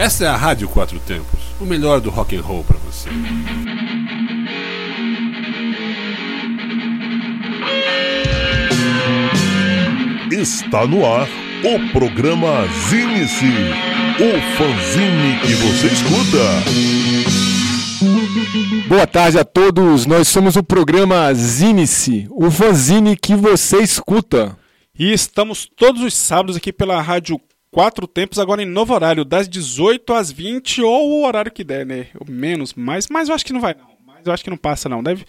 Essa 0.00 0.24
é 0.24 0.28
a 0.28 0.34
Rádio 0.34 0.66
Quatro 0.66 0.98
Tempos, 0.98 1.38
o 1.60 1.66
melhor 1.66 2.00
do 2.00 2.08
rock 2.08 2.34
and 2.34 2.40
roll 2.40 2.64
para 2.64 2.78
você. 2.78 3.10
Está 10.32 10.86
no 10.86 11.04
ar 11.04 11.28
o 11.62 11.92
programa 11.92 12.66
Zine-se, 12.88 13.44
o 13.44 14.40
fanzine 14.56 15.38
que 15.42 15.52
você 15.56 15.88
escuta. 15.88 16.46
Boa 18.88 19.06
tarde 19.06 19.38
a 19.38 19.44
todos, 19.44 20.06
nós 20.06 20.28
somos 20.28 20.56
o 20.56 20.62
programa 20.62 21.30
Zine-se, 21.34 22.26
o 22.30 22.50
fanzine 22.50 23.18
que 23.18 23.34
você 23.34 23.82
escuta. 23.82 24.56
E 24.98 25.12
estamos 25.12 25.68
todos 25.76 26.00
os 26.00 26.14
sábados 26.14 26.56
aqui 26.56 26.72
pela 26.72 27.02
Rádio 27.02 27.38
quatro 27.70 28.06
tempos 28.06 28.38
agora 28.38 28.62
em 28.62 28.66
novo 28.66 28.94
horário, 28.94 29.24
das 29.24 29.48
18 29.48 30.12
às 30.12 30.30
20 30.30 30.82
ou 30.82 31.10
o 31.10 31.26
horário 31.26 31.52
que 31.52 31.64
der, 31.64 31.86
né? 31.86 32.08
Ou 32.18 32.26
menos, 32.30 32.74
mas, 32.74 33.08
mas 33.08 33.28
eu 33.28 33.34
acho 33.34 33.44
que 33.44 33.52
não 33.52 33.60
vai 33.60 33.74
não. 33.74 33.90
Mas 34.06 34.26
eu 34.26 34.32
acho 34.32 34.44
que 34.44 34.50
não 34.50 34.56
passa 34.56 34.88
não. 34.88 35.02
Deve 35.02 35.24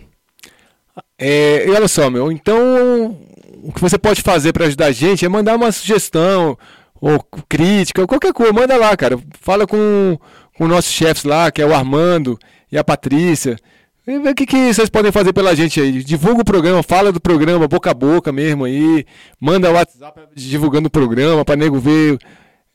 É, 1.17 1.66
e 1.67 1.72
olha 1.72 1.88
só, 1.88 2.09
meu, 2.09 2.30
então 2.31 3.17
o 3.63 3.71
que 3.71 3.81
você 3.81 3.97
pode 3.97 4.21
fazer 4.21 4.53
para 4.53 4.65
ajudar 4.65 4.87
a 4.87 4.91
gente 4.91 5.25
é 5.25 5.29
mandar 5.29 5.55
uma 5.55 5.71
sugestão, 5.71 6.57
ou 7.01 7.23
crítica, 7.47 8.01
ou 8.01 8.07
qualquer 8.07 8.33
coisa, 8.33 8.53
manda 8.53 8.75
lá, 8.77 8.95
cara. 8.95 9.17
Fala 9.41 9.66
com, 9.66 10.17
com 10.57 10.67
nossos 10.67 10.91
chefes 10.91 11.23
lá, 11.23 11.51
que 11.51 11.61
é 11.61 11.66
o 11.66 11.73
Armando 11.73 12.38
e 12.71 12.77
a 12.77 12.83
Patrícia. 12.83 13.57
E 14.05 14.17
vê 14.19 14.29
o 14.29 14.35
que, 14.35 14.45
que 14.45 14.73
vocês 14.73 14.89
podem 14.89 15.11
fazer 15.11 15.33
pela 15.33 15.55
gente 15.55 15.79
aí. 15.79 16.03
Divulga 16.03 16.41
o 16.41 16.45
programa, 16.45 16.81
fala 16.81 17.11
do 17.11 17.21
programa, 17.21 17.67
boca 17.67 17.91
a 17.91 17.93
boca 17.93 18.31
mesmo 18.31 18.66
aí. 18.66 19.05
Manda 19.39 19.69
o 19.69 19.73
WhatsApp 19.73 20.21
divulgando 20.35 20.88
o 20.88 20.91
programa 20.91 21.45
para 21.45 21.55
nego 21.55 21.79
ver 21.79 22.17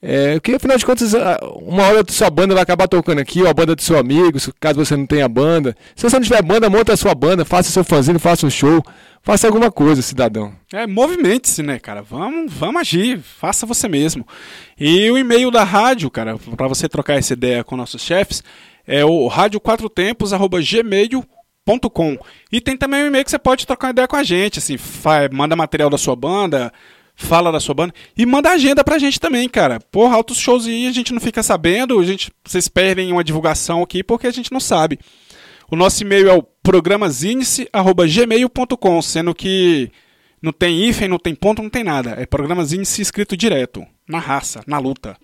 é, 0.07 0.39
que 0.39 0.55
afinal 0.55 0.77
de 0.77 0.85
contas, 0.85 1.15
uma 1.63 1.85
hora 1.85 2.05
sua 2.09 2.29
banda 2.29 2.53
vai 2.53 2.63
acabar 2.63 2.87
tocando 2.87 3.21
aqui, 3.21 3.41
ou 3.41 3.49
a 3.49 3.55
banda 3.55 3.75
do 3.75 3.81
seu 3.81 3.99
amigo, 3.99 4.39
caso 4.61 4.85
você 4.85 4.95
não 4.95 5.07
tenha 5.07 5.27
banda. 5.27 5.75
Se 5.97 6.03
você 6.03 6.17
não 6.17 6.23
tiver 6.23 6.43
banda, 6.43 6.69
monta 6.69 6.93
a 6.93 6.97
sua 6.97 7.15
banda, 7.15 7.43
faça 7.43 7.71
seu 7.71 7.83
fanzine, 7.83 8.19
faça 8.19 8.47
um 8.47 8.51
show, 8.51 8.85
faça 9.23 9.47
alguma 9.47 9.73
coisa, 9.73 10.03
cidadão. 10.03 10.53
É, 10.71 10.87
movimente-se, 10.87 11.63
né, 11.63 11.79
cara? 11.79 12.03
Vamos, 12.03 12.53
vamos 12.53 12.83
agir, 12.83 13.19
faça 13.19 13.65
você 13.65 13.89
mesmo. 13.89 14.29
E 14.79 15.11
o 15.11 15.17
e-mail 15.17 15.51
da 15.51 15.65
rádio, 15.65 16.11
cara, 16.11 16.37
para 16.55 16.69
você 16.69 16.87
trocar 16.87 17.15
essa 17.15 17.33
ideia 17.33 17.65
com 17.65 17.75
nossos 17.75 18.03
chefes, 18.03 18.45
é 18.87 19.07
o 19.07 19.27
rádio4tempos@gmail.com. 19.27 22.19
E 22.53 22.61
tem 22.61 22.77
também 22.77 23.05
um 23.05 23.07
e-mail 23.07 23.25
que 23.25 23.31
você 23.31 23.39
pode 23.39 23.67
trocar 23.67 23.89
ideia 23.89 24.07
com 24.07 24.17
a 24.17 24.23
gente, 24.23 24.59
assim, 24.59 24.77
manda 25.33 25.57
material 25.57 25.89
da 25.89 25.97
sua 25.97 26.15
banda, 26.15 26.71
fala 27.15 27.53
da 27.53 27.61
sua 27.61 27.75
banda 27.75 27.93
e 28.17 28.25
manda 28.27 28.51
agenda 28.51 28.83
pra 28.83 28.99
gente 28.99 29.21
também, 29.21 29.49
cara. 29.49 29.79
Porra, 29.91 30.17
altos 30.17 30.39
shows 30.39 30.67
aí 30.67 30.87
a 30.87 30.93
gente 30.93 31.13
não 31.13 31.21
fica 31.21 31.43
sabendo, 31.43 31.99
a 31.99 32.05
gente, 32.05 32.31
vocês 32.45 32.69
perdem 32.69 33.13
uma 33.13 33.25
divulgação 33.25 33.83
aqui 33.83 34.03
porque 34.03 34.27
a 34.27 34.33
gente 34.33 34.53
não 34.53 34.61
sabe. 34.61 34.99
O 35.71 35.77
nosso 35.77 36.03
e-mail 36.03 36.29
é 36.29 36.35
o 36.35 36.43
programazinice@gmail.com, 36.43 39.03
sendo 39.03 39.35
que 39.35 39.91
não 40.43 40.53
tem 40.53 40.85
hífen, 40.85 41.09
não 41.09 41.19
tem 41.19 41.35
ponto, 41.35 41.63
não 41.63 41.71
tem 41.71 41.83
nada. 41.83 42.11
É 42.19 42.27
programazinice 42.27 43.01
escrito 43.01 43.35
direto, 43.37 43.83
na 44.09 44.19
raça, 44.19 44.63
na 44.67 44.79
luta. 44.79 45.17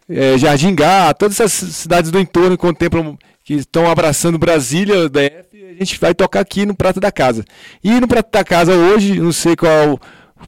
é, 0.08 0.38
Jardim 0.38 0.74
Gá, 0.74 1.12
todas 1.12 1.38
essas 1.38 1.52
cidades 1.76 2.10
do 2.10 2.18
entorno 2.18 2.56
que 2.56 2.66
contemplam, 2.66 3.18
que 3.44 3.52
estão 3.52 3.86
abraçando 3.90 4.38
Brasília, 4.38 5.10
DF, 5.10 5.62
a 5.62 5.78
gente 5.78 6.00
vai 6.00 6.14
tocar 6.14 6.40
aqui 6.40 6.64
no 6.64 6.74
Prata 6.74 6.98
da 6.98 7.12
Casa. 7.12 7.44
E 7.84 8.00
no 8.00 8.08
Prata 8.08 8.30
da 8.32 8.44
Casa 8.44 8.72
hoje, 8.72 9.20
não 9.20 9.32
sei 9.32 9.54
qual 9.56 10.00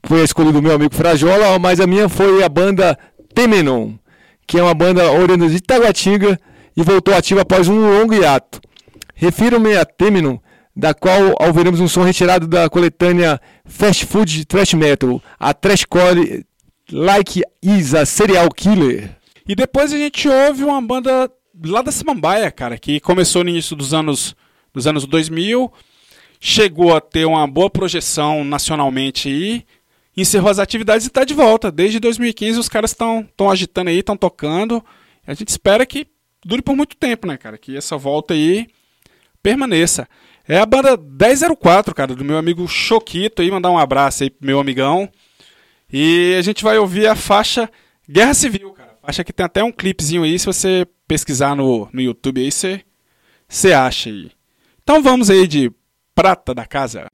foi 0.06 0.22
a 0.22 0.24
escolha 0.24 0.52
do 0.52 0.62
meu 0.62 0.74
amigo 0.74 0.94
Frajola, 0.94 1.58
mas 1.58 1.80
a 1.80 1.86
minha 1.86 2.08
foi 2.08 2.42
a 2.42 2.48
banda 2.48 2.98
Temenon 3.34 4.00
que 4.46 4.58
é 4.58 4.62
uma 4.62 4.74
banda 4.74 5.10
oriunda 5.10 5.48
de 5.48 5.60
Taguatinga 5.60 6.38
e 6.76 6.82
voltou 6.82 7.14
ativa 7.14 7.42
após 7.42 7.68
um 7.68 7.78
longo 7.78 8.14
hiato. 8.14 8.60
Refiro-me 9.14 9.76
a 9.76 9.84
Teminum, 9.84 10.38
da 10.74 10.94
qual 10.94 11.34
ouviremos 11.40 11.80
um 11.80 11.88
som 11.88 12.02
retirado 12.02 12.46
da 12.46 12.68
coletânea 12.68 13.40
Fast 13.64 14.06
Food 14.06 14.44
Trash 14.46 14.74
Metal, 14.74 15.22
a 15.38 15.52
Trashcore 15.52 16.44
Like 16.90 17.42
Is 17.62 17.94
a 17.94 18.04
Serial 18.04 18.48
Killer. 18.50 19.10
E 19.46 19.54
depois 19.54 19.92
a 19.92 19.96
gente 19.96 20.28
ouve 20.28 20.64
uma 20.64 20.80
banda 20.80 21.30
lá 21.64 21.82
da 21.82 21.92
Samambaia, 21.92 22.50
cara, 22.50 22.78
que 22.78 23.00
começou 23.00 23.44
no 23.44 23.50
início 23.50 23.76
dos 23.76 23.92
anos, 23.92 24.34
dos 24.72 24.86
anos 24.86 25.06
2000, 25.06 25.72
chegou 26.40 26.94
a 26.94 27.00
ter 27.00 27.24
uma 27.24 27.46
boa 27.46 27.70
projeção 27.70 28.44
nacionalmente 28.44 29.28
aí, 29.28 29.64
encerrou 30.16 30.50
as 30.50 30.58
atividades 30.58 31.06
e 31.06 31.08
está 31.08 31.24
de 31.24 31.34
volta. 31.34 31.70
Desde 31.70 31.98
2015 31.98 32.58
os 32.58 32.68
caras 32.68 32.90
estão 32.90 33.50
agitando 33.50 33.90
aí, 33.90 33.98
estão 33.98 34.16
tocando. 34.16 34.84
A 35.26 35.34
gente 35.34 35.48
espera 35.48 35.86
que 35.86 36.06
dure 36.44 36.62
por 36.62 36.76
muito 36.76 36.96
tempo, 36.96 37.26
né, 37.26 37.36
cara? 37.36 37.56
Que 37.56 37.76
essa 37.76 37.96
volta 37.96 38.34
aí 38.34 38.66
permaneça. 39.42 40.08
É 40.46 40.58
a 40.58 40.66
banda 40.66 40.96
1004, 40.96 41.94
cara, 41.94 42.14
do 42.14 42.24
meu 42.24 42.36
amigo 42.36 42.66
Choquito 42.66 43.42
aí, 43.42 43.50
mandar 43.50 43.70
um 43.70 43.78
abraço 43.78 44.24
aí 44.24 44.30
pro 44.30 44.46
meu 44.46 44.58
amigão. 44.58 45.08
E 45.92 46.34
a 46.38 46.42
gente 46.42 46.64
vai 46.64 46.78
ouvir 46.78 47.06
a 47.06 47.14
faixa 47.14 47.70
Guerra 48.08 48.34
Civil, 48.34 48.72
cara. 48.72 48.96
Faixa 49.02 49.24
que 49.24 49.32
tem 49.32 49.46
até 49.46 49.62
um 49.62 49.72
clipezinho 49.72 50.22
aí, 50.22 50.38
se 50.38 50.46
você 50.46 50.86
pesquisar 51.06 51.54
no, 51.54 51.88
no 51.92 52.00
YouTube 52.00 52.40
aí, 52.40 52.50
você, 52.50 52.82
você 53.48 53.72
acha 53.72 54.10
aí. 54.10 54.30
Então 54.82 55.02
vamos 55.02 55.30
aí 55.30 55.46
de 55.46 55.70
Prata 56.14 56.54
da 56.54 56.66
Casa. 56.66 57.06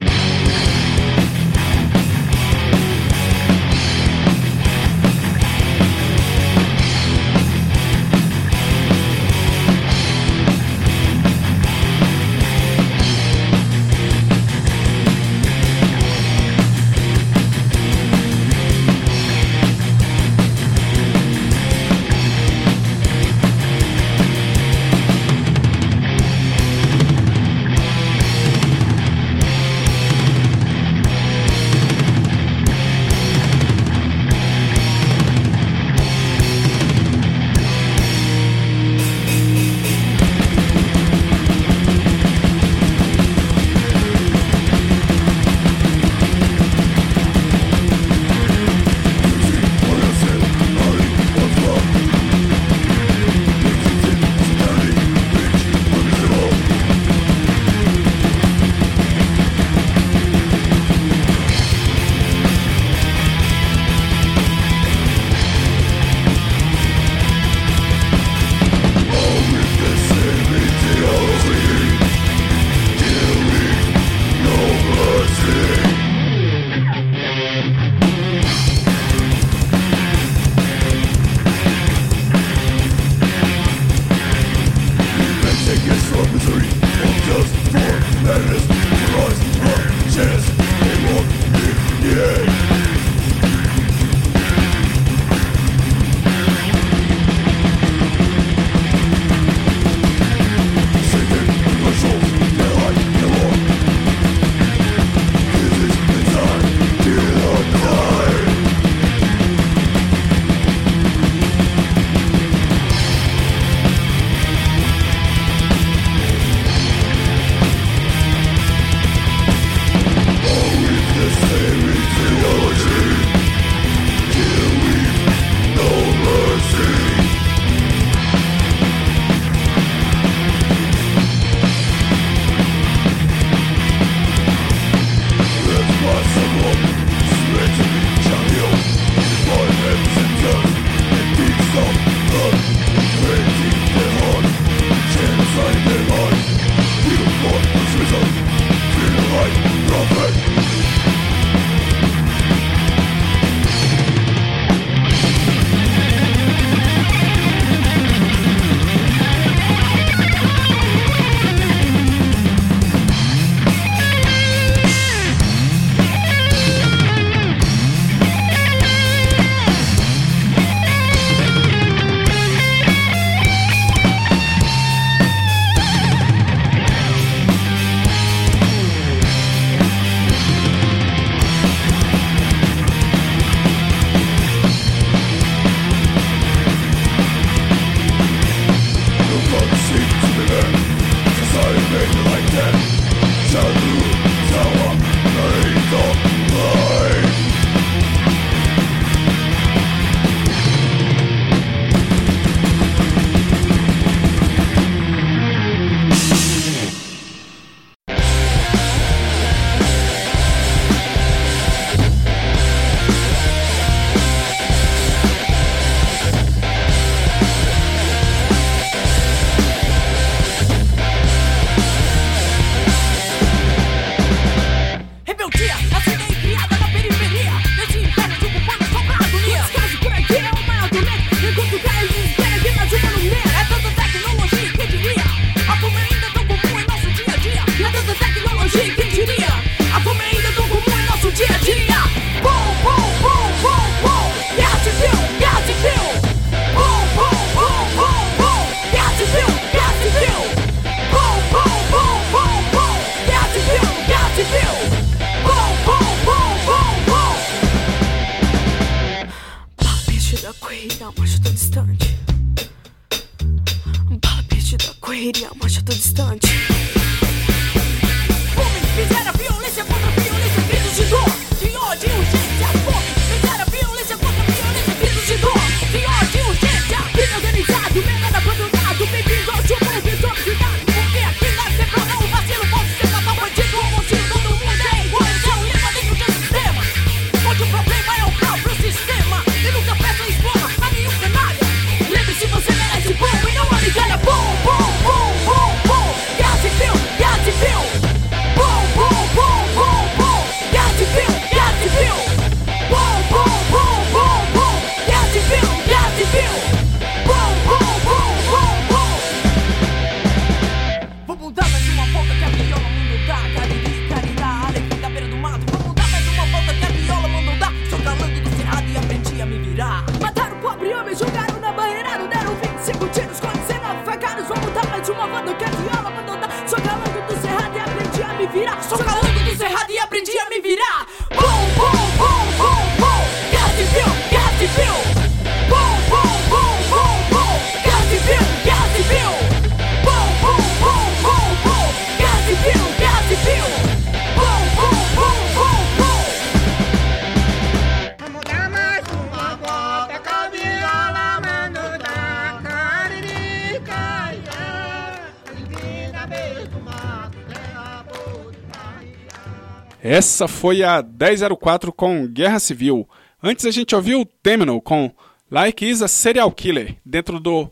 Essa 360.11 360.47
foi 360.47 360.81
a 360.83 361.03
1004 361.03 361.93
com 361.93 362.25
Guerra 362.25 362.57
Civil. 362.59 363.07
Antes 363.43 363.63
a 363.67 363.71
gente 363.71 363.95
ouviu 363.95 364.21
o 364.21 364.25
Terminal 364.25 364.81
com 364.81 365.11
Like 365.51 365.85
is 365.87 366.01
a 366.01 366.07
Serial 366.07 366.51
Killer, 366.51 366.95
dentro 367.05 367.39
do 367.39 367.69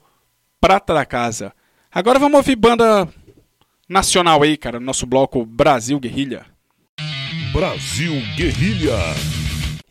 Prata 0.61 0.93
da 0.93 1.03
Casa. 1.03 1.51
Agora 1.91 2.19
vamos 2.19 2.37
ouvir 2.37 2.55
banda 2.55 3.07
nacional 3.89 4.43
aí, 4.43 4.55
cara, 4.55 4.79
no 4.79 4.85
nosso 4.85 5.07
bloco 5.07 5.43
Brasil 5.45 5.99
Guerrilha. 5.99 6.45
Brasil 7.51 8.13
Guerrilha. 8.35 8.93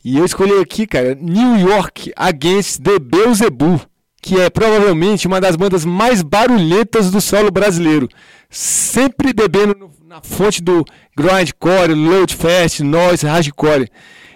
E 0.04 0.16
eu 0.16 0.24
escolhi 0.24 0.60
aqui, 0.60 0.86
cara, 0.86 1.16
New 1.16 1.68
York 1.68 2.12
Against 2.14 2.80
the 2.80 3.00
Beelzebub, 3.00 3.80
que 4.22 4.40
é 4.40 4.48
provavelmente 4.48 5.26
uma 5.26 5.40
das 5.40 5.56
bandas 5.56 5.84
mais 5.84 6.22
barulhentas 6.22 7.10
do 7.10 7.20
solo 7.20 7.50
brasileiro. 7.50 8.08
Sempre 8.48 9.32
bebendo 9.32 9.74
no- 9.76 9.95
na 10.16 10.22
fonte 10.22 10.62
do 10.62 10.82
grindcore, 11.14 11.94
load 11.94 12.34
fast, 12.34 12.82
noise, 12.82 13.26
hardcore. 13.26 13.88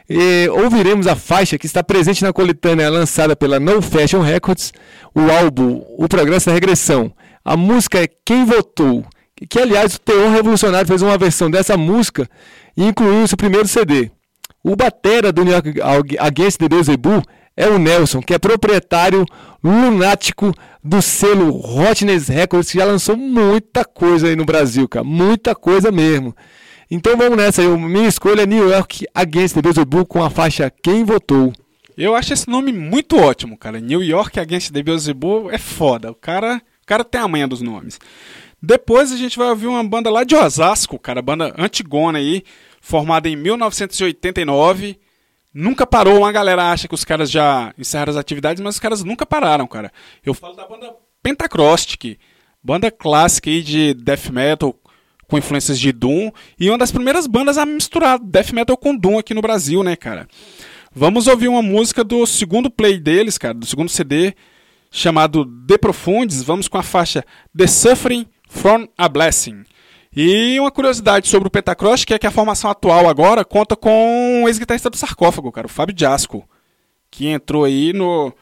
E 0.09 0.49
ouviremos 0.51 1.07
a 1.07 1.17
faixa 1.17 1.57
que 1.57 1.65
está 1.65 1.83
presente 1.83 2.23
na 2.23 2.33
coletânea 2.33 2.91
lançada 2.91 3.35
pela 3.35 3.59
No 3.59 3.81
Fashion 3.81 4.21
Records, 4.21 4.73
o 5.15 5.31
álbum 5.31 5.83
O 5.97 6.07
Progresso 6.07 6.47
da 6.47 6.53
Regressão. 6.53 7.11
A 7.43 7.57
música 7.57 8.03
é 8.03 8.09
Quem 8.27 8.45
Votou, 8.45 9.05
que, 9.49 9.59
aliás 9.59 9.95
o 9.95 10.01
Teor 10.01 10.31
Revolucionário 10.31 10.87
fez 10.87 11.01
uma 11.01 11.17
versão 11.17 11.51
dessa 11.51 11.77
música 11.79 12.29
e 12.77 12.85
incluiu 12.85 13.23
o 13.23 13.29
seu 13.29 13.39
primeiro 13.39 13.67
CD. 13.67 14.11
O 14.63 14.77
batera 14.77 15.33
do 15.33 15.43
New 15.45 15.55
York 15.55 16.19
Against 16.19 16.59
the 16.59 16.69
Beelzebub 16.69 17.25
é 17.61 17.69
o 17.69 17.79
Nelson, 17.79 18.23
que 18.23 18.33
é 18.33 18.39
proprietário 18.39 19.27
lunático 19.63 20.55
do 20.83 21.03
selo 21.03 21.55
Hotness 21.55 22.29
Records, 22.29 22.71
que 22.71 22.79
já 22.79 22.87
lançou 22.87 23.19
muita 23.19 23.85
coisa 23.85 24.29
aí 24.29 24.35
no 24.35 24.47
Brasil, 24.47 24.89
cara. 24.89 25.05
Muita 25.05 25.55
coisa 25.55 25.93
mesmo. 25.93 26.35
Então 26.91 27.19
vamos 27.19 27.37
nessa 27.37 27.61
aí. 27.61 27.69
Minha 27.69 28.09
escolha 28.09 28.43
é 28.43 28.47
New 28.47 28.67
York 28.67 29.07
Against 29.15 29.55
the 29.55 29.61
Beelzebub 29.61 30.07
com 30.07 30.25
a 30.25 30.31
faixa 30.31 30.73
Quem 30.83 31.05
Votou. 31.05 31.53
Eu 31.99 32.17
acho 32.17 32.33
esse 32.33 32.49
nome 32.49 32.73
muito 32.73 33.19
ótimo, 33.19 33.59
cara. 33.59 33.79
New 33.79 34.03
York 34.03 34.41
Against 34.41 34.73
the 34.73 34.83
Beelzebub 34.83 35.51
é 35.51 35.59
foda. 35.59 36.11
O 36.13 36.15
cara, 36.15 36.63
o 36.83 36.87
cara 36.87 37.05
tem 37.05 37.21
a 37.21 37.29
manha 37.29 37.47
dos 37.47 37.61
nomes. 37.61 38.01
Depois 38.63 39.13
a 39.13 39.19
gente 39.19 39.37
vai 39.37 39.49
ouvir 39.49 39.67
uma 39.67 39.85
banda 39.85 40.11
lá 40.11 40.25
de 40.25 40.35
Osasco, 40.35 40.99
cara, 40.99 41.21
banda 41.21 41.55
Antigona 41.59 42.19
aí, 42.19 42.43
formada 42.81 43.29
em 43.29 43.37
1989. 43.37 44.99
Nunca 45.53 45.87
parou, 45.87 46.19
uma 46.19 46.31
galera 46.31 46.71
acha 46.71 46.87
que 46.87 46.95
os 46.95 47.05
caras 47.05 47.31
já 47.31 47.75
encerraram 47.77 48.11
as 48.11 48.17
atividades, 48.17 48.63
mas 48.63 48.77
os 48.77 48.81
caras 48.81 49.03
nunca 49.03 49.27
pararam, 49.27 49.67
cara. 49.67 49.93
Eu 50.25 50.33
falo 50.33 50.55
da 50.55 50.67
banda 50.67 50.95
Pentacrostic, 51.23 52.19
banda 52.63 52.91
clássica 52.91 53.51
aí 53.51 53.63
de 53.63 53.95
death 53.95 54.31
metal 54.31 54.75
com 55.27 55.39
influências 55.39 55.79
de 55.79 55.93
Doom 55.93 56.31
e 56.59 56.69
uma 56.69 56.79
das 56.79 56.93
primeiras 56.93 57.27
bandas 57.27 57.59
a 57.59 57.67
misturar 57.67 58.19
death 58.19 58.53
metal 58.53 58.77
com 58.77 58.97
Doom 58.97 59.19
aqui 59.19 59.35
no 59.35 59.43
Brasil, 59.43 59.83
né, 59.83 59.97
cara? 59.97 60.29
Vamos 60.93 61.29
ouvir 61.29 61.49
uma 61.49 61.63
música 61.63 62.03
do 62.03 62.27
segundo 62.27 62.69
play 62.69 62.99
deles, 62.99 63.39
cara, 63.39 63.55
do 63.55 63.65
segundo 63.65 63.89
CD, 63.89 64.35
chamado 64.91 65.47
The 65.67 65.79
Profundes. 65.79 66.43
Vamos 66.43 66.67
com 66.67 66.79
a 66.79 66.83
faixa 66.83 67.25
The 67.57 67.67
Suffering 67.67 68.27
from 68.49 68.89
a 68.99 69.09
Blessing. 69.09 69.65
E 70.15 70.59
uma 70.59 70.73
curiosidade 70.73 71.29
sobre 71.29 71.47
o 71.47 71.51
Pentacross, 71.51 72.05
que 72.05 72.13
é 72.13 72.19
que 72.19 72.27
a 72.27 72.33
formação 72.33 72.71
atual 72.71 73.09
agora 73.09 73.45
conta 73.45 73.77
com 73.77 74.43
o 74.43 74.49
ex-guitarrista 74.49 74.91
do 74.91 74.97
Sarcófago, 74.97 75.53
cara, 75.53 75.69
o 75.69 75.71
Fábio 75.71 75.95
Jasco, 75.97 76.45
que 77.11 77.29
entrou 77.29 77.65
aí 77.65 77.93
no, 77.93 78.33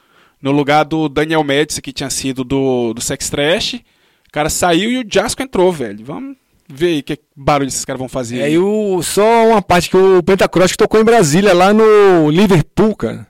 no 0.40 0.50
lugar 0.50 0.84
do 0.84 1.08
Daniel 1.08 1.44
Médici, 1.44 1.82
que 1.82 1.92
tinha 1.92 2.08
sido 2.08 2.42
do, 2.42 2.94
do 2.94 3.00
Sex 3.02 3.28
Trash. 3.28 3.74
O 3.74 4.32
cara 4.32 4.48
saiu 4.48 4.90
e 4.90 4.98
o 4.98 5.06
Jasco 5.06 5.42
entrou, 5.42 5.70
velho. 5.70 6.04
Vamos 6.04 6.36
ver 6.68 6.86
aí 6.86 7.02
que 7.02 7.18
barulho 7.36 7.68
esses 7.68 7.84
caras 7.84 7.98
vão 7.98 8.08
fazer. 8.08 8.40
É, 8.40 8.50
e 8.50 8.58
o, 8.58 9.02
só 9.02 9.46
uma 9.48 9.60
parte 9.60 9.90
que 9.90 9.96
o 9.96 10.22
Pentacross 10.22 10.76
tocou 10.76 11.00
em 11.00 11.04
Brasília, 11.04 11.52
lá 11.52 11.72
no 11.72 12.30
Liverpool, 12.30 12.96
cara. 12.96 13.26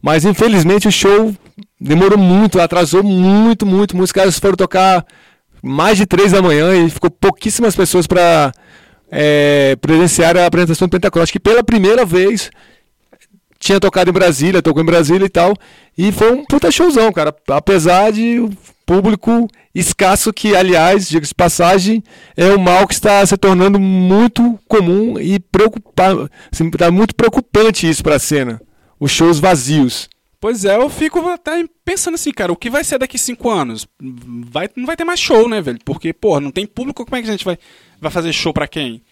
Mas 0.00 0.24
infelizmente 0.24 0.88
o 0.88 0.92
show 0.92 1.34
demorou 1.80 2.18
muito, 2.18 2.60
atrasou 2.60 3.02
muito, 3.02 3.64
muito, 3.64 3.96
muito. 3.96 4.04
Os 4.04 4.12
caras 4.12 4.38
foram 4.38 4.56
tocar 4.56 5.06
mais 5.62 5.96
de 5.96 6.04
três 6.06 6.32
da 6.32 6.42
manhã 6.42 6.74
e 6.74 6.90
ficou 6.90 7.10
pouquíssimas 7.10 7.76
pessoas 7.76 8.06
para 8.06 8.52
presenciar 9.80 10.36
a 10.36 10.46
apresentação 10.46 10.88
do 10.88 10.90
Pentacross, 10.90 11.30
que 11.30 11.38
pela 11.38 11.62
primeira 11.62 12.04
vez 12.04 12.50
tinha 13.58 13.78
tocado 13.78 14.10
em 14.10 14.12
Brasília, 14.12 14.60
tocou 14.60 14.82
em 14.82 14.86
Brasília 14.86 15.24
e 15.24 15.28
tal. 15.28 15.54
E 15.96 16.10
foi 16.10 16.32
um 16.32 16.44
puta 16.44 16.70
showzão, 16.70 17.12
cara. 17.12 17.32
Apesar 17.48 18.10
de 18.10 18.40
o 18.40 18.50
público 18.84 19.46
escasso, 19.72 20.32
que, 20.32 20.56
aliás, 20.56 21.08
diga-se 21.08 21.34
passagem, 21.34 22.02
é 22.36 22.46
um 22.46 22.58
mal 22.58 22.88
que 22.88 22.94
está 22.94 23.24
se 23.24 23.36
tornando 23.36 23.78
muito 23.78 24.58
comum 24.66 25.16
e 25.20 25.38
preocupa 25.38 26.28
assim, 26.50 26.68
tá 26.70 26.90
muito 26.90 27.14
preocupante 27.14 27.88
isso 27.88 28.02
para 28.02 28.16
a 28.16 28.18
cena. 28.18 28.60
Os 28.98 29.12
shows 29.12 29.38
vazios. 29.38 30.08
Pois 30.42 30.64
é, 30.64 30.74
eu 30.74 30.90
fico 30.90 31.20
até 31.30 31.64
pensando 31.84 32.14
assim, 32.16 32.32
cara, 32.32 32.52
o 32.52 32.56
que 32.56 32.68
vai 32.68 32.82
ser 32.82 32.98
daqui 32.98 33.16
cinco 33.16 33.48
anos? 33.48 33.86
Vai, 34.50 34.68
não 34.74 34.86
vai 34.86 34.96
ter 34.96 35.04
mais 35.04 35.20
show, 35.20 35.48
né, 35.48 35.60
velho? 35.60 35.78
Porque, 35.84 36.12
porra, 36.12 36.40
não 36.40 36.50
tem 36.50 36.66
público, 36.66 37.04
como 37.04 37.16
é 37.16 37.22
que 37.22 37.28
a 37.28 37.30
gente 37.30 37.44
vai, 37.44 37.56
vai 38.00 38.10
fazer 38.10 38.32
show 38.32 38.52
pra 38.52 38.66
quem? 38.66 39.04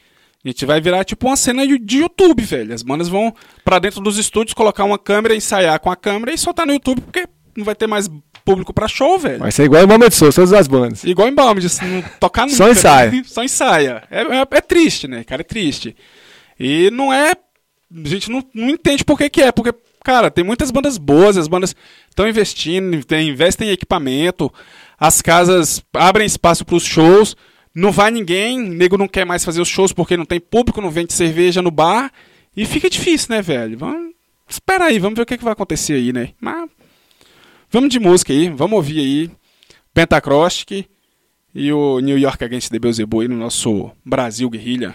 A 0.44 0.49
gente 0.49 0.66
vai 0.66 0.80
virar 0.80 1.04
tipo 1.04 1.28
uma 1.28 1.37
cena 1.37 1.64
de 1.78 1.99
YouTube, 1.99 2.42
velho. 2.42 2.75
As 2.75 2.82
bandas 2.82 3.08
vão 3.08 3.32
pra 3.64 3.78
dentro 3.78 4.00
dos 4.00 4.18
estúdios, 4.18 4.54
colocar 4.54 4.82
uma 4.82 4.99
câmera, 4.99 5.32
ensaiar 5.37 5.78
com 5.78 5.88
a 5.88 5.94
câmera 5.94 6.32
e 6.34 6.38
soltar 6.38 6.66
no 6.66 6.72
YouTube, 6.72 7.00
porque 7.00 7.28
não 7.56 7.64
vai 7.64 7.76
ter 7.76 7.87
mais 7.87 8.08
público 8.44 8.72
pra 8.75 8.88
show, 8.88 9.16
velho. 9.16 9.38
Vai 9.38 9.52
ser 9.52 9.62
igual 9.66 9.84
o 9.84 9.87
Moment 9.87 10.10
Soul, 10.10 10.32
todas 10.32 10.52
as 10.52 10.66
bandas. 10.66 11.04
Igual 11.04 11.28
em 11.28 11.34
Balm, 11.34 11.58
disse, 11.60 11.84
não 11.84 12.02
tocar 12.18 12.42
nunca. 12.46 12.56
Só 12.56 12.68
ensaia. 12.68 13.10
né? 13.12 13.22
Só 13.25 13.44
ensaia. 13.44 14.02
É, 14.10 14.22
é- 14.22 14.46
é 14.50 14.60
triste, 14.60 15.06
né, 15.06 15.22
cara? 15.22 15.42
É 15.42 15.44
triste. 15.44 15.94
E 16.58 16.90
não 16.90 17.12
é. 17.12 17.30
A 17.32 18.08
gente 18.08 18.28
não, 18.32 18.42
não 18.52 18.70
entende 18.70 19.04
por 19.04 19.16
que, 19.16 19.30
que 19.30 19.42
é. 19.42 19.52
Porque, 19.52 19.72
cara, 20.04 20.30
tem 20.30 20.45
muitas 20.45 20.71
bandas 20.71 20.99
boas, 20.99 21.37
as 21.37 21.49
bandas 21.49 21.75
estão 22.09 22.28
investindo, 22.28 23.04
tem, 23.04 23.28
investem 23.28 23.69
em 23.69 23.73
equipamento, 23.73 24.52
as 24.99 25.23
casas 25.23 25.83
abrem 25.95 26.26
espaço 26.26 26.64
pros 26.64 26.85
shows. 26.85 27.37
Não 27.75 27.92
vai 27.92 28.11
ninguém, 28.11 28.59
nego 28.59 28.99
não 28.99 29.07
quer 29.07 29.25
mais 29.25 29.45
fazer 29.45 29.61
os 29.61 29.69
shows 29.69 29.92
porque 29.92 30.16
não 30.16 30.25
tem 30.25 30.40
público, 30.40 30.80
não 30.80 30.90
vende 30.90 31.12
cerveja 31.12 31.62
no 31.62 31.71
bar. 31.71 32.12
E 32.57 32.66
fica 32.66 32.90
difícil, 32.90 33.28
né, 33.30 33.40
velho? 33.40 33.78
Vamos. 33.78 34.12
Espera 34.49 34.87
aí, 34.87 34.99
vamos 34.99 35.16
ver 35.16 35.23
o 35.23 35.26
que, 35.26 35.38
que 35.38 35.45
vai 35.45 35.52
acontecer 35.52 35.95
aí, 35.95 36.12
né? 36.12 36.30
Mas. 36.40 36.69
Vamos 37.71 37.90
de 37.90 38.00
música 38.00 38.33
aí, 38.33 38.49
vamos 38.49 38.76
ouvir 38.76 38.99
aí. 38.99 39.30
Pentacrostic 39.95 40.87
e 41.54 41.73
o 41.73 42.00
New 42.00 42.19
York 42.19 42.42
Against 42.42 42.71
the 42.71 42.78
Beelzebub 42.78 43.23
aí 43.23 43.28
no 43.28 43.37
nosso 43.37 43.90
Brasil 44.04 44.50
Guerrilha. 44.50 44.95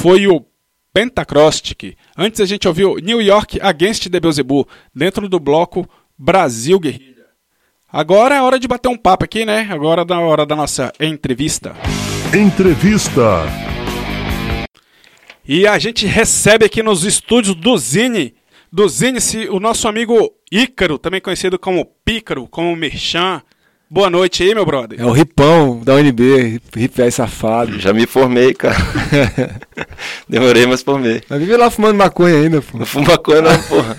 foi 0.00 0.26
o 0.26 0.42
Pentacrostic. 0.94 1.94
Antes 2.16 2.40
a 2.40 2.46
gente 2.46 2.66
ouviu 2.66 2.96
New 2.96 3.20
York 3.20 3.60
Against 3.60 4.08
the 4.08 4.18
Beelzebub, 4.18 4.66
dentro 4.94 5.28
do 5.28 5.38
bloco 5.38 5.86
Brasil 6.16 6.80
Guerrilha. 6.80 7.26
Agora 7.92 8.34
é 8.34 8.40
hora 8.40 8.58
de 8.58 8.66
bater 8.66 8.88
um 8.88 8.96
papo 8.96 9.26
aqui, 9.26 9.44
né? 9.44 9.68
Agora 9.70 10.06
é 10.08 10.14
hora 10.14 10.46
da 10.46 10.56
nossa 10.56 10.90
entrevista. 10.98 11.76
Entrevista. 12.34 13.44
E 15.46 15.66
a 15.66 15.78
gente 15.78 16.06
recebe 16.06 16.64
aqui 16.64 16.82
nos 16.82 17.04
estúdios 17.04 17.54
do 17.54 17.76
Zine, 17.76 18.34
do 18.72 18.88
Zine, 18.88 19.18
o 19.50 19.60
nosso 19.60 19.86
amigo 19.86 20.32
Ícaro, 20.50 20.98
também 20.98 21.20
conhecido 21.20 21.58
como 21.58 21.84
Pícaro, 22.04 22.48
como 22.48 22.74
Merchan. 22.74 23.42
Boa 23.92 24.08
noite 24.08 24.44
aí, 24.44 24.54
meu 24.54 24.64
brother. 24.64 25.00
É 25.00 25.04
o 25.04 25.10
Ripão 25.10 25.80
da 25.82 25.96
UNB, 25.96 26.60
Rip 26.76 26.96
velho 26.96 27.10
safado. 27.10 27.76
Já 27.80 27.92
me 27.92 28.06
formei, 28.06 28.54
cara. 28.54 28.76
Demorei, 30.28 30.64
mas 30.64 30.80
formei. 30.80 31.20
Mas 31.28 31.40
vive 31.40 31.56
lá 31.56 31.68
fumando 31.70 31.96
maconha 31.96 32.36
ainda, 32.36 32.62
pô. 32.62 32.78
Não 32.78 32.86
fumo 32.86 33.08
maconha 33.08 33.42
não, 33.42 33.62
porra. 33.64 33.96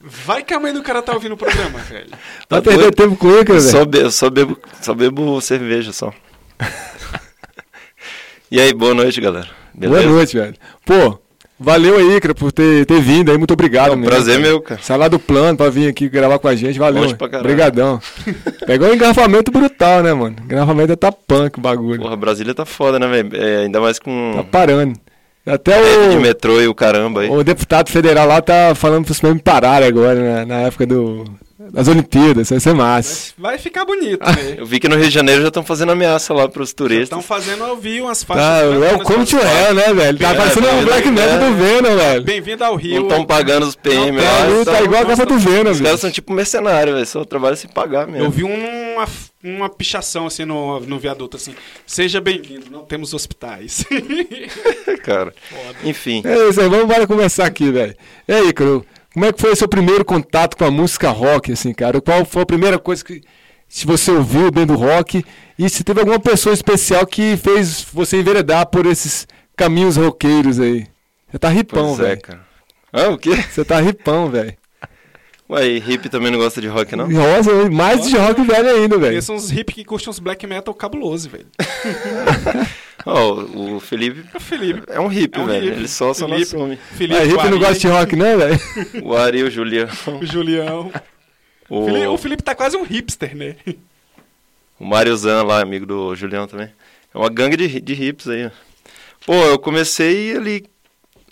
Vai 0.00 0.44
que 0.44 0.54
a 0.54 0.60
mãe 0.60 0.72
do 0.72 0.80
cara 0.80 1.02
tá 1.02 1.12
ouvindo 1.12 1.32
o 1.32 1.36
programa, 1.36 1.80
velho. 1.90 2.10
Vai 2.48 2.62
perder 2.62 2.94
tempo 2.94 3.16
com 3.16 3.30
ele, 3.32 3.44
cara, 3.44 3.58
Eu 3.58 3.62
só, 3.62 3.78
velho. 3.78 3.88
be 4.04 4.12
só 4.12 4.30
bebo, 4.30 4.58
só 4.80 4.94
bebo 4.94 5.40
cerveja 5.40 5.92
só. 5.92 6.14
e 8.48 8.60
aí, 8.60 8.72
boa 8.72 8.94
noite, 8.94 9.20
galera. 9.20 9.48
Beleza? 9.74 10.02
Boa 10.02 10.14
noite, 10.14 10.36
velho. 10.38 10.54
Pô, 10.84 11.18
valeu 11.62 11.96
aí, 11.96 12.20
cara, 12.20 12.34
por 12.34 12.52
ter, 12.52 12.84
ter 12.84 13.00
vindo 13.00 13.30
aí. 13.30 13.38
Muito 13.38 13.52
obrigado, 13.54 13.92
É 13.92 13.96
um 13.96 14.02
prazer 14.02 14.36
cara. 14.38 14.48
meu, 14.48 14.60
cara. 14.60 14.80
Sai 14.82 14.96
lá 14.98 15.08
do 15.08 15.18
plano 15.18 15.56
pra 15.56 15.70
vir 15.70 15.88
aqui 15.88 16.08
gravar 16.08 16.38
com 16.38 16.48
a 16.48 16.54
gente. 16.54 16.78
Valeu. 16.78 17.04
Obrigadão. 17.40 18.00
Pegou 18.66 18.88
um 18.88 18.94
engarrafamento 18.94 19.50
brutal, 19.50 20.02
né, 20.02 20.12
mano? 20.12 20.36
Engarrafamento 20.44 20.96
tá 20.96 21.10
punk 21.12 21.58
o 21.58 21.62
bagulho. 21.62 22.00
Porra, 22.00 22.16
Brasília 22.16 22.54
tá 22.54 22.64
foda, 22.64 22.98
né, 22.98 23.06
velho? 23.06 23.30
É, 23.34 23.64
ainda 23.64 23.80
mais 23.80 23.98
com 23.98 24.32
Tá 24.36 24.44
parando. 24.44 24.98
Até 25.44 25.74
rede 25.76 26.10
de 26.12 26.16
o, 26.18 26.20
metrô 26.20 26.60
e 26.60 26.68
o 26.68 26.74
caramba 26.74 27.22
aí. 27.22 27.28
o 27.28 27.42
deputado 27.42 27.88
federal 27.90 28.28
lá 28.28 28.40
tá 28.40 28.74
falando 28.76 29.04
pros 29.04 29.20
mesmos 29.20 29.42
pararem 29.42 29.88
agora, 29.88 30.14
né, 30.14 30.44
na 30.44 30.60
época 30.60 30.86
do, 30.86 31.24
das 31.70 31.88
Olimpíadas. 31.88 32.50
Vai 32.50 32.60
ser 32.60 32.74
massa. 32.74 33.32
Vai 33.38 33.58
ficar 33.58 33.84
bonito, 33.84 34.24
né? 34.24 34.54
Eu 34.58 34.66
vi 34.66 34.80
que 34.80 34.88
no 34.88 34.96
Rio 34.96 35.04
de 35.08 35.14
Janeiro 35.14 35.42
já 35.42 35.48
estão 35.48 35.62
fazendo 35.62 35.92
ameaça 35.92 36.32
lá 36.34 36.48
pros 36.48 36.72
turistas. 36.72 37.04
Estão 37.04 37.22
fazendo 37.22 37.64
ouvir 37.64 38.02
umas 38.02 38.22
faixas. 38.24 38.44
Tá, 38.44 38.86
é 38.86 38.94
o 38.94 39.00
Come 39.00 39.24
to 39.24 39.36
Hell, 39.36 39.74
né, 39.74 39.94
velho? 39.94 40.18
Tá 40.18 40.34
parecendo 40.34 40.66
tá 40.66 40.74
o 40.74 40.82
Black? 40.84 41.10
Metal 41.10 41.38
do 41.38 41.54
Venom, 41.56 41.96
velho. 41.96 42.22
Bem-vindo 42.24 42.64
ao 42.64 42.74
Rio. 42.76 42.96
Não 42.96 43.02
estão 43.08 43.24
pagando 43.24 43.66
os 43.66 43.76
PM 43.76 44.16
Não, 44.16 44.24
lá. 44.24 44.30
Tá, 44.30 44.50
então- 44.60 44.74
tá 44.74 44.82
igual 44.82 45.02
a 45.02 45.06
capa 45.06 45.26
do 45.26 45.38
Venom, 45.38 45.70
Os 45.70 45.78
velho. 45.78 45.84
caras 45.84 46.00
são 46.00 46.10
tipo 46.10 46.32
mercenários, 46.32 46.94
velho. 46.94 47.06
Só 47.06 47.24
trabalham 47.24 47.56
se 47.56 47.68
pagar 47.68 48.06
mesmo. 48.06 48.24
Eu 48.26 48.30
vi 48.30 48.42
uma, 48.44 49.06
uma 49.42 49.68
pichação 49.68 50.26
assim 50.26 50.44
no, 50.44 50.80
no 50.80 50.98
viaduto, 50.98 51.36
assim. 51.36 51.54
Seja 51.86 52.20
bem-vindo, 52.20 52.66
não 52.70 52.84
temos 52.84 53.14
hospitais. 53.14 53.84
cara. 55.04 55.34
Enfim. 55.84 56.22
É 56.24 56.48
isso 56.48 56.60
aí, 56.60 56.68
vamos 56.68 56.84
embora 56.84 57.06
conversar 57.06 57.46
aqui, 57.46 57.70
velho. 57.70 57.94
E 58.26 58.32
aí, 58.32 58.52
Cru, 58.52 58.84
como 59.12 59.26
é 59.26 59.32
que 59.32 59.40
foi 59.40 59.52
o 59.52 59.56
seu 59.56 59.68
primeiro 59.68 60.04
contato 60.04 60.56
com 60.56 60.64
a 60.64 60.70
música 60.70 61.10
rock, 61.10 61.52
assim, 61.52 61.72
cara? 61.72 62.00
Qual 62.00 62.24
foi 62.24 62.42
a 62.42 62.46
primeira 62.46 62.78
coisa 62.78 63.04
que 63.04 63.22
se 63.68 63.86
você 63.86 64.10
ouviu 64.10 64.50
dentro 64.50 64.76
do 64.76 64.82
rock 64.82 65.24
e 65.58 65.68
se 65.68 65.84
teve 65.84 66.00
alguma 66.00 66.18
pessoa 66.18 66.52
especial 66.52 67.06
que 67.06 67.36
fez 67.36 67.86
você 67.92 68.18
enveredar 68.18 68.66
por 68.66 68.86
esses 68.86 69.26
caminhos 69.56 69.96
roqueiros 69.96 70.58
aí? 70.58 70.86
Você 71.30 71.38
tá 71.38 71.48
ripão, 71.48 71.92
é, 71.94 71.96
velho. 71.96 72.20
cara. 72.20 72.40
Ah, 72.92 73.08
o 73.08 73.18
quê? 73.18 73.34
Você 73.36 73.64
tá 73.64 73.80
ripão, 73.80 74.30
velho. 74.30 74.54
Ué, 75.50 75.68
e 75.68 75.78
hippie 75.78 76.08
também 76.08 76.30
não 76.30 76.38
gosta 76.38 76.62
de 76.62 76.68
rock, 76.68 76.96
não? 76.96 77.06
Rosa, 77.12 77.70
mais 77.70 78.08
de 78.08 78.16
rock 78.16 78.42
velho 78.42 78.70
ainda, 78.70 78.96
velho. 78.96 79.18
Esses 79.18 79.26
são 79.26 79.36
uns 79.36 79.50
hip 79.50 79.74
que 79.74 79.84
curtem 79.84 80.08
uns 80.08 80.18
black 80.18 80.46
metal 80.46 80.72
cabuloso, 80.72 81.28
velho. 81.28 81.46
Ó, 83.04 83.32
o 83.34 83.80
Felipe 83.80 84.24
É 84.32 84.36
o 84.36 84.40
Felipe. 84.40 84.82
é 84.88 85.00
um 85.00 85.08
hippie, 85.08 85.38
É 85.38 85.42
um 85.42 85.46
velho. 85.46 85.64
hippie. 85.64 85.76
Ele 85.78 85.88
só 85.88 86.14
só 86.14 86.26
não 86.28 86.36
Felipe. 86.36 86.54
assume. 86.56 86.76
Felipe, 86.76 87.20
Ah, 87.20 87.24
hippie 87.24 87.50
não 87.50 87.58
gosta 87.58 87.78
de 87.78 87.86
rock, 87.88 88.16
não, 88.16 88.38
velho? 88.38 88.60
O 89.02 89.16
Ari, 89.16 89.42
o 89.42 89.50
Julião, 89.50 89.88
O 90.20 90.24
Julião. 90.26 90.92
o, 91.68 91.84
Felipe- 91.86 92.06
O 92.06 92.16
Felipe 92.18 92.42
tá 92.42 92.54
quase 92.54 92.76
um 92.76 92.84
hipster, 92.84 93.36
né? 93.36 93.56
o 94.78 94.84
Mário 94.86 95.16
Zan 95.16 95.42
lá, 95.44 95.60
amigo 95.60 95.86
do 95.86 96.14
Julião 96.14 96.46
também. 96.46 96.68
É 97.14 97.18
uma 97.18 97.28
gangue 97.28 97.56
de, 97.56 97.80
de 97.80 97.92
hips 97.92 98.28
aí. 98.28 98.50
Pô, 99.26 99.34
eu 99.34 99.58
comecei 99.58 100.36
ali 100.36 100.64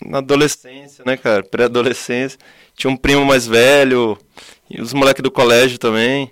na 0.05 0.19
adolescência, 0.19 1.03
né, 1.05 1.15
cara? 1.17 1.43
Pré-adolescência. 1.43 2.39
Tinha 2.75 2.89
um 2.91 2.95
primo 2.97 3.25
mais 3.25 3.45
velho, 3.45 4.17
e 4.69 4.81
os 4.81 4.93
moleques 4.93 5.21
do 5.21 5.29
colégio 5.31 5.77
também. 5.77 6.31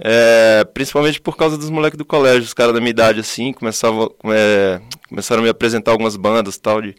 É, 0.00 0.64
principalmente 0.72 1.20
por 1.20 1.36
causa 1.36 1.58
dos 1.58 1.70
moleques 1.70 1.98
do 1.98 2.04
colégio, 2.04 2.42
os 2.42 2.54
caras 2.54 2.72
da 2.72 2.78
minha 2.80 2.90
idade 2.90 3.18
assim, 3.18 3.52
começavam, 3.52 4.08
é, 4.26 4.80
começaram 5.08 5.40
a 5.40 5.44
me 5.44 5.48
apresentar 5.50 5.90
algumas 5.90 6.14
bandas 6.16 6.56
tal 6.56 6.80
de 6.80 6.94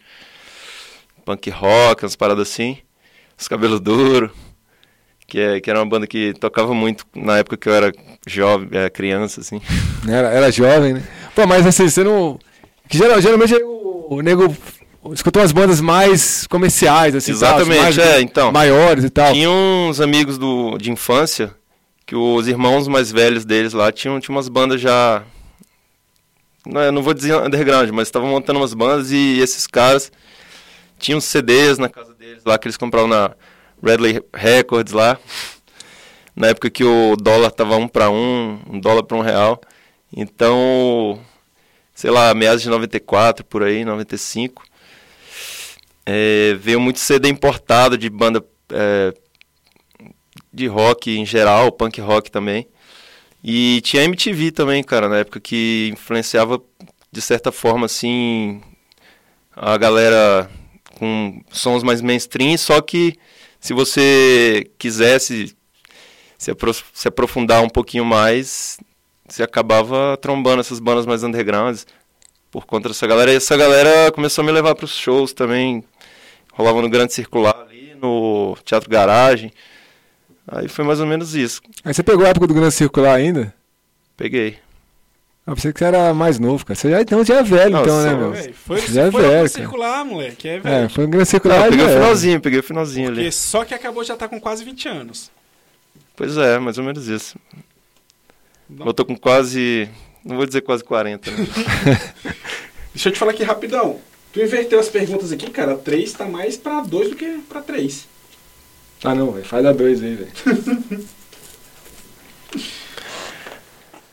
punk 1.24 1.48
rock, 1.50 2.04
umas 2.04 2.16
paradas 2.16 2.48
assim. 2.48 2.78
Os 3.38 3.48
cabelos 3.48 3.80
duros, 3.80 4.30
que, 5.26 5.40
é, 5.40 5.60
que 5.60 5.70
era 5.70 5.78
uma 5.78 5.86
banda 5.86 6.06
que 6.06 6.34
tocava 6.34 6.74
muito 6.74 7.06
na 7.16 7.38
época 7.38 7.56
que 7.56 7.68
eu 7.68 7.74
era 7.74 7.90
jovem, 8.26 8.68
é, 8.72 8.90
criança, 8.90 9.40
assim. 9.40 9.60
Era, 10.08 10.28
era 10.28 10.50
jovem, 10.50 10.94
né? 10.94 11.02
Pô, 11.34 11.46
mas 11.46 11.66
assim, 11.66 11.86
você 11.86 12.02
não. 12.02 12.38
Que 12.88 12.96
geral- 12.96 13.20
geralmente 13.20 13.54
o, 13.54 14.06
o 14.14 14.20
nego 14.22 14.56
escutou 15.12 15.42
umas 15.42 15.52
bandas 15.52 15.78
mais 15.78 16.46
comerciais, 16.46 17.14
assim, 17.14 17.32
Exatamente, 17.32 17.68
tal, 17.74 17.82
mais 17.82 17.98
é, 17.98 18.20
então. 18.22 18.50
Maiores 18.50 19.04
e 19.04 19.10
tal. 19.10 19.32
Tinha 19.34 19.50
uns 19.50 20.00
amigos 20.00 20.38
do, 20.38 20.78
de 20.78 20.90
infância 20.90 21.54
que 22.10 22.16
os 22.16 22.48
irmãos 22.48 22.88
mais 22.88 23.12
velhos 23.12 23.44
deles 23.44 23.72
lá 23.72 23.92
tinham, 23.92 24.18
tinham 24.18 24.34
umas 24.34 24.48
bandas 24.48 24.80
já. 24.80 25.22
Não, 26.66 26.80
eu 26.80 26.90
não 26.90 27.04
vou 27.04 27.14
dizer 27.14 27.36
underground, 27.36 27.88
mas 27.90 28.08
estavam 28.08 28.28
montando 28.28 28.58
umas 28.58 28.74
bandas 28.74 29.12
e 29.12 29.38
esses 29.38 29.64
caras 29.64 30.10
tinham 30.98 31.20
CDs 31.20 31.78
na 31.78 31.88
casa 31.88 32.12
deles 32.12 32.42
lá 32.44 32.58
que 32.58 32.66
eles 32.66 32.76
compravam 32.76 33.06
na 33.06 33.30
Redley 33.80 34.20
Records 34.34 34.92
lá. 34.92 35.20
Na 36.34 36.48
época 36.48 36.68
que 36.68 36.82
o 36.82 37.14
dólar 37.14 37.52
tava 37.52 37.76
um 37.76 37.86
para 37.86 38.10
um, 38.10 38.58
um 38.68 38.80
dólar 38.80 39.04
para 39.04 39.16
um 39.16 39.20
real. 39.20 39.60
Então, 40.12 41.20
sei 41.94 42.10
lá, 42.10 42.34
meados 42.34 42.60
de 42.60 42.68
94, 42.68 43.44
por 43.44 43.62
aí, 43.62 43.84
95. 43.84 44.64
É, 46.04 46.56
veio 46.58 46.80
muito 46.80 46.98
CD 46.98 47.28
importado 47.28 47.96
de 47.96 48.10
banda 48.10 48.44
é, 48.72 49.14
de 50.52 50.66
rock 50.66 51.10
em 51.10 51.24
geral, 51.24 51.72
punk 51.72 52.00
rock 52.00 52.30
também. 52.30 52.66
E 53.42 53.80
tinha 53.82 54.04
MTV 54.04 54.52
também, 54.52 54.82
cara, 54.82 55.08
na 55.08 55.18
época 55.18 55.40
que 55.40 55.90
influenciava 55.92 56.60
de 57.10 57.20
certa 57.20 57.50
forma 57.50 57.86
assim 57.86 58.60
a 59.56 59.76
galera 59.76 60.50
com 60.98 61.42
sons 61.50 61.82
mais 61.82 62.00
mainstream, 62.00 62.56
só 62.56 62.80
que 62.80 63.16
se 63.58 63.72
você 63.72 64.70
quisesse 64.78 65.54
se, 66.38 66.54
se 66.94 67.08
aprofundar 67.08 67.62
um 67.62 67.68
pouquinho 67.68 68.04
mais, 68.04 68.78
você 69.28 69.42
acabava 69.42 70.16
trombando 70.20 70.60
essas 70.60 70.80
bandas 70.80 71.04
mais 71.06 71.22
undergrounds 71.22 71.86
por 72.50 72.66
conta 72.66 72.88
dessa 72.88 73.06
galera. 73.06 73.32
E 73.32 73.36
essa 73.36 73.56
galera 73.56 74.10
começou 74.12 74.42
a 74.42 74.46
me 74.46 74.52
levar 74.52 74.74
para 74.74 74.84
os 74.84 74.94
shows 74.94 75.32
também. 75.32 75.84
Rolava 76.52 76.82
no 76.82 76.88
Grande 76.88 77.12
Circular 77.12 77.54
ali, 77.60 77.94
no 77.94 78.56
Teatro 78.64 78.90
Garagem. 78.90 79.52
Aí 80.50 80.68
foi 80.68 80.84
mais 80.84 81.00
ou 81.00 81.06
menos 81.06 81.34
isso. 81.34 81.60
Aí 81.84 81.94
você 81.94 82.02
pegou 82.02 82.26
a 82.26 82.30
época 82.30 82.46
do 82.46 82.54
Grande 82.54 82.74
Circular 82.74 83.14
ainda? 83.14 83.54
Peguei. 84.16 84.58
Eu 85.46 85.54
pensei 85.54 85.72
que 85.72 85.78
você 85.78 85.84
era 85.84 86.12
mais 86.12 86.38
novo, 86.38 86.64
cara. 86.66 86.78
Você 86.78 86.90
já, 86.90 87.00
então, 87.00 87.24
já 87.24 87.36
é 87.36 87.42
velho, 87.42 87.70
Não, 87.72 87.82
então, 87.82 88.02
né, 88.02 88.14
meu? 88.14 88.32
Véi, 88.32 88.52
Foi, 88.52 88.80
Já 88.86 89.06
é 89.06 89.10
foi 89.10 89.22
velho, 89.22 89.48
circular, 89.48 90.04
moleque. 90.04 90.48
É 90.48 90.56
É, 90.56 90.60
velho. 90.60 90.90
foi 90.90 91.04
no 91.04 91.10
Grande 91.10 91.28
Circular. 91.28 91.60
Não, 91.60 91.70
peguei 91.70 91.84
o 91.84 91.88
era. 91.88 92.00
finalzinho, 92.00 92.40
peguei 92.40 92.58
o 92.60 92.62
finalzinho 92.62 93.06
Porque 93.08 93.20
ali. 93.20 93.32
só 93.32 93.64
que 93.64 93.74
acabou 93.74 94.04
já 94.04 94.16
tá 94.16 94.28
com 94.28 94.40
quase 94.40 94.64
20 94.64 94.88
anos. 94.88 95.30
Pois 96.14 96.36
é, 96.36 96.58
mais 96.58 96.78
ou 96.78 96.84
menos 96.84 97.08
isso. 97.08 97.38
Não. 98.68 98.86
Eu 98.86 98.92
tô 98.94 99.04
com 99.04 99.16
quase. 99.16 99.88
Não 100.24 100.36
vou 100.36 100.46
dizer 100.46 100.60
quase 100.60 100.84
40, 100.84 101.30
né? 101.30 101.36
Deixa 102.94 103.08
eu 103.08 103.12
te 103.12 103.18
falar 103.18 103.32
aqui 103.32 103.42
rapidão. 103.42 103.98
Tu 104.32 104.40
inverteu 104.40 104.78
as 104.78 104.88
perguntas 104.88 105.32
aqui, 105.32 105.50
cara. 105.50 105.76
3 105.76 106.12
tá 106.12 106.26
mais 106.26 106.56
pra 106.56 106.80
2 106.82 107.10
do 107.10 107.16
que 107.16 107.40
pra 107.48 107.62
3. 107.62 108.06
Ah, 109.02 109.14
não, 109.14 109.32
velho. 109.32 109.44
Faz 109.44 109.64
a 109.64 109.72
dois 109.72 110.02
aí, 110.02 110.14
velho. 110.14 110.32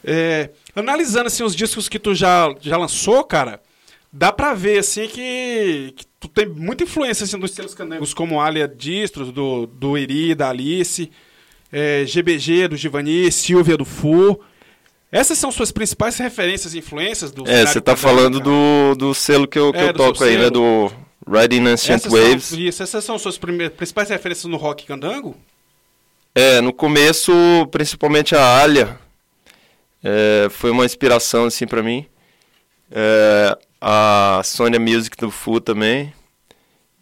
É, 0.09 0.51
analisando 0.75 1.27
assim 1.27 1.43
os 1.43 1.55
discos 1.55 1.89
que 1.89 1.99
tu 1.99 2.15
já, 2.15 2.53
já 2.61 2.77
lançou, 2.77 3.23
cara, 3.25 3.59
dá 4.11 4.31
pra 4.31 4.53
ver 4.53 4.79
assim 4.79 5.07
que, 5.07 5.93
que 5.95 6.05
tu 6.19 6.29
tem 6.29 6.45
muita 6.47 6.83
influência 6.85 7.25
assim, 7.25 7.37
dos 7.37 7.51
seus 7.51 7.73
canegos 7.73 8.13
como 8.13 8.39
Alia 8.39 8.67
Distros, 8.67 9.31
do, 9.33 9.65
do 9.67 9.97
Eri, 9.97 10.33
da 10.33 10.49
Alice, 10.49 11.11
é, 11.71 12.05
GBG, 12.05 12.69
do 12.69 12.77
Givani, 12.77 13.29
Silvia 13.31 13.75
do 13.75 13.83
Fu. 13.83 14.39
Essas 15.11 15.37
são 15.37 15.51
suas 15.51 15.71
principais 15.71 16.17
referências 16.17 16.73
e 16.73 16.79
influências 16.79 17.31
do 17.31 17.43
É, 17.45 17.65
você 17.65 17.81
tá 17.81 17.93
candango, 17.93 17.97
falando 17.97 18.39
cara? 18.39 18.43
do, 18.45 18.95
do 18.95 19.13
selo 19.13 19.47
que 19.47 19.59
eu, 19.59 19.73
que 19.73 19.79
É, 19.79 19.89
eu 19.89 19.93
toco 19.93 20.23
aí, 20.23 20.37
né? 20.37 20.49
Do 20.49 20.89
Riding 21.27 21.67
Ancient 21.67 21.99
essas 22.05 22.11
Waves. 22.11 22.43
São, 22.45 22.59
isso, 22.59 22.83
essas 22.83 23.03
são 23.03 23.19
suas 23.19 23.37
prime- 23.37 23.69
principais 23.69 24.09
referências 24.09 24.45
no 24.45 24.57
rock 24.57 24.85
candango? 24.85 25.35
É, 26.33 26.61
no 26.61 26.71
começo, 26.71 27.31
principalmente 27.71 28.35
a 28.35 28.61
Alia, 28.61 28.97
é, 30.03 30.47
foi 30.49 30.69
uma 30.71 30.85
inspiração, 30.85 31.45
assim, 31.45 31.65
pra 31.65 31.81
mim. 31.83 32.05
É, 32.91 33.57
a 33.81 34.41
Sony 34.43 34.77
Music 34.79 35.17
do 35.17 35.29
Fu 35.31 35.59
também. 35.59 36.13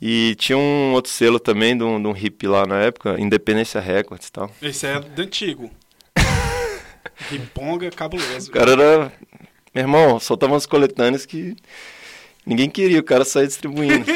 E 0.01 0.35
tinha 0.35 0.57
um 0.57 0.91
outro 0.93 1.11
selo 1.11 1.39
também 1.39 1.75
de 1.77 1.83
um, 1.83 2.01
de 2.01 2.07
um 2.07 2.15
hip 2.15 2.45
lá 2.47 2.65
na 2.65 2.79
época, 2.81 3.19
Independência 3.19 3.79
Records 3.79 4.27
e 4.27 4.31
tal. 4.31 4.51
Esse 4.61 4.85
é 4.88 4.99
do 4.99 5.21
antigo. 5.21 5.71
Riponga 7.29 7.89
cabuloso. 7.91 8.49
O 8.49 8.51
cara 8.53 8.71
era. 8.71 9.13
Meu 9.73 9.83
irmão, 9.83 10.19
soltava 10.19 10.53
umas 10.53 10.65
coletâneas 10.65 11.25
que 11.25 11.55
ninguém 12.45 12.69
queria, 12.69 12.99
o 12.99 13.03
cara 13.03 13.25
saía 13.25 13.47
distribuindo. 13.47 14.05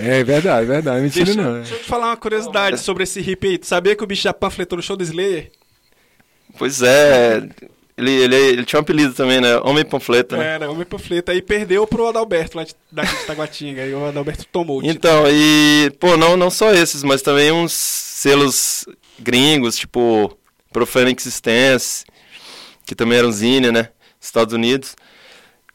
É 0.00 0.24
verdade, 0.24 0.66
verdade. 0.66 1.02
Mentira 1.02 1.24
Deixa, 1.24 1.40
não. 1.40 1.54
deixa 1.54 1.74
eu 1.74 1.78
te 1.78 1.84
falar 1.84 2.06
uma 2.08 2.16
curiosidade 2.16 2.78
sobre 2.80 3.04
esse 3.04 3.20
hip 3.20 3.46
aí. 3.46 3.56
Tu 3.56 3.66
sabia 3.66 3.94
que 3.94 4.02
o 4.02 4.06
bicho 4.06 4.22
já 4.22 4.34
panfletou 4.34 4.76
no 4.76 4.82
show 4.82 4.96
do 4.96 5.04
Slayer? 5.04 5.50
pois 6.58 6.82
é, 6.82 7.48
ele, 7.96 8.10
ele, 8.10 8.36
ele 8.36 8.64
tinha 8.64 8.78
um 8.78 8.82
apelido 8.82 9.14
também, 9.14 9.40
né? 9.40 9.56
Homem 9.58 9.84
Panfleto, 9.84 10.36
né? 10.36 10.54
Era, 10.54 10.70
homem 10.70 10.84
panfleto. 10.84 11.30
Aí 11.30 11.40
perdeu 11.40 11.86
pro 11.86 12.08
Adalberto 12.08 12.56
lá 12.56 12.64
de, 12.64 12.74
daqui 12.90 13.16
de 13.16 13.24
Taguatinga. 13.24 13.86
e 13.86 13.94
o 13.94 14.04
Adalberto 14.06 14.44
tomou 14.50 14.78
o 14.78 14.82
título. 14.82 14.96
Então, 14.96 15.24
e, 15.30 15.90
pô, 16.00 16.16
não, 16.16 16.36
não 16.36 16.50
só 16.50 16.72
esses, 16.72 17.02
mas 17.02 17.22
também 17.22 17.52
uns 17.52 17.72
selos 17.72 18.84
gringos, 19.18 19.76
tipo 19.76 20.36
Profane 20.72 21.14
Existence, 21.16 22.04
que 22.84 22.94
também 22.94 23.18
era 23.18 23.28
um 23.28 23.32
zine, 23.32 23.70
né? 23.70 23.90
Estados 24.20 24.54
Unidos. 24.54 24.96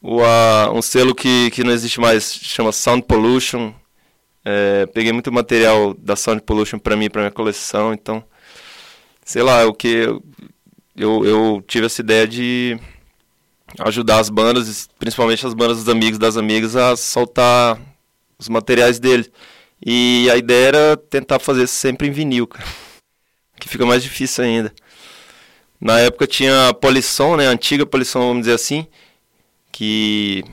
O, 0.01 0.23
a, 0.23 0.71
um 0.73 0.81
selo 0.81 1.13
que, 1.13 1.51
que 1.51 1.63
não 1.63 1.71
existe 1.71 1.99
mais, 1.99 2.33
chama 2.33 2.71
Sound 2.71 3.03
Pollution. 3.05 3.73
É, 4.45 4.85
peguei 4.87 5.11
muito 5.11 5.31
material 5.31 5.93
da 5.93 6.15
Sound 6.15 6.41
Pollution 6.43 6.79
pra 6.79 6.95
mim, 6.95 7.09
pra 7.09 7.21
minha 7.21 7.31
coleção, 7.31 7.93
então, 7.93 8.23
sei 9.25 9.43
lá, 9.43 9.65
o 9.65 9.73
que 9.73 10.07
eu, 10.95 11.25
eu, 11.25 11.63
tive 11.67 11.85
essa 11.85 12.01
ideia 12.01 12.27
de 12.27 12.79
ajudar 13.79 14.19
as 14.19 14.29
bandas, 14.29 14.89
principalmente 14.97 15.45
as 15.45 15.53
bandas 15.53 15.77
dos 15.77 15.89
amigos 15.89 16.19
das 16.19 16.35
amigas, 16.37 16.75
a 16.75 16.95
soltar 16.95 17.79
os 18.37 18.49
materiais 18.49 18.99
deles. 18.99 19.29
E 19.85 20.29
a 20.29 20.37
ideia 20.37 20.67
era 20.67 20.97
tentar 20.97 21.39
fazer 21.39 21.67
sempre 21.67 22.07
em 22.07 22.11
vinil, 22.11 22.47
cara. 22.47 22.65
Que 23.59 23.67
fica 23.67 23.85
mais 23.85 24.01
difícil 24.01 24.45
ainda. 24.45 24.73
Na 25.81 25.99
época 25.99 26.25
tinha 26.25 26.69
a 26.69 26.73
Polisson, 26.73 27.35
né? 27.35 27.47
A 27.47 27.51
antiga 27.51 27.85
Polisson, 27.85 28.19
vamos 28.19 28.43
dizer 28.43 28.53
assim. 28.53 28.87
Que, 29.79 30.43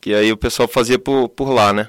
que 0.00 0.12
aí 0.12 0.32
o 0.32 0.36
pessoal 0.36 0.66
fazia 0.66 0.98
por, 0.98 1.28
por 1.28 1.50
lá, 1.50 1.72
né? 1.72 1.86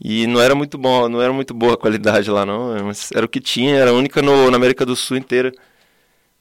E 0.00 0.26
não 0.26 0.40
era 0.40 0.56
muito 0.56 0.76
bom, 0.76 1.08
não 1.08 1.22
era 1.22 1.32
muito 1.32 1.54
boa 1.54 1.74
a 1.74 1.76
qualidade 1.76 2.28
lá, 2.28 2.44
não. 2.44 2.84
Mas 2.84 3.12
era 3.14 3.24
o 3.24 3.28
que 3.28 3.38
tinha, 3.38 3.76
era 3.76 3.90
a 3.92 3.94
única 3.94 4.20
no, 4.20 4.50
na 4.50 4.56
América 4.56 4.84
do 4.84 4.96
Sul 4.96 5.16
inteira. 5.16 5.52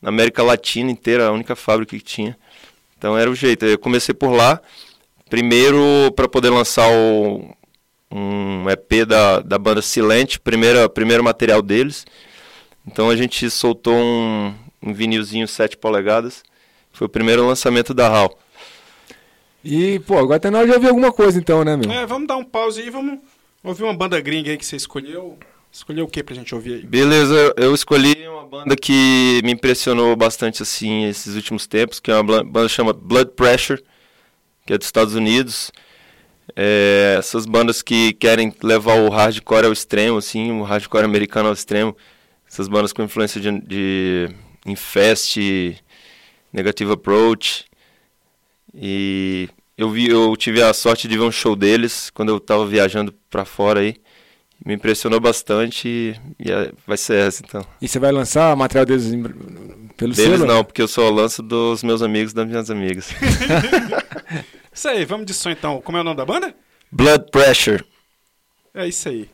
Na 0.02 0.10
América 0.10 0.42
Latina 0.42 0.90
inteira, 0.90 1.28
a 1.28 1.32
única 1.32 1.56
fábrica 1.56 1.96
que 1.96 2.04
tinha. 2.04 2.36
Então 2.98 3.16
era 3.16 3.30
o 3.30 3.36
jeito. 3.36 3.64
Eu 3.64 3.78
comecei 3.78 4.16
por 4.16 4.32
lá. 4.32 4.60
Primeiro 5.30 5.78
para 6.16 6.28
poder 6.28 6.50
lançar 6.50 6.90
o, 6.92 7.56
um 8.12 8.68
EP 8.72 9.06
da, 9.08 9.40
da 9.40 9.60
banda 9.60 9.84
Silente, 9.84 10.40
primeira, 10.40 10.90
primeiro 10.90 11.24
material 11.24 11.62
deles. 11.62 12.08
Então 12.88 13.08
a 13.08 13.16
gente 13.16 13.48
soltou 13.52 13.94
um, 13.94 14.52
um 14.82 14.96
vinilzinho 14.96 15.48
7 15.48 15.78
polegadas. 15.78 16.42
Foi 16.92 17.06
o 17.06 17.10
primeiro 17.10 17.46
lançamento 17.46 17.94
da 17.94 18.08
HAL. 18.08 18.36
E, 19.64 20.00
pô, 20.00 20.18
agora 20.18 20.40
tá 20.40 20.50
na 20.50 20.60
hora 20.60 20.68
de 20.68 20.74
ouvir 20.74 20.88
alguma 20.88 21.12
coisa 21.12 21.38
então, 21.38 21.64
né, 21.64 21.76
meu? 21.76 21.92
É, 21.92 22.06
vamos 22.06 22.28
dar 22.28 22.38
um 22.38 22.44
pause 22.44 22.80
aí 22.82 22.88
e 22.88 22.90
vamos 22.90 23.20
ouvir 23.64 23.84
uma 23.84 23.94
banda 23.94 24.20
gringa 24.22 24.52
aí 24.52 24.58
que 24.58 24.66
você 24.66 24.76
escolheu. 24.76 25.38
Escolheu 25.72 26.06
o 26.06 26.08
que 26.08 26.24
pra 26.24 26.34
gente 26.34 26.56
ouvir 26.56 26.76
aí? 26.76 26.82
Beleza, 26.86 27.54
eu- 27.58 27.76
escolhi 27.76 28.28
uma 28.28 28.44
banda 28.46 28.76
que 28.76 29.40
me 29.44 29.52
impressionou 29.52 30.16
bastante 30.16 30.64
assim 30.64 31.06
esses 31.06 31.36
últimos 31.36 31.68
tempos, 31.68 32.00
que 32.00 32.10
é 32.10 32.16
uma 32.16 32.44
banda 32.44 32.68
que 32.68 32.74
chama 32.74 32.92
Blood 32.94 33.32
Pressure, 33.36 33.84
que 34.66 34.74
é 34.74 34.78
dos 34.78 34.88
Estados 34.88 35.14
Unidos. 35.14 35.72
É, 36.56 37.18
essas 37.20 37.46
bandas 37.46 37.84
que 37.84 38.14
querem 38.14 38.52
levar 38.64 38.96
o 39.00 39.10
hardcore 39.10 39.68
ao 39.68 39.72
extremo, 39.74 40.18
assim, 40.18 40.52
o 40.52 40.64
hardcore 40.64 41.06
americano 41.06 41.50
ao 41.50 41.54
extremo. 41.54 41.96
Essas 42.52 42.68
bandas 42.68 42.92
com 42.92 43.04
influência 43.04 43.40
de, 43.40 43.52
de 43.62 44.30
Infest, 44.66 45.38
Negative 46.52 46.94
Approach. 46.94 47.66
E 48.74 49.50
eu 49.78 49.90
vi, 49.90 50.08
eu 50.10 50.36
tive 50.36 50.62
a 50.62 50.74
sorte 50.74 51.08
de 51.08 51.18
ver 51.18 51.24
um 51.24 51.32
show 51.32 51.56
deles 51.56 52.10
quando 52.14 52.30
eu 52.30 52.38
estava 52.38 52.66
viajando 52.66 53.14
para 53.30 53.46
fora 53.46 53.80
aí. 53.82 53.96
Me 54.66 54.74
impressionou 54.74 55.20
bastante 55.22 55.88
e, 55.88 56.16
e 56.38 56.52
é- 56.52 56.72
vai 56.86 56.98
ser 56.98 57.28
essa 57.28 57.42
então. 57.46 57.66
E 57.82 57.88
você 57.88 57.98
vai 57.98 58.12
lançar 58.12 58.54
material 58.58 58.86
deles 58.86 59.06
em- 59.06 59.24
pelo 59.96 60.14
Deles 60.14 60.18
selo? 60.40 60.46
não, 60.46 60.64
porque 60.66 60.82
eu 60.82 60.88
só 60.88 61.10
lanço 61.10 61.42
dos 61.42 61.82
meus 61.82 62.02
amigos 62.02 62.34
e 62.34 62.36
das 62.36 62.46
minhas 62.48 62.70
amigas. 62.70 63.10
Isso 64.74 64.88
aí, 64.90 65.06
vamos 65.06 65.26
de 65.26 65.34
som 65.34 65.50
então. 65.50 65.82
Como 65.82 65.98
é 65.98 66.02
o 66.02 66.04
nome 66.04 66.18
da 66.18 66.26
banda? 66.26 66.54
Blood 66.92 67.26
Pressure. 67.32 67.84
É 68.74 68.88
isso 68.88 69.10
aí. 69.10 69.30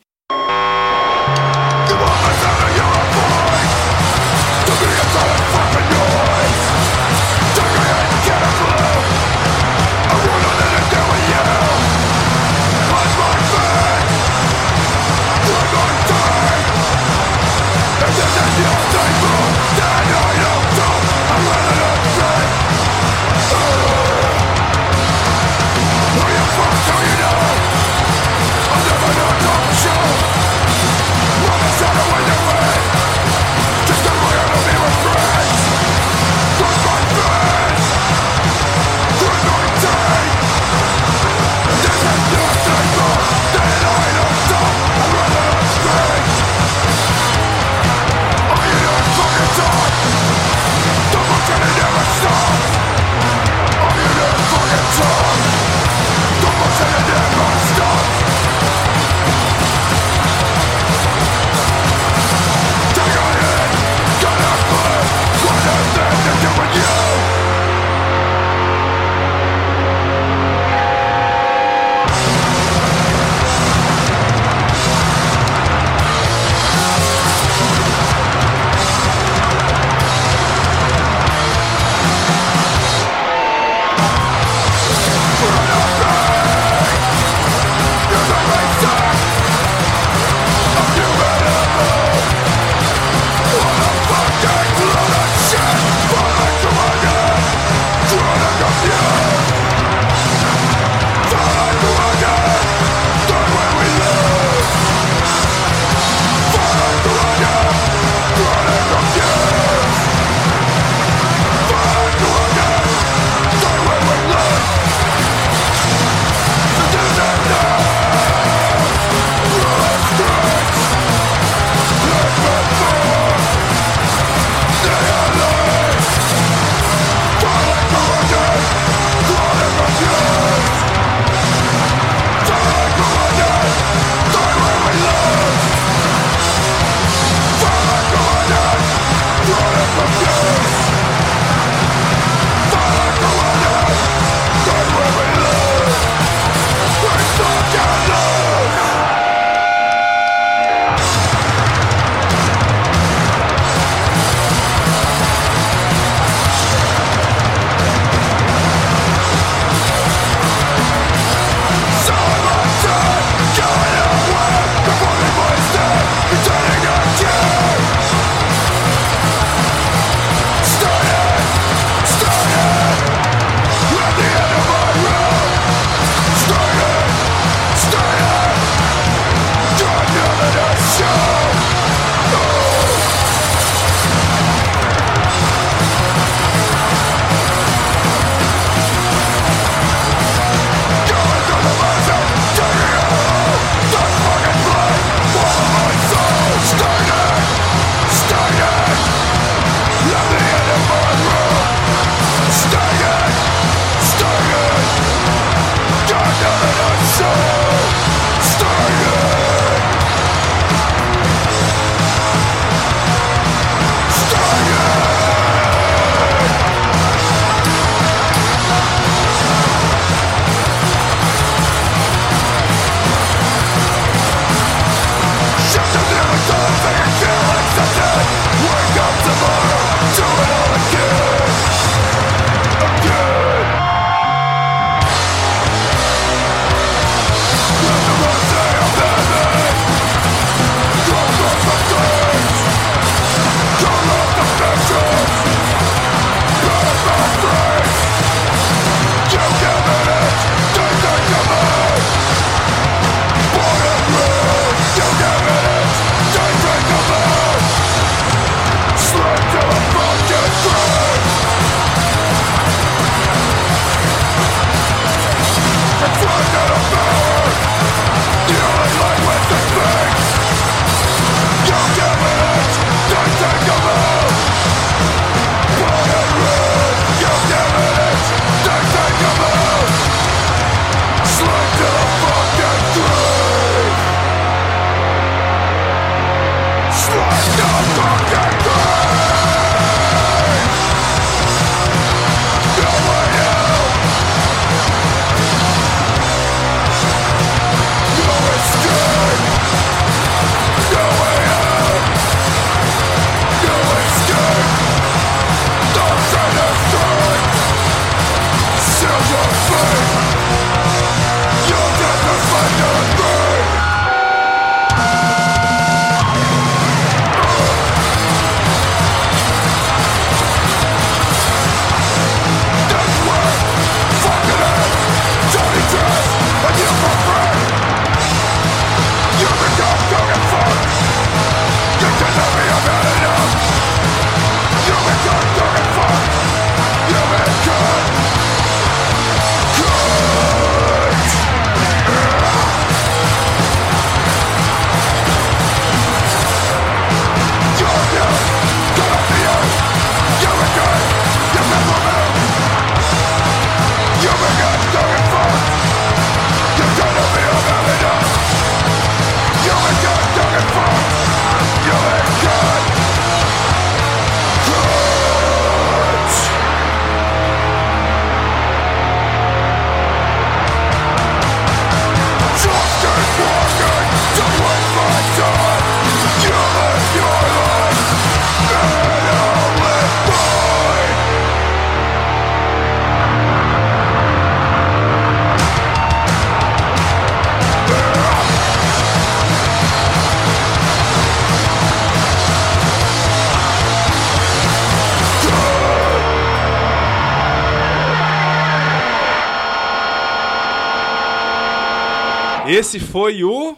Esse 402.75 402.99
foi 402.99 403.41
o. 403.43 403.77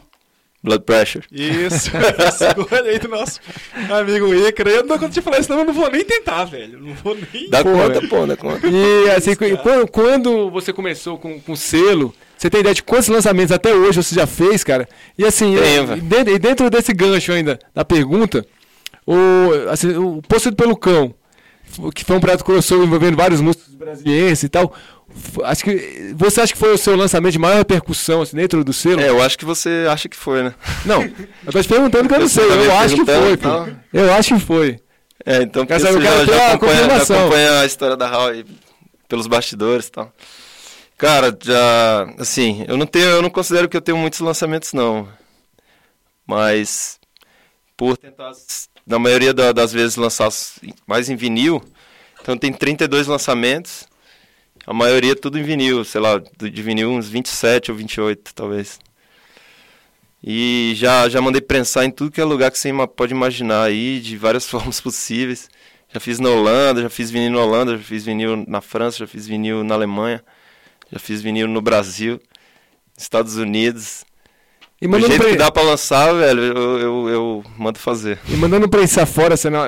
Blood 0.64 0.84
Pressure. 0.84 1.24
Isso, 1.32 1.92
escolha 1.96 2.90
aí 2.90 2.98
do 2.98 3.08
nosso 3.08 3.40
amigo 3.92 4.34
Icra. 4.34 4.72
Eu 4.72 4.82
não 4.82 4.88
dou 4.88 5.00
conta 5.00 5.14
de 5.14 5.22
falar 5.22 5.40
isso, 5.40 5.52
não, 5.52 5.60
eu 5.60 5.66
não 5.66 5.74
vou 5.74 5.90
nem 5.92 6.04
tentar, 6.04 6.46
velho. 6.46 6.80
Não 6.80 6.96
vou 6.96 7.16
nem. 7.16 7.48
Dá 7.48 7.64
Pô, 7.64 7.72
conta, 7.72 8.08
pô, 8.08 8.26
dá 8.26 8.36
conta. 8.36 8.68
E 8.68 9.10
assim, 9.12 9.36
quando, 9.62 9.88
quando 9.88 10.50
você 10.50 10.74
começou 10.74 11.20
com, 11.20 11.40
com 11.40 11.56
selo, 11.56 12.12
você 12.36 12.50
tem 12.50 12.62
ideia 12.62 12.74
de 12.74 12.82
quantos 12.82 13.08
lançamentos 13.08 13.52
até 13.52 13.74
hoje 13.74 14.02
você 14.02 14.16
já 14.16 14.26
fez, 14.26 14.64
cara? 14.64 14.90
E 15.16 15.24
assim, 15.24 15.56
e 15.56 16.34
e 16.34 16.40
dentro 16.40 16.68
desse 16.70 16.92
gancho 16.92 17.32
ainda, 17.32 17.60
da 17.76 17.86
pergunta, 17.86 18.44
o, 19.06 19.16
assim, 19.70 19.96
o 19.96 20.24
Possuído 20.28 20.58
pelo 20.58 20.76
Cão, 20.76 21.14
que 21.94 22.04
foi 22.04 22.16
um 22.16 22.20
prato 22.20 22.44
crossover 22.44 22.86
envolvendo 22.88 23.16
vários 23.18 23.42
músicos 23.42 23.76
brasileiros 23.76 24.44
e 24.44 24.50
tal, 24.50 24.74
acho 25.44 25.64
que, 25.64 26.14
você 26.16 26.42
acha 26.42 26.54
que 26.54 26.60
foi 26.60 26.74
o 26.74 26.78
seu 26.78 26.96
lançamento 26.96 27.34
de 27.34 27.40
maior 27.40 27.58
repercussão 27.58 28.22
assim, 28.22 28.36
dentro 28.36 28.64
do 28.64 28.74
selo? 28.74 29.02
É, 29.02 29.10
eu 29.10 29.22
acho 29.22 29.38
que 29.38 29.46
você 29.46 29.86
acha 29.90 30.10
que 30.10 30.16
foi, 30.16 30.44
né? 30.44 30.56
Não, 30.86 31.04
eu 31.04 31.52
tô 31.52 31.62
te 31.62 31.68
perguntando 31.68 32.08
que 32.08 32.16
eu 32.16 32.20
não 32.20 32.28
sei, 32.28 32.46
eu 32.46 32.78
acho 32.78 32.96
que 32.96 33.06
foi, 33.06 33.38
pô. 33.38 33.50
Eu 33.94 34.14
acho 34.14 34.34
que 34.36 34.40
foi. 34.40 34.80
É, 35.26 35.42
então 35.42 35.66
porque 35.66 35.82
Quer 35.82 35.88
saber, 35.88 36.02
você 36.02 36.08
eu 36.08 36.12
quero 36.12 36.26
já, 36.26 36.34
já 36.34 36.44
a 36.44 36.54
acompanha, 36.54 36.76
já 36.76 36.82
confirmação. 36.84 37.20
acompanha 37.20 37.60
a 37.60 37.66
história 37.66 37.98
da 37.98 38.08
Hall 38.08 38.32
pelos 39.08 39.28
bastidores 39.28 39.88
e 39.88 39.92
tal. 39.92 40.14
Cara, 40.98 41.38
já, 41.44 42.14
assim, 42.18 42.66
eu 42.68 42.76
não 42.78 42.86
tenho, 42.86 43.06
eu 43.06 43.22
não 43.22 43.30
considero 43.30 43.70
que 43.70 43.78
eu 43.78 43.82
tenho 43.82 43.98
muitos 43.98 44.20
lançamentos 44.20 44.74
não. 44.74 45.08
Mas 46.26 47.00
por 47.78 47.96
tentar 47.98 48.32
na 48.88 49.00
maioria 49.00 49.34
da- 49.34 49.52
das 49.54 49.74
vezes 49.74 49.96
lançar 49.98 50.28
s- 50.28 50.62
mais 50.88 51.10
em 51.10 51.16
vinil, 51.16 51.62
então 52.22 52.38
tem 52.38 52.54
32 52.54 53.08
lançamentos. 53.08 53.88
A 54.68 54.74
maioria 54.74 55.16
tudo 55.16 55.40
em 55.40 55.44
vinil, 55.44 55.84
sei 55.86 56.02
lá, 56.02 56.20
de 56.20 56.62
vinil 56.64 56.92
uns 56.92 57.10
27 57.10 57.72
ou 57.72 57.78
28, 57.78 58.34
talvez. 58.36 58.80
E 60.24 60.74
já, 60.76 61.08
já 61.08 61.22
mandei 61.22 61.42
prensar 61.42 61.86
em 61.86 61.92
tudo 61.92 62.12
que 62.12 62.20
é 62.20 62.24
lugar 62.24 62.52
que 62.52 62.58
você 62.58 62.72
pode 62.96 63.14
imaginar 63.14 63.64
aí, 63.64 64.00
de 64.00 64.18
várias 64.18 64.46
formas 64.50 64.82
possíveis. 64.82 65.50
Já 65.94 66.00
fiz 66.00 66.20
na 66.20 66.30
Holanda, 66.30 66.82
já 66.82 66.90
fiz 66.90 67.10
vinil 67.10 67.32
na 67.32 67.40
Holanda, 67.44 67.78
já 67.78 67.84
fiz 67.84 68.04
vinil 68.04 68.44
na 68.48 68.60
França, 68.62 68.98
já 69.00 69.08
fiz 69.08 69.26
vinil 69.28 69.64
na 69.64 69.76
Alemanha, 69.76 70.24
já 70.92 71.00
fiz 71.00 71.22
vinil 71.22 71.48
no 71.48 71.62
Brasil, 71.62 72.20
Estados 72.98 73.38
Unidos. 73.38 74.06
E 74.80 74.86
Do 74.86 74.92
mandando, 74.92 75.08
jeito 75.08 75.22
pre... 75.24 75.32
que 75.32 75.38
dá 75.38 75.50
pra 75.52 75.64
lançar, 75.64 76.14
velho, 76.14 76.40
eu, 76.42 76.80
eu, 76.80 77.10
eu 77.10 77.44
mando 77.58 77.80
fazer. 77.80 78.20
e 78.30 78.36
mandando 78.36 78.70
prensar 78.70 79.08
fora, 79.08 79.36
você 79.36 79.50
não... 79.50 79.62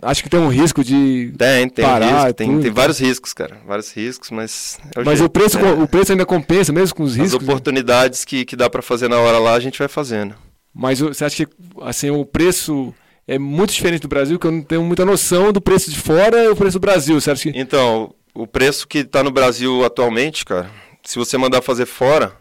acho 0.00 0.22
que 0.22 0.30
tem 0.30 0.40
um 0.40 0.48
risco 0.48 0.82
de 0.82 1.34
Tem, 1.36 1.68
tem 1.68 1.84
um 1.84 1.88
Parar 1.88 2.06
risco, 2.22 2.32
tem, 2.34 2.60
tem 2.60 2.70
vários 2.70 2.98
riscos, 2.98 3.34
cara. 3.34 3.58
Vários 3.66 3.92
riscos, 3.92 4.30
mas. 4.30 4.78
é 4.96 5.04
Mas 5.04 5.18
jeito, 5.18 5.24
o 5.26 5.28
preço, 5.30 5.58
né? 5.58 5.72
o 5.72 5.86
preço 5.86 6.12
ainda 6.12 6.24
compensa, 6.24 6.72
mesmo 6.72 6.94
com 6.96 7.02
os 7.02 7.12
As 7.12 7.18
riscos. 7.18 7.42
né? 7.46 7.52
oportunidades 7.52 8.24
que, 8.24 8.44
que 8.46 8.56
dá 8.56 8.70
pra 8.70 8.80
fazer 8.80 9.08
na 9.08 9.18
hora 9.18 9.38
lá, 9.38 9.52
a 9.52 9.60
gente 9.60 9.78
vai 9.78 9.88
fazendo. 9.88 10.34
Mas 10.74 11.00
o- 11.02 11.08
você 11.12 11.24
acha 11.26 11.44
que 11.44 11.52
assim, 11.82 12.08
o 12.10 12.24
preço 12.24 12.94
é 13.28 13.38
muito 13.38 13.72
diferente 13.74 14.00
do 14.02 14.08
Brasil? 14.08 14.38
Que 14.38 14.46
eu 14.46 14.52
não 14.52 14.62
tenho 14.62 14.82
muita 14.82 15.04
noção 15.04 15.52
do 15.52 15.60
preço 15.60 15.90
de 15.90 15.98
fora 15.98 16.42
e 16.42 16.48
o 16.48 16.56
preço 16.56 16.78
do 16.78 16.80
Brasil. 16.80 17.20
Você 17.20 17.30
acha 17.30 17.42
que. 17.52 17.58
Então, 17.58 18.14
o 18.34 18.46
preço 18.46 18.88
que 18.88 18.98
está 19.00 19.22
no 19.22 19.30
Brasil 19.30 19.84
atualmente, 19.84 20.42
cara, 20.42 20.70
se 21.04 21.16
você 21.18 21.36
mandar 21.36 21.60
fazer 21.60 21.84
fora, 21.86 22.32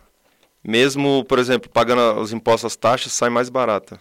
mesmo, 0.64 1.26
por 1.26 1.40
exemplo, 1.40 1.70
pagando 1.70 2.20
os 2.22 2.32
impostos, 2.32 2.66
as 2.66 2.76
taxas, 2.76 3.12
sai 3.12 3.30
mais 3.30 3.50
barata. 3.50 4.00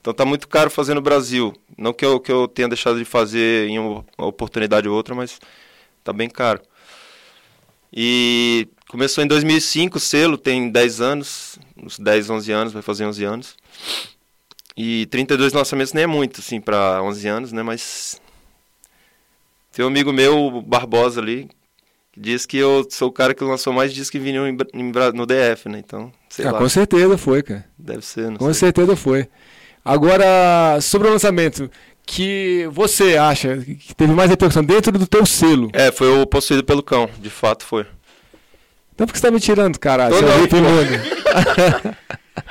Então 0.00 0.14
tá 0.14 0.24
muito 0.24 0.48
caro 0.48 0.70
fazer 0.70 0.94
no 0.94 1.00
Brasil. 1.00 1.54
Não 1.76 1.92
que 1.92 2.04
eu, 2.04 2.18
que 2.20 2.32
eu 2.32 2.48
tenha 2.48 2.68
deixado 2.68 2.98
de 2.98 3.04
fazer 3.04 3.68
em 3.68 3.78
uma 3.78 4.04
oportunidade 4.18 4.88
ou 4.88 4.94
outra, 4.94 5.14
mas 5.14 5.38
tá 6.02 6.12
bem 6.12 6.28
caro. 6.28 6.60
E 7.92 8.68
começou 8.88 9.22
em 9.22 9.26
2005 9.26 9.96
o 9.98 10.00
selo, 10.00 10.38
tem 10.38 10.70
10 10.70 11.00
anos, 11.00 11.58
uns 11.76 11.98
10, 11.98 12.30
11 12.30 12.52
anos, 12.52 12.72
vai 12.72 12.82
fazer 12.82 13.04
11 13.04 13.24
anos. 13.24 13.56
E 14.76 15.06
32 15.06 15.52
lançamentos 15.52 15.92
nem 15.92 16.04
é 16.04 16.06
muito, 16.06 16.40
assim, 16.40 16.60
para 16.60 17.02
11 17.02 17.28
anos, 17.28 17.52
né? 17.52 17.62
Mas 17.62 18.20
tem 19.72 19.84
um 19.84 19.88
amigo 19.88 20.12
meu, 20.12 20.62
Barbosa 20.62 21.20
ali, 21.20 21.50
diz 22.16 22.46
que 22.46 22.56
eu 22.56 22.86
sou 22.90 23.08
o 23.08 23.12
cara 23.12 23.34
que 23.34 23.42
lançou 23.44 23.72
mais 23.72 23.92
disco 23.92 24.16
em 24.16 24.20
vinil 24.20 24.46
em 24.46 24.56
em 24.74 24.92
no 25.14 25.26
DF, 25.26 25.68
né? 25.68 25.78
Então, 25.78 26.12
sei 26.28 26.46
Ah, 26.46 26.52
lá, 26.52 26.58
com 26.58 26.68
certeza 26.68 27.16
foi, 27.18 27.42
cara. 27.42 27.64
deve 27.78 28.04
ser, 28.04 28.30
não 28.30 28.36
Com 28.36 28.46
sei. 28.46 28.54
certeza 28.54 28.96
foi. 28.96 29.28
Agora, 29.84 30.78
sobre 30.80 31.08
o 31.08 31.12
lançamento, 31.12 31.70
que 32.04 32.68
você 32.72 33.16
acha 33.16 33.56
que 33.58 33.94
teve 33.94 34.12
mais 34.12 34.28
repercussão 34.30 34.64
dentro 34.64 34.92
do 34.92 35.06
teu 35.06 35.24
selo. 35.24 35.70
É, 35.72 35.90
foi 35.90 36.08
o 36.08 36.26
Possuído 36.26 36.64
pelo 36.64 36.82
Cão, 36.82 37.08
de 37.18 37.30
fato 37.30 37.64
foi. 37.64 37.86
Então 38.94 39.06
por 39.06 39.12
que 39.14 39.18
você 39.18 39.26
tá 39.26 39.30
me 39.30 39.40
tirando, 39.40 39.78
caralho? 39.78 40.14
Tô 40.14 40.20
não, 40.20 40.28
imundo? 40.44 40.90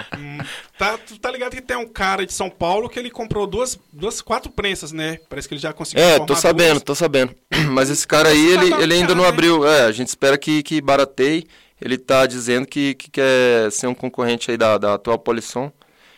Tá, 0.79 0.97
tu 0.97 1.19
tá 1.19 1.29
ligado 1.29 1.53
que 1.53 1.61
tem 1.61 1.75
um 1.75 1.85
cara 1.85 2.25
de 2.25 2.31
São 2.31 2.49
Paulo 2.49 2.87
que 2.87 2.97
ele 2.97 3.11
comprou 3.11 3.45
duas, 3.45 3.77
duas 3.91 4.21
quatro 4.21 4.49
prensas, 4.49 4.93
né? 4.93 5.19
Parece 5.27 5.45
que 5.45 5.53
ele 5.53 5.59
já 5.59 5.73
conseguiu 5.73 6.01
É, 6.01 6.17
tô 6.19 6.33
sabendo, 6.37 6.75
duas. 6.75 6.83
tô 6.83 6.95
sabendo. 6.95 7.35
Mas 7.69 7.89
esse 7.89 8.07
cara 8.07 8.29
aí, 8.29 8.53
ele, 8.53 8.69
cara 8.69 8.81
ele 8.83 8.93
ainda 8.93 9.13
não 9.13 9.23
né? 9.23 9.27
abriu. 9.27 9.67
É, 9.67 9.81
a 9.81 9.91
gente 9.91 10.07
espera 10.07 10.37
que, 10.37 10.63
que 10.63 10.79
barateie. 10.79 11.45
Ele 11.81 11.97
tá 11.97 12.25
dizendo 12.25 12.65
que, 12.65 12.93
que 12.93 13.11
quer 13.11 13.69
ser 13.73 13.87
um 13.87 13.93
concorrente 13.93 14.51
aí 14.51 14.55
da, 14.55 14.77
da 14.77 14.93
atual 14.93 15.19
Polisson. 15.19 15.69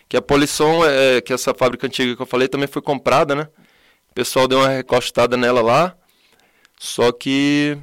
Que 0.07 0.16
a 0.16 0.22
Polisson, 0.22 0.86
é, 0.86 1.22
que 1.22 1.34
essa 1.34 1.55
fábrica 1.55 1.88
antiga 1.88 2.16
que 2.16 2.22
eu 2.22 2.28
falei, 2.28 2.47
também 2.47 2.68
foi 2.68 2.84
comprada, 2.84 3.34
né? 3.34 3.47
O 4.12 4.14
pessoal 4.14 4.47
deu 4.47 4.59
uma 4.59 4.70
recostada 4.70 5.36
nela 5.36 5.64
lá. 5.64 5.95
Só 6.78 7.12
que 7.12 7.76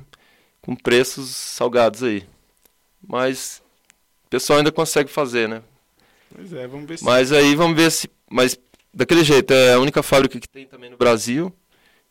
com 0.63 0.77
preços 0.77 1.35
salgados 1.35 2.05
aí. 2.05 2.25
Mas 3.05 3.61
o 4.27 4.29
pessoal 4.31 4.61
ainda 4.61 4.71
consegue 4.71 5.11
fazer, 5.11 5.49
né? 5.49 5.61
Pois 6.35 6.53
é, 6.53 6.67
vamos 6.67 6.87
ver 6.87 6.99
se. 6.99 7.05
Mas 7.05 7.33
aí 7.33 7.55
vamos 7.55 7.77
ver 7.77 7.91
se. 7.91 8.09
Mas 8.31 8.59
daquele 8.93 9.25
jeito, 9.25 9.53
é 9.53 9.75
a 9.75 9.79
única 9.81 10.03
fábrica 10.03 10.39
que 10.39 10.49
tem 10.49 10.67
também 10.67 10.91
no 10.91 10.97
Brasil. 10.97 11.53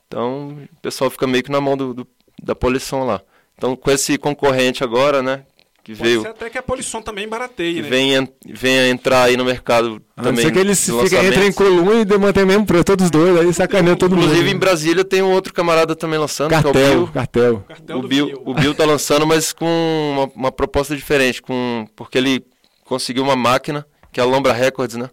Então 0.08 0.58
o 0.74 0.82
pessoal 0.82 1.10
fica 1.10 1.28
meio 1.28 1.44
que 1.44 1.52
na 1.52 1.60
mão 1.62 1.76
do, 1.78 1.94
do- 1.94 2.08
da 2.42 2.56
poluição 2.56 3.06
lá. 3.06 3.22
Então 3.58 3.76
com 3.76 3.92
esse 3.92 4.18
concorrente 4.18 4.84
agora, 4.84 5.22
né? 5.22 5.44
Que 5.84 5.96
Pode 5.96 6.04
veio. 6.10 6.22
ser 6.22 6.28
até 6.28 6.50
que 6.50 6.58
a 6.58 6.62
Polisson 6.62 7.02
também 7.02 7.24
Que 7.24 7.30
barateie, 7.30 7.82
né? 7.82 7.88
vem, 7.90 8.30
vem 8.46 8.78
a 8.80 8.90
entrar 8.90 9.24
aí 9.24 9.38
no 9.38 9.46
mercado 9.46 10.02
A 10.18 10.22
não 10.22 10.32
também. 10.32 10.44
ser 10.46 10.52
que 10.52 10.60
eles 10.60 10.84
fica, 10.86 11.24
entram 11.26 11.44
em 11.46 11.54
coluna 11.54 12.02
e 12.14 12.18
mantém 12.18 12.46
mesmo 12.46 12.66
preço, 12.66 12.84
todos 12.84 13.10
dois, 13.10 13.38
aí 13.40 13.54
sacaneando 13.54 13.98
todo 13.98 14.14
mundo. 14.14 14.26
Inclusive 14.26 14.50
em 14.52 14.58
Brasília 14.58 15.06
tem 15.06 15.22
um 15.22 15.32
outro 15.32 15.54
camarada 15.54 15.96
também 15.96 16.20
lançando, 16.20 16.50
que 16.50 16.56
é 16.56 16.60
o 16.60 16.64
Cartel, 16.64 16.94
Bill. 16.96 17.08
cartel. 17.08 17.64
Cartel 17.70 18.00
O 18.00 18.02
Bill, 18.06 18.26
vinil. 18.26 18.42
o 18.46 18.54
Bill 18.54 18.76
tá 18.76 18.84
lançando, 18.86 19.26
mas 19.26 19.54
com 19.54 19.66
uma, 20.14 20.24
uma 20.36 20.52
proposta 20.52 20.94
diferente, 20.94 21.42
com 21.42 21.88
porque 21.96 22.18
ele 22.18 22.46
conseguiu 22.84 23.24
uma 23.24 23.38
máquina, 23.38 23.86
que 24.18 24.22
é 24.22 24.24
a 24.24 24.26
Lombra 24.26 24.52
Records, 24.52 24.96
né? 24.98 25.12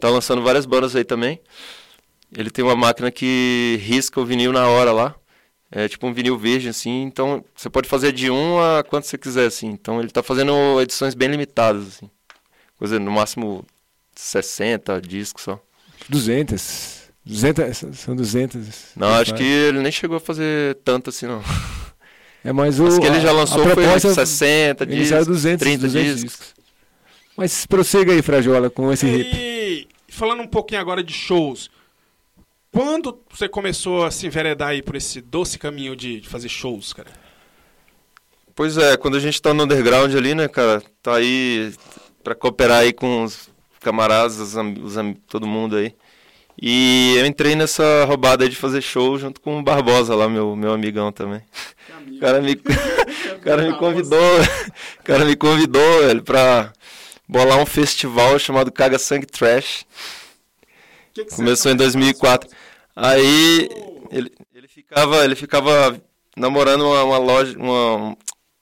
Tá 0.00 0.08
lançando 0.08 0.40
várias 0.40 0.64
bandas 0.64 0.96
aí 0.96 1.04
também. 1.04 1.38
Ele 2.34 2.48
tem 2.48 2.64
uma 2.64 2.74
máquina 2.74 3.10
que 3.10 3.78
risca 3.82 4.18
o 4.18 4.24
vinil 4.24 4.50
na 4.50 4.66
hora 4.66 4.92
lá. 4.92 5.14
É 5.70 5.86
tipo 5.86 6.06
um 6.06 6.14
vinil 6.14 6.38
virgem, 6.38 6.70
assim. 6.70 7.02
Então 7.02 7.44
você 7.54 7.68
pode 7.68 7.86
fazer 7.86 8.12
de 8.12 8.30
um 8.30 8.58
a 8.58 8.82
quanto 8.82 9.06
você 9.06 9.18
quiser, 9.18 9.44
assim. 9.44 9.66
Então 9.66 10.00
ele 10.00 10.08
tá 10.08 10.22
fazendo 10.22 10.80
edições 10.80 11.12
bem 11.12 11.28
limitadas, 11.28 11.86
assim. 11.86 12.10
Coisa 12.78 12.98
no 12.98 13.10
máximo 13.10 13.62
60 14.16 15.02
discos 15.02 15.44
só. 15.44 15.62
200. 16.08 17.10
200, 17.26 17.98
são 17.98 18.16
200. 18.16 18.68
Não, 18.96 19.08
acho 19.16 19.34
que 19.34 19.44
ele 19.44 19.80
nem 19.80 19.92
chegou 19.92 20.16
a 20.16 20.20
fazer 20.20 20.78
tanto 20.82 21.10
assim, 21.10 21.26
não. 21.26 21.42
É, 22.42 22.54
mas 22.54 22.80
o. 22.80 22.84
Mas 22.84 22.98
que 22.98 23.04
ele 23.04 23.20
já 23.20 23.32
lançou 23.32 23.62
foi 23.64 23.74
proposta 23.74 24.14
60 24.14 24.84
inicial 24.84 25.18
é 25.18 25.24
discos, 25.24 25.26
200, 25.26 25.62
30 25.62 25.82
200 25.82 26.20
discos. 26.22 26.59
Mas 27.36 27.66
prossiga 27.66 28.12
aí, 28.12 28.22
Frajola, 28.22 28.68
com 28.70 28.92
esse 28.92 29.06
hip. 29.06 29.36
E 29.36 29.88
falando 30.08 30.42
um 30.42 30.46
pouquinho 30.46 30.80
agora 30.80 31.02
de 31.02 31.12
shows. 31.12 31.70
Quando 32.72 33.18
você 33.30 33.48
começou 33.48 34.04
a 34.04 34.10
se 34.10 34.26
enveredar 34.26 34.68
aí 34.68 34.82
por 34.82 34.94
esse 34.94 35.20
doce 35.20 35.58
caminho 35.58 35.96
de, 35.96 36.20
de 36.20 36.28
fazer 36.28 36.48
shows, 36.48 36.92
cara? 36.92 37.10
Pois 38.54 38.76
é, 38.76 38.96
quando 38.96 39.16
a 39.16 39.20
gente 39.20 39.40
tá 39.40 39.54
no 39.54 39.64
underground 39.64 40.14
ali, 40.14 40.34
né, 40.34 40.46
cara, 40.46 40.82
tá 41.02 41.16
aí 41.16 41.72
pra 42.22 42.34
cooperar 42.34 42.80
aí 42.80 42.92
com 42.92 43.24
os 43.24 43.48
camaradas, 43.80 44.38
os 44.38 44.56
am- 44.56 44.74
os 44.84 44.96
am- 44.98 45.14
todo 45.28 45.46
mundo 45.46 45.76
aí. 45.76 45.94
E 46.60 47.14
eu 47.16 47.24
entrei 47.26 47.56
nessa 47.56 48.04
roubada 48.04 48.44
aí 48.44 48.50
de 48.50 48.56
fazer 48.56 48.82
show 48.82 49.18
junto 49.18 49.40
com 49.40 49.58
o 49.58 49.62
Barbosa 49.62 50.14
lá, 50.14 50.28
meu, 50.28 50.54
meu 50.54 50.72
amigão 50.72 51.10
também. 51.10 51.40
O 52.12 52.18
cara 52.20 52.40
me, 52.42 52.52
o 53.34 53.40
cara 53.40 53.62
me 53.62 53.78
convidou, 53.78 54.40
o 55.00 55.02
cara 55.04 55.24
me 55.24 55.34
convidou, 55.36 56.00
velho, 56.02 56.22
pra 56.22 56.70
bolar 57.30 57.58
um 57.58 57.66
festival 57.66 58.36
chamado 58.40 58.72
Caga 58.72 58.98
Sangue 58.98 59.24
Trash. 59.24 59.86
Começou 61.36 61.70
em 61.70 61.76
2004. 61.76 62.50
Aí 62.96 63.68
ele, 64.10 64.32
ele 64.52 64.66
ficava, 64.66 65.24
ele 65.24 65.36
ficava 65.36 66.00
namorando 66.36 66.82
uma, 66.82 67.04
uma 67.04 67.18
loja, 67.18 67.56
uma, 67.56 68.16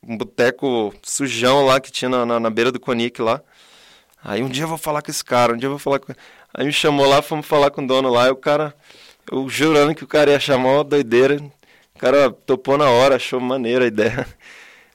um 0.06 0.16
boteco 0.18 0.94
sujão 1.02 1.64
lá 1.64 1.80
que 1.80 1.90
tinha 1.90 2.10
na, 2.10 2.26
na, 2.26 2.38
na 2.38 2.50
beira 2.50 2.70
do 2.70 2.78
Conic 2.78 3.22
lá. 3.22 3.40
Aí 4.22 4.42
um 4.42 4.48
dia 4.48 4.64
eu 4.64 4.68
vou 4.68 4.78
falar 4.78 5.00
com 5.00 5.10
esse 5.10 5.24
cara, 5.24 5.54
um 5.54 5.56
dia 5.56 5.66
eu 5.66 5.70
vou 5.70 5.78
falar 5.78 5.98
com. 5.98 6.12
Aí 6.52 6.66
me 6.66 6.72
chamou 6.72 7.06
lá, 7.06 7.22
fomos 7.22 7.46
falar 7.46 7.70
com 7.70 7.82
o 7.82 7.86
dono 7.86 8.10
lá, 8.10 8.26
e 8.26 8.30
o 8.30 8.36
cara, 8.36 8.74
eu 9.30 9.48
jurando 9.48 9.94
que 9.94 10.04
o 10.04 10.08
cara 10.08 10.30
ia 10.30 10.40
chamar 10.40 10.72
uma 10.72 10.84
doideira. 10.84 11.36
O 11.94 11.98
cara 11.98 12.30
topou 12.30 12.76
na 12.76 12.90
hora, 12.90 13.16
achou 13.16 13.40
maneira 13.40 13.84
a 13.84 13.88
ideia. 13.88 14.26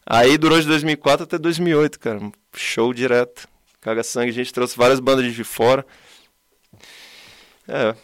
Aí 0.05 0.37
durou 0.37 0.59
de 0.59 0.67
2004 0.67 1.23
até 1.23 1.37
2008, 1.39 1.99
cara. 1.99 2.19
Show 2.55 2.93
direto. 2.93 3.47
Caga 3.83 4.01
sangue, 4.01 4.29
a 4.29 4.33
gente 4.33 4.53
trouxe 4.53 4.77
várias 4.77 4.99
bandas 5.01 5.33
de 5.33 5.43
fora. 5.43 5.85
É, 7.67 7.89
O 7.89 7.95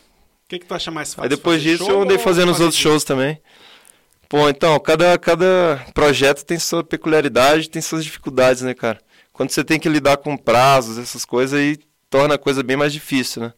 que, 0.47 0.59
que 0.59 0.65
tu 0.65 0.73
acha 0.73 0.91
mais 0.91 1.13
fácil? 1.13 1.23
Aí 1.23 1.29
depois 1.29 1.61
disso 1.61 1.89
eu 1.89 2.01
andei 2.01 2.17
fazendo 2.17 2.51
os 2.51 2.59
outros 2.59 2.75
disco? 2.75 2.89
shows 2.89 3.03
também. 3.03 3.41
Pô, 4.27 4.47
então, 4.49 4.79
cada, 4.79 5.17
cada 5.17 5.85
projeto 5.93 6.43
tem 6.45 6.59
sua 6.59 6.83
peculiaridade, 6.83 7.69
tem 7.69 7.81
suas 7.81 8.03
dificuldades, 8.03 8.61
né, 8.61 8.73
cara? 8.73 9.01
Quando 9.33 9.51
você 9.51 9.63
tem 9.63 9.79
que 9.79 9.89
lidar 9.89 10.17
com 10.17 10.37
prazos, 10.37 10.97
essas 10.97 11.23
coisas, 11.25 11.57
aí 11.59 11.79
torna 12.09 12.35
a 12.35 12.37
coisa 12.37 12.61
bem 12.61 12.75
mais 12.77 12.91
difícil, 12.93 13.41
né? 13.41 13.53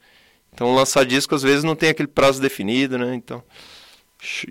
Então 0.54 0.74
lançar 0.76 1.06
disco 1.06 1.34
às 1.34 1.42
vezes 1.42 1.64
não 1.64 1.76
tem 1.76 1.90
aquele 1.90 2.08
prazo 2.08 2.40
definido, 2.42 2.98
né? 2.98 3.16
Então. 3.16 3.44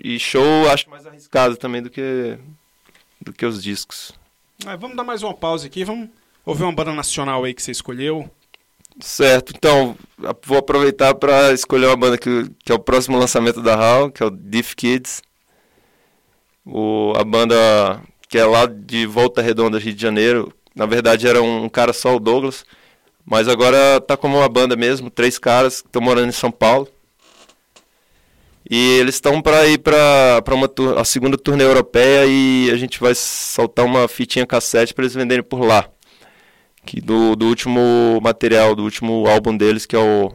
E 0.03 0.19
show 0.19 0.69
acho 0.69 0.89
mais 0.89 1.07
arriscado 1.07 1.55
também 1.55 1.81
do 1.81 1.89
que 1.89 2.37
do 3.21 3.31
que 3.31 3.45
os 3.45 3.63
discos. 3.63 4.11
Ah, 4.65 4.75
vamos 4.75 4.97
dar 4.97 5.03
mais 5.03 5.23
uma 5.23 5.33
pausa 5.33 5.67
aqui, 5.67 5.85
vamos 5.85 6.09
ouvir 6.45 6.63
uma 6.63 6.73
banda 6.73 6.93
nacional 6.93 7.43
aí 7.43 7.53
que 7.53 7.61
você 7.61 7.71
escolheu. 7.71 8.29
Certo, 8.99 9.53
então 9.55 9.95
vou 10.45 10.57
aproveitar 10.57 11.15
para 11.15 11.53
escolher 11.53 11.87
uma 11.87 11.95
banda 11.95 12.17
que, 12.17 12.49
que 12.63 12.71
é 12.71 12.75
o 12.75 12.79
próximo 12.79 13.17
lançamento 13.17 13.61
da 13.61 13.75
HAL, 13.75 14.11
que 14.11 14.21
é 14.21 14.25
o 14.25 14.29
Diff 14.29 14.75
Kids. 14.75 15.21
O, 16.65 17.13
a 17.15 17.23
banda 17.23 18.01
que 18.27 18.37
é 18.37 18.45
lá 18.45 18.65
de 18.65 19.05
Volta 19.05 19.41
Redonda, 19.41 19.79
Rio 19.79 19.93
de 19.93 20.01
Janeiro. 20.01 20.53
Na 20.75 20.85
verdade 20.85 21.27
era 21.27 21.41
um, 21.41 21.67
cara 21.69 21.93
só, 21.93 22.15
o 22.15 22.19
Douglas. 22.19 22.65
Mas 23.25 23.47
agora 23.47 23.99
tá 24.01 24.17
como 24.17 24.37
uma 24.37 24.49
banda 24.49 24.75
mesmo, 24.75 25.09
três 25.09 25.37
caras 25.39 25.81
que 25.81 25.87
estão 25.87 26.01
morando 26.01 26.29
em 26.29 26.33
São 26.33 26.51
Paulo. 26.51 26.87
E 28.69 28.99
eles 28.99 29.15
estão 29.15 29.41
para 29.41 29.67
ir 29.67 29.79
para 29.79 30.43
uma 30.53 30.69
a 30.99 31.03
segunda 31.03 31.37
turnê 31.37 31.63
europeia 31.63 32.25
e 32.25 32.69
a 32.71 32.77
gente 32.77 32.99
vai 32.99 33.13
soltar 33.15 33.85
uma 33.85 34.07
fitinha 34.07 34.45
cassete 34.45 34.93
para 34.93 35.03
eles 35.03 35.15
venderem 35.15 35.43
por 35.43 35.61
lá 35.61 35.89
que 36.85 36.99
do, 37.01 37.35
do 37.35 37.47
último 37.47 38.19
material, 38.21 38.75
do 38.75 38.83
último 38.83 39.27
álbum 39.27 39.55
deles, 39.55 39.85
que 39.85 39.95
é 39.95 39.99
o 39.99 40.31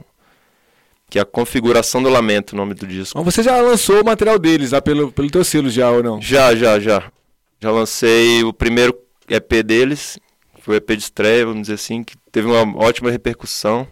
que 1.08 1.18
é 1.18 1.22
a 1.22 1.24
Configuração 1.24 2.02
do 2.02 2.08
Lamento, 2.08 2.52
o 2.52 2.56
nome 2.56 2.74
do 2.74 2.86
disco. 2.86 3.16
Mas 3.16 3.34
você 3.34 3.42
já 3.42 3.60
lançou 3.60 4.02
o 4.02 4.04
material 4.04 4.38
deles 4.38 4.72
lá 4.72 4.82
pelo, 4.82 5.12
pelo 5.12 5.30
teu 5.30 5.44
selo 5.44 5.70
já, 5.70 5.90
ou 5.90 6.02
não? 6.02 6.20
Já, 6.20 6.54
já, 6.56 6.80
já. 6.80 7.12
Já 7.60 7.70
lancei 7.70 8.42
o 8.42 8.52
primeiro 8.52 8.96
EP 9.28 9.62
deles, 9.64 10.18
que 10.54 10.62
foi 10.62 10.74
o 10.74 10.78
EP 10.78 10.90
de 10.90 11.02
estreia, 11.02 11.46
vamos 11.46 11.62
dizer 11.62 11.74
assim, 11.74 12.02
que 12.02 12.16
teve 12.32 12.48
uma 12.48 12.76
ótima 12.76 13.10
repercussão 13.10 13.86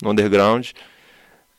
no 0.00 0.10
underground. 0.10 0.70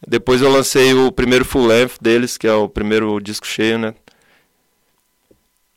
Depois 0.08 0.42
eu 0.42 0.50
lancei 0.50 0.94
o 0.94 1.12
primeiro 1.12 1.46
full 1.46 1.66
length 1.66 1.98
deles, 2.02 2.38
que 2.38 2.48
é 2.48 2.54
o 2.54 2.68
primeiro 2.68 3.20
disco 3.20 3.46
cheio, 3.46 3.78
né? 3.78 3.94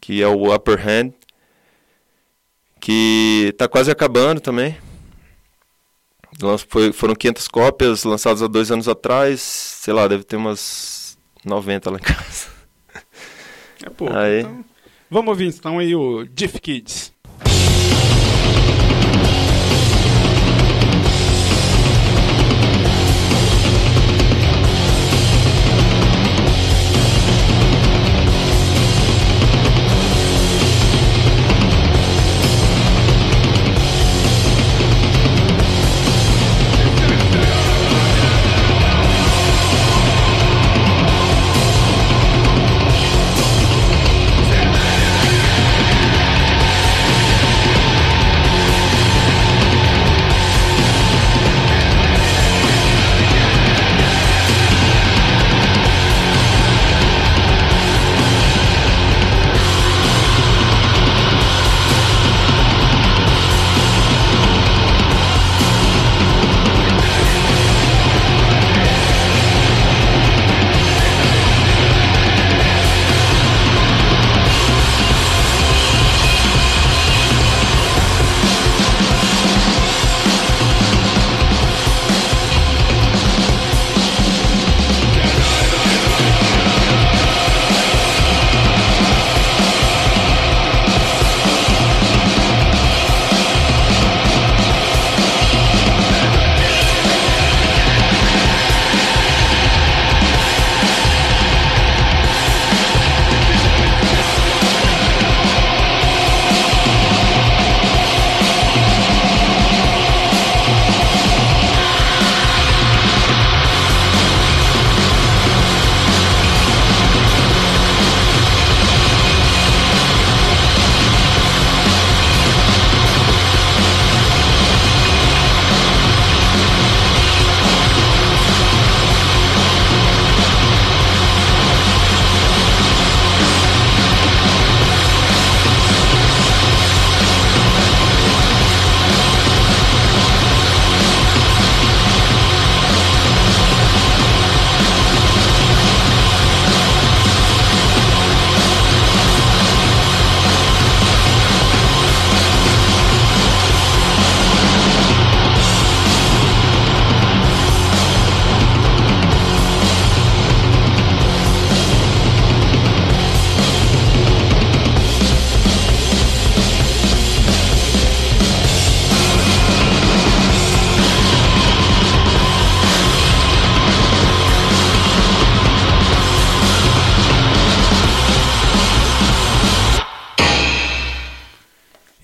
Que 0.00 0.22
é 0.22 0.28
o 0.28 0.54
Upper 0.54 0.78
Hand. 0.80 1.12
Que 2.86 3.52
tá 3.58 3.66
quase 3.66 3.90
acabando 3.90 4.40
também. 4.40 4.76
Foi- 6.68 6.92
foram 6.92 7.16
500 7.16 7.48
cópias 7.48 8.04
lançadas 8.04 8.44
há 8.44 8.46
dois 8.46 8.70
anos 8.70 8.86
atrás. 8.86 9.40
Sei 9.40 9.92
lá, 9.92 10.06
deve 10.06 10.22
ter 10.22 10.36
umas 10.36 11.18
90 11.44 11.90
lá 11.90 11.98
em 11.98 12.02
casa. 12.02 12.46
É 13.84 13.90
pouco. 13.90 14.16
Aí. 14.16 14.38
Então, 14.38 14.64
vamos 15.10 15.30
ouvir 15.30 15.48
então 15.48 15.80
aí 15.80 15.96
o 15.96 16.26
Diff 16.26 16.60
Kids. 16.60 17.12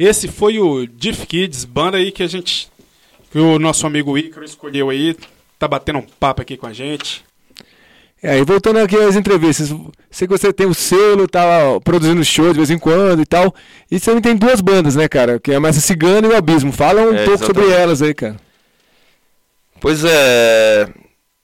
Esse 0.04 0.26
foi 0.28 0.58
o 0.58 0.86
Diff 0.86 1.26
Kids, 1.26 1.64
banda 1.64 1.96
aí 1.98 2.10
que 2.10 2.22
a 2.22 2.26
gente. 2.26 2.68
que 3.30 3.38
o 3.38 3.58
nosso 3.58 3.86
amigo 3.86 4.16
Ícaro 4.18 4.44
escolheu 4.44 4.90
aí. 4.90 5.16
Tá 5.58 5.68
batendo 5.68 6.00
um 6.00 6.02
papo 6.02 6.42
aqui 6.42 6.56
com 6.56 6.66
a 6.66 6.72
gente. 6.72 7.24
É, 8.20 8.38
e 8.38 8.44
voltando 8.44 8.78
aqui 8.78 8.96
às 8.96 9.16
entrevistas, 9.16 9.68
sei 10.10 10.28
que 10.28 10.36
você 10.36 10.52
tem 10.52 10.66
o 10.66 10.74
selo, 10.74 11.26
tá 11.26 11.40
produzindo 11.84 12.24
show 12.24 12.52
de 12.52 12.58
vez 12.58 12.70
em 12.70 12.78
quando 12.78 13.20
e 13.20 13.26
tal. 13.26 13.52
E 13.90 13.98
você 13.98 14.06
também 14.06 14.22
tem 14.22 14.36
duas 14.36 14.60
bandas, 14.60 14.94
né, 14.96 15.08
cara? 15.08 15.40
Que 15.40 15.52
é 15.52 15.56
a 15.56 15.60
Massa 15.60 15.80
Cigana 15.80 16.26
e 16.28 16.30
o 16.30 16.36
Abismo. 16.36 16.72
Fala 16.72 17.02
um 17.02 17.14
É, 17.14 17.24
pouco 17.24 17.44
sobre 17.44 17.62
exatamente. 17.62 17.82
elas 17.82 18.02
aí, 18.02 18.14
cara. 18.14 18.36
Pois 19.80 20.04
é, 20.04 20.88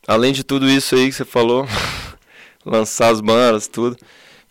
além 0.06 0.32
de 0.32 0.44
tudo 0.44 0.68
isso 0.68 0.94
aí 0.94 1.06
que 1.08 1.14
você 1.16 1.24
falou, 1.24 1.66
lançar 2.64 3.10
as 3.10 3.20
bandas, 3.20 3.66
tudo, 3.66 3.96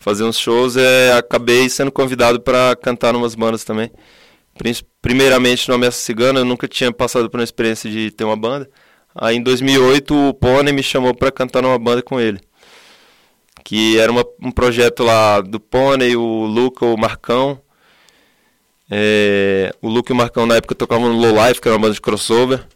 fazer 0.08 0.24
uns 0.24 0.38
shows, 0.38 0.74
é, 0.74 1.12
acabei 1.12 1.68
sendo 1.68 1.92
convidado 1.92 2.40
para 2.40 2.74
cantar 2.76 3.12
numas 3.12 3.34
bandas 3.34 3.62
também. 3.62 3.90
Primeiramente 5.02 5.68
no 5.68 5.74
Ameaça 5.74 5.98
Cigana, 6.00 6.40
eu 6.40 6.44
nunca 6.46 6.66
tinha 6.66 6.90
passado 6.90 7.28
por 7.28 7.38
uma 7.38 7.44
experiência 7.44 7.90
de 7.90 8.10
ter 8.10 8.24
uma 8.24 8.36
banda. 8.36 8.68
Aí 9.14 9.36
em 9.36 9.42
2008 9.42 10.14
o 10.14 10.32
Pony 10.32 10.72
me 10.72 10.82
chamou 10.82 11.14
para 11.14 11.30
cantar 11.30 11.62
numa 11.62 11.78
banda 11.78 12.02
com 12.02 12.18
ele. 12.18 12.40
Que 13.62 13.98
era 13.98 14.10
uma- 14.10 14.24
um 14.42 14.50
projeto 14.50 15.04
lá 15.04 15.42
do 15.42 15.60
Pony, 15.60 16.16
o 16.16 16.46
Luca, 16.46 16.86
o 16.86 16.96
Marcão. 16.96 17.60
É, 18.90 19.74
o 19.82 19.88
Luca 19.90 20.10
e 20.10 20.14
o 20.14 20.16
Marcão 20.16 20.46
na 20.46 20.56
época 20.56 20.74
tocavam 20.74 21.12
no 21.12 21.18
Low 21.18 21.46
Life, 21.46 21.60
que 21.60 21.68
era 21.68 21.76
uma 21.76 21.82
banda 21.82 21.94
de 21.94 22.00
crossover 22.00 22.66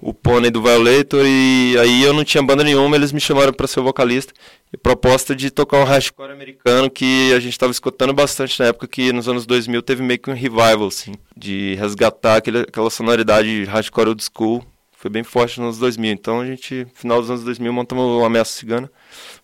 o 0.00 0.14
Pônei 0.14 0.50
do 0.50 0.62
Violator 0.62 1.24
e 1.26 1.76
aí 1.78 2.02
eu 2.02 2.12
não 2.12 2.24
tinha 2.24 2.42
banda 2.42 2.64
nenhuma, 2.64 2.96
eles 2.96 3.12
me 3.12 3.20
chamaram 3.20 3.52
para 3.52 3.66
ser 3.66 3.80
o 3.80 3.84
vocalista. 3.84 4.32
E 4.72 4.76
proposta 4.76 5.34
de 5.34 5.50
tocar 5.50 5.78
um 5.78 5.84
hardcore 5.84 6.32
americano 6.32 6.88
que 6.88 7.32
a 7.34 7.40
gente 7.40 7.52
estava 7.52 7.72
escutando 7.72 8.14
bastante 8.14 8.58
na 8.60 8.66
época 8.66 8.86
que 8.86 9.12
nos 9.12 9.28
anos 9.28 9.44
2000 9.44 9.82
teve 9.82 10.02
meio 10.02 10.18
que 10.18 10.30
um 10.30 10.34
revival 10.34 10.86
assim, 10.86 11.12
de 11.36 11.74
resgatar 11.74 12.36
aquele, 12.36 12.60
aquela 12.60 12.88
sonoridade 12.88 13.64
hardcore 13.64 14.08
old 14.08 14.24
school. 14.24 14.64
Foi 14.92 15.10
bem 15.10 15.24
forte 15.24 15.58
nos 15.58 15.66
anos 15.66 15.78
2000. 15.78 16.12
Então 16.12 16.40
a 16.40 16.46
gente, 16.46 16.86
final 16.94 17.20
dos 17.20 17.30
anos 17.30 17.42
2000, 17.44 17.72
montamos 17.72 18.04
o 18.04 18.24
Ameaça 18.24 18.52
Cigana, 18.52 18.90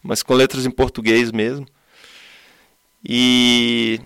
mas 0.03 0.23
com 0.23 0.35
letras 0.35 0.65
em 0.65 0.71
português 0.71 1.33
mesmo. 1.33 1.67
E 3.05 4.01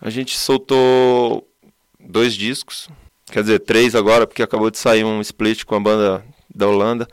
a 0.00 0.08
gente 0.08 0.36
soltou 0.36 1.46
dois 1.98 2.34
discos, 2.34 2.88
quer 3.30 3.42
dizer, 3.42 3.60
três 3.60 3.94
agora, 3.94 4.26
porque 4.26 4.42
acabou 4.42 4.70
de 4.70 4.78
sair 4.78 5.04
um 5.04 5.20
split 5.20 5.64
com 5.64 5.74
a 5.76 5.80
banda 5.80 6.24
da 6.54 6.66
Holanda. 6.68 7.06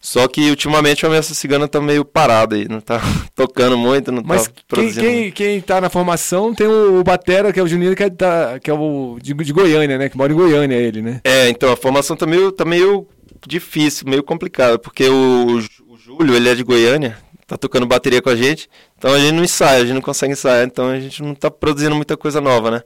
Só 0.00 0.28
que 0.28 0.48
ultimamente 0.48 1.04
a 1.04 1.08
Ameaça 1.08 1.34
Cigana 1.34 1.66
tá 1.66 1.80
meio 1.80 2.04
parada 2.04 2.54
aí, 2.54 2.68
não 2.68 2.80
tá 2.80 3.00
tocando 3.34 3.76
muito, 3.76 4.12
não 4.12 4.22
Mas 4.24 4.44
tá 4.46 4.52
quem, 4.54 4.64
produzindo. 4.68 5.00
quem, 5.06 5.32
quem 5.32 5.60
tá 5.60 5.80
na 5.80 5.90
formação 5.90 6.54
tem 6.54 6.68
o, 6.68 7.00
o 7.00 7.04
Batera, 7.04 7.52
que 7.52 7.58
é 7.58 7.62
o 7.62 7.66
Juninho, 7.66 7.96
que 7.96 8.04
é, 8.04 8.08
da- 8.10 8.60
que 8.62 8.70
é 8.70 8.74
o 8.74 9.18
de, 9.20 9.34
de 9.34 9.52
Goiânia, 9.52 9.98
né? 9.98 10.08
Que 10.08 10.16
mora 10.16 10.32
em 10.32 10.36
Goiânia, 10.36 10.76
ele, 10.76 11.02
né? 11.02 11.20
É, 11.24 11.48
então 11.48 11.72
a 11.72 11.76
formação 11.76 12.16
tá 12.16 12.26
meio, 12.26 12.52
tá 12.52 12.64
meio 12.64 13.08
difícil, 13.46 14.08
meio 14.08 14.22
complicada, 14.22 14.78
porque 14.78 15.08
o, 15.08 15.46
o 15.88 15.96
Júlio, 15.98 16.36
ele 16.36 16.48
é 16.48 16.54
de 16.54 16.62
Goiânia, 16.62 17.18
tá 17.44 17.56
tocando 17.56 17.84
bateria 17.84 18.22
com 18.22 18.30
a 18.30 18.36
gente, 18.36 18.68
então 18.96 19.12
a 19.12 19.18
gente 19.18 19.32
não 19.32 19.42
ensaia, 19.42 19.78
a 19.82 19.84
gente 19.84 19.94
não 19.94 20.00
consegue 20.00 20.32
ensaiar, 20.32 20.64
então 20.64 20.90
a 20.90 21.00
gente 21.00 21.20
não 21.24 21.34
tá 21.34 21.50
produzindo 21.50 21.96
muita 21.96 22.16
coisa 22.16 22.40
nova, 22.40 22.70
né? 22.70 22.82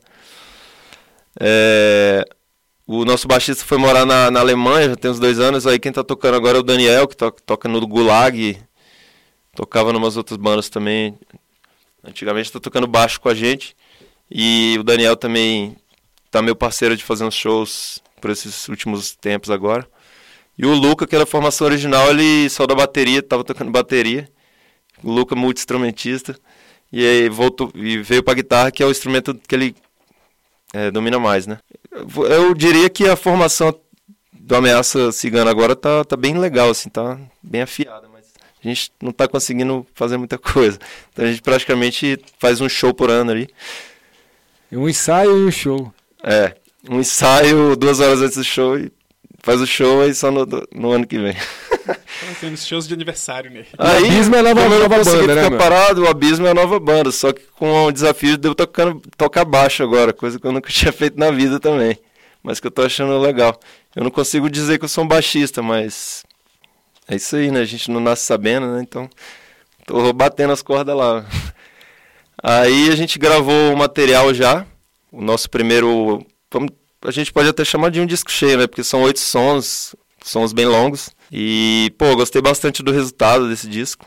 É, 1.40 2.24
o 2.86 3.04
nosso 3.04 3.26
baixista 3.26 3.64
foi 3.64 3.78
morar 3.78 4.04
na, 4.04 4.30
na 4.30 4.40
Alemanha, 4.40 4.90
já 4.90 4.96
tem 4.96 5.10
uns 5.10 5.18
dois 5.18 5.38
anos, 5.38 5.66
aí 5.66 5.78
quem 5.78 5.92
tá 5.92 6.04
tocando 6.04 6.36
agora 6.36 6.58
é 6.58 6.60
o 6.60 6.64
Daniel, 6.64 7.08
que 7.08 7.16
to, 7.16 7.30
toca 7.46 7.68
no 7.68 7.86
Gulag, 7.86 8.58
tocava 9.54 9.90
em 9.90 9.96
umas 9.96 10.16
outras 10.16 10.36
bandas 10.36 10.68
também, 10.68 11.18
antigamente 12.04 12.52
tá 12.52 12.60
tocando 12.60 12.86
baixo 12.86 13.20
com 13.20 13.28
a 13.28 13.34
gente, 13.34 13.76
e 14.30 14.76
o 14.78 14.82
Daniel 14.82 15.16
também 15.16 15.76
tá 16.30 16.42
meu 16.42 16.56
parceiro 16.56 16.96
de 16.96 17.04
fazer 17.04 17.24
uns 17.24 17.34
shows 17.34 18.02
por 18.20 18.30
esses 18.30 18.68
últimos 18.68 19.14
tempos 19.14 19.50
agora. 19.50 19.86
E 20.56 20.66
o 20.66 20.74
Luca, 20.74 21.06
que 21.06 21.14
era 21.14 21.24
a 21.24 21.26
formação 21.26 21.66
original, 21.66 22.10
ele 22.10 22.48
só 22.48 22.66
da 22.66 22.74
bateria, 22.74 23.22
tava 23.22 23.42
tocando 23.42 23.70
bateria. 23.70 24.28
O 25.02 25.10
Luca 25.10 25.34
multi-instrumentista. 25.34 26.38
E 26.92 27.04
aí 27.04 27.28
voltou 27.28 27.70
e 27.74 27.98
veio 27.98 28.22
pra 28.22 28.34
guitarra, 28.34 28.70
que 28.70 28.82
é 28.82 28.86
o 28.86 28.90
instrumento 28.90 29.34
que 29.48 29.54
ele 29.54 29.74
é, 30.72 30.90
domina 30.90 31.18
mais, 31.18 31.46
né? 31.46 31.58
Eu 31.90 32.54
diria 32.54 32.88
que 32.88 33.08
a 33.08 33.16
formação 33.16 33.74
do 34.32 34.56
Ameaça 34.56 35.12
Cigana 35.12 35.50
agora 35.50 35.76
tá, 35.76 36.04
tá 36.04 36.16
bem 36.16 36.38
legal, 36.38 36.70
assim, 36.70 36.88
tá 36.88 37.18
bem 37.42 37.62
afiada, 37.62 38.08
mas 38.12 38.26
a 38.62 38.68
gente 38.68 38.92
não 39.00 39.12
tá 39.12 39.28
conseguindo 39.28 39.86
fazer 39.94 40.16
muita 40.16 40.38
coisa. 40.38 40.78
Então 41.12 41.24
a 41.24 41.28
gente 41.28 41.42
praticamente 41.42 42.18
faz 42.38 42.60
um 42.60 42.68
show 42.68 42.92
por 42.94 43.10
ano 43.10 43.30
ali. 43.30 43.48
Um 44.70 44.88
ensaio 44.88 45.36
e 45.36 45.46
um 45.46 45.50
show. 45.50 45.92
É, 46.24 46.54
um 46.88 47.00
ensaio 47.00 47.76
duas 47.76 48.00
horas 48.00 48.22
antes 48.22 48.36
do 48.36 48.44
show 48.44 48.78
e 48.78 48.90
faz 49.42 49.60
o 49.60 49.66
show 49.66 50.02
aí 50.02 50.14
só 50.14 50.30
no, 50.30 50.46
no 50.74 50.92
ano 50.92 51.06
que 51.06 51.18
vem. 51.18 51.34
Estamos 51.72 52.38
tendo 52.40 52.56
shows 52.56 52.86
de 52.86 52.94
aniversário, 52.94 53.50
né? 53.50 53.64
Aí, 53.78 54.06
Abismo 54.06 54.36
é 54.36 54.38
a 54.38 54.42
nova- 54.42 54.62
como 54.62 54.74
eu 54.74 54.80
não 54.80 54.88
nova 54.88 55.04
banda, 55.04 55.26
né, 55.34 55.34
ficar 55.42 55.50
meu? 55.50 55.58
parado, 55.58 56.02
o 56.04 56.08
Abismo 56.08 56.46
é 56.46 56.50
a 56.50 56.54
nova 56.54 56.78
banda, 56.78 57.10
só 57.10 57.32
que 57.32 57.42
com 57.58 57.84
o 57.86 57.92
desafio 57.92 58.36
de 58.36 58.46
eu 58.48 58.54
tocando, 58.54 59.02
tocar 59.16 59.44
baixo 59.44 59.82
agora, 59.82 60.12
coisa 60.12 60.38
que 60.38 60.46
eu 60.46 60.52
nunca 60.52 60.70
tinha 60.72 60.92
feito 60.92 61.18
na 61.18 61.30
vida 61.32 61.58
também, 61.58 61.98
mas 62.42 62.60
que 62.60 62.66
eu 62.66 62.70
tô 62.70 62.82
achando 62.82 63.18
legal. 63.18 63.58
Eu 63.96 64.04
não 64.04 64.10
consigo 64.10 64.48
dizer 64.48 64.78
que 64.78 64.84
eu 64.84 64.88
sou 64.88 65.02
um 65.04 65.08
baixista, 65.08 65.60
mas 65.60 66.24
é 67.08 67.16
isso 67.16 67.34
aí, 67.36 67.50
né? 67.50 67.60
A 67.60 67.64
gente 67.64 67.90
não 67.90 68.00
nasce 68.00 68.24
sabendo, 68.24 68.66
né? 68.68 68.80
Então, 68.80 69.10
tô 69.84 70.12
batendo 70.12 70.52
as 70.52 70.62
cordas 70.62 70.96
lá. 70.96 71.24
Aí 72.42 72.90
a 72.90 72.96
gente 72.96 73.18
gravou 73.18 73.72
o 73.72 73.76
material 73.76 74.32
já, 74.32 74.64
o 75.10 75.20
nosso 75.22 75.48
primeiro, 75.50 76.24
vamos- 76.50 76.70
a 77.04 77.10
gente 77.10 77.32
pode 77.32 77.48
até 77.48 77.64
chamar 77.64 77.90
de 77.90 78.00
um 78.00 78.06
disco 78.06 78.30
cheio, 78.30 78.58
né? 78.58 78.66
Porque 78.66 78.84
são 78.84 79.02
oito 79.02 79.20
sons, 79.20 79.94
sons 80.22 80.52
bem 80.52 80.66
longos. 80.66 81.10
E, 81.30 81.92
pô, 81.98 82.14
gostei 82.16 82.42
bastante 82.42 82.82
do 82.82 82.92
resultado 82.92 83.48
desse 83.48 83.66
disco. 83.68 84.06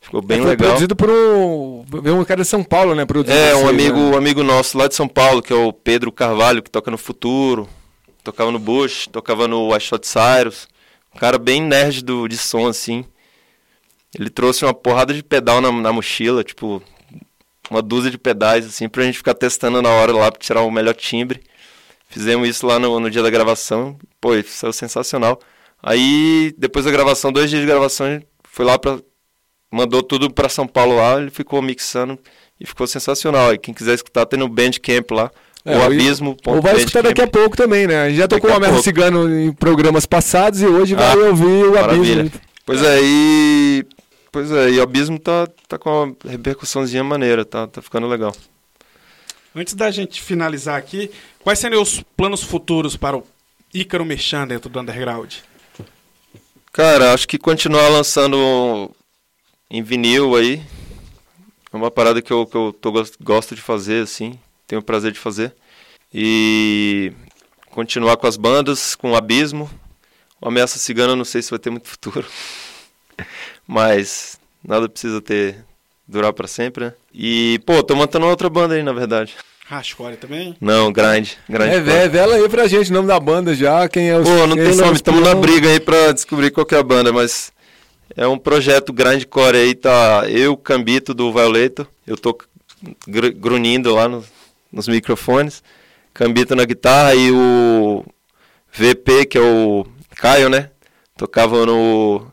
Ficou 0.00 0.22
bem 0.22 0.38
É, 0.38 0.40
foi 0.42 0.50
legal. 0.50 0.68
produzido 0.68 0.94
por 0.96 1.10
um, 1.10 1.84
um 2.20 2.24
cara 2.24 2.42
de 2.42 2.48
São 2.48 2.62
Paulo, 2.62 2.94
né? 2.94 3.04
Produzido 3.04 3.36
É, 3.38 3.54
um 3.56 3.60
esse, 3.62 3.68
amigo, 3.68 3.96
né? 3.98 4.10
um 4.10 4.16
amigo 4.16 4.42
nosso 4.42 4.78
lá 4.78 4.86
de 4.86 4.94
São 4.94 5.08
Paulo, 5.08 5.42
que 5.42 5.52
é 5.52 5.56
o 5.56 5.72
Pedro 5.72 6.12
Carvalho, 6.12 6.62
que 6.62 6.70
toca 6.70 6.90
no 6.90 6.98
Futuro, 6.98 7.68
tocava 8.22 8.50
no 8.50 8.58
Bush, 8.58 9.08
tocava 9.10 9.48
no 9.48 9.74
I 9.76 9.80
Shot 9.80 10.06
Cyrus. 10.06 10.68
Um 11.14 11.18
cara 11.18 11.38
bem 11.38 11.60
nerd 11.62 12.04
do, 12.04 12.28
de 12.28 12.36
som, 12.36 12.68
assim. 12.68 13.04
Ele 14.18 14.30
trouxe 14.30 14.64
uma 14.64 14.72
porrada 14.72 15.12
de 15.12 15.22
pedal 15.22 15.60
na, 15.60 15.70
na 15.72 15.92
mochila, 15.92 16.44
tipo, 16.44 16.82
uma 17.70 17.82
dúzia 17.82 18.10
de 18.10 18.16
pedais, 18.18 18.64
assim, 18.66 18.88
pra 18.88 19.02
gente 19.02 19.18
ficar 19.18 19.34
testando 19.34 19.82
na 19.82 19.90
hora 19.90 20.12
lá 20.12 20.30
pra 20.30 20.40
tirar 20.40 20.62
o 20.62 20.70
melhor 20.70 20.94
timbre. 20.94 21.42
Fizemos 22.08 22.48
isso 22.48 22.66
lá 22.66 22.78
no, 22.78 22.98
no 22.98 23.10
dia 23.10 23.22
da 23.22 23.30
gravação. 23.30 23.96
Pô, 24.20 24.34
isso 24.34 24.50
saiu 24.52 24.72
sensacional. 24.72 25.38
Aí, 25.82 26.52
depois 26.58 26.84
da 26.84 26.90
gravação, 26.90 27.30
dois 27.30 27.50
dias 27.50 27.60
de 27.62 27.66
gravação, 27.68 28.20
foi 28.50 28.64
lá 28.64 28.78
pra. 28.78 28.98
Mandou 29.70 30.02
tudo 30.02 30.32
pra 30.32 30.48
São 30.48 30.66
Paulo 30.66 30.96
lá, 30.96 31.20
ele 31.20 31.30
ficou 31.30 31.60
mixando 31.60 32.18
e 32.58 32.66
ficou 32.66 32.86
sensacional. 32.86 33.52
E 33.52 33.58
quem 33.58 33.74
quiser 33.74 33.94
escutar, 33.94 34.24
tem 34.24 34.38
no 34.38 34.48
Bandcamp 34.48 35.10
lá. 35.10 35.30
É, 35.64 35.76
o 35.76 35.82
Abismo. 35.82 36.34
Ou 36.46 36.62
vai 36.62 36.76
escutar 36.76 37.02
daqui 37.02 37.20
a 37.20 37.26
pouco 37.26 37.54
também, 37.54 37.86
né? 37.86 38.02
A 38.04 38.08
gente 38.08 38.18
já 38.18 38.26
tocou 38.26 38.50
o 38.50 38.54
Ameaça 38.54 38.74
pouco. 38.74 38.84
Cigano 38.84 39.28
em 39.38 39.52
programas 39.52 40.06
passados 40.06 40.62
e 40.62 40.66
hoje 40.66 40.94
vai 40.94 41.12
Ah, 41.12 41.16
ouvir 41.26 41.44
o 41.66 41.74
Maravilha. 41.74 42.20
Abismo. 42.22 42.40
Pois 42.64 42.82
é, 42.82 42.98
e. 43.02 43.86
Pois 44.32 44.50
é, 44.50 44.70
e 44.70 44.78
o 44.78 44.82
Abismo 44.82 45.18
tá, 45.18 45.46
tá 45.68 45.78
com 45.78 45.90
uma 46.04 46.16
repercussãozinha 46.26 47.04
maneira, 47.04 47.44
tá, 47.44 47.66
tá 47.66 47.82
ficando 47.82 48.06
legal. 48.06 48.34
Antes 49.58 49.74
da 49.74 49.90
gente 49.90 50.22
finalizar 50.22 50.76
aqui, 50.78 51.10
quais 51.40 51.58
seriam 51.58 51.82
os 51.82 52.00
planos 52.16 52.44
futuros 52.44 52.96
para 52.96 53.16
o 53.16 53.26
Ícaro 53.74 54.04
Merchan 54.04 54.46
dentro 54.46 54.70
do 54.70 54.78
Underground? 54.78 55.34
Cara, 56.72 57.12
acho 57.12 57.26
que 57.26 57.36
continuar 57.38 57.88
lançando 57.88 58.88
em 59.68 59.82
vinil 59.82 60.36
aí 60.36 60.62
é 61.72 61.76
uma 61.76 61.90
parada 61.90 62.22
que 62.22 62.32
eu, 62.32 62.46
que 62.46 62.56
eu 62.56 62.72
tô, 62.72 62.92
gos- 62.92 63.16
gosto 63.20 63.56
de 63.56 63.60
fazer, 63.60 64.04
assim, 64.04 64.38
tenho 64.64 64.80
o 64.80 64.84
prazer 64.84 65.10
de 65.10 65.18
fazer. 65.18 65.52
E 66.14 67.12
continuar 67.70 68.16
com 68.16 68.28
as 68.28 68.36
bandas, 68.36 68.94
com 68.94 69.10
o 69.10 69.16
Abismo. 69.16 69.68
O 70.40 70.46
Ameaça 70.46 70.78
Cigana 70.78 71.16
não 71.16 71.24
sei 71.24 71.42
se 71.42 71.50
vai 71.50 71.58
ter 71.58 71.70
muito 71.70 71.88
futuro. 71.88 72.28
Mas 73.66 74.38
nada 74.62 74.88
precisa 74.88 75.20
ter 75.20 75.64
durar 76.08 76.32
pra 76.32 76.48
sempre, 76.48 76.86
né? 76.86 76.92
E, 77.12 77.60
pô, 77.66 77.82
tô 77.82 77.94
montando 77.94 78.26
outra 78.26 78.48
banda 78.48 78.74
aí, 78.74 78.82
na 78.82 78.92
verdade. 78.92 79.34
Hardcore 79.66 80.16
também? 80.16 80.56
Não, 80.60 80.90
Grind. 80.90 81.32
Grind 81.48 81.70
É, 81.70 81.78
vé- 81.80 82.08
vela 82.08 82.36
aí 82.36 82.48
pra 82.48 82.66
gente 82.66 82.90
o 82.90 82.94
nome 82.94 83.06
da 83.06 83.20
banda 83.20 83.54
já, 83.54 83.86
quem 83.88 84.08
é 84.08 84.16
os 84.18 84.26
Pô, 84.26 84.46
não 84.46 84.56
tem 84.56 84.72
são 84.72 84.86
nome, 84.86 84.92
os 84.92 84.98
estamos 84.98 85.20
na 85.22 85.34
briga 85.34 85.68
aí 85.68 85.78
pra 85.78 86.10
descobrir 86.12 86.50
qual 86.50 86.64
que 86.64 86.74
é 86.74 86.78
a 86.78 86.82
banda, 86.82 87.12
mas 87.12 87.52
é 88.16 88.26
um 88.26 88.38
projeto 88.38 88.92
grande 88.94 89.26
core 89.26 89.58
aí, 89.58 89.74
tá 89.74 90.24
eu, 90.28 90.56
Cambito 90.56 91.12
do 91.12 91.30
Violator, 91.30 91.86
eu 92.06 92.16
tô 92.16 92.36
gr- 93.06 93.34
grunhindo 93.36 93.94
lá 93.94 94.08
no- 94.08 94.24
nos 94.72 94.88
microfones, 94.88 95.62
Cambito 96.14 96.56
na 96.56 96.64
guitarra 96.64 97.14
e 97.14 97.30
o 97.30 98.02
VP, 98.72 99.26
que 99.26 99.36
é 99.36 99.40
o 99.42 99.86
Caio, 100.16 100.48
né, 100.48 100.70
tocava 101.14 101.66
no, 101.66 102.26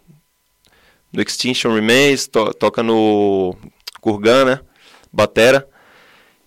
no 1.16 1.22
Extinction 1.22 1.74
Remains, 1.74 2.28
to- 2.28 2.53
toca 2.53 2.84
no 2.84 3.55
Kurgan, 4.01 4.45
né, 4.45 4.59
batera, 5.11 5.68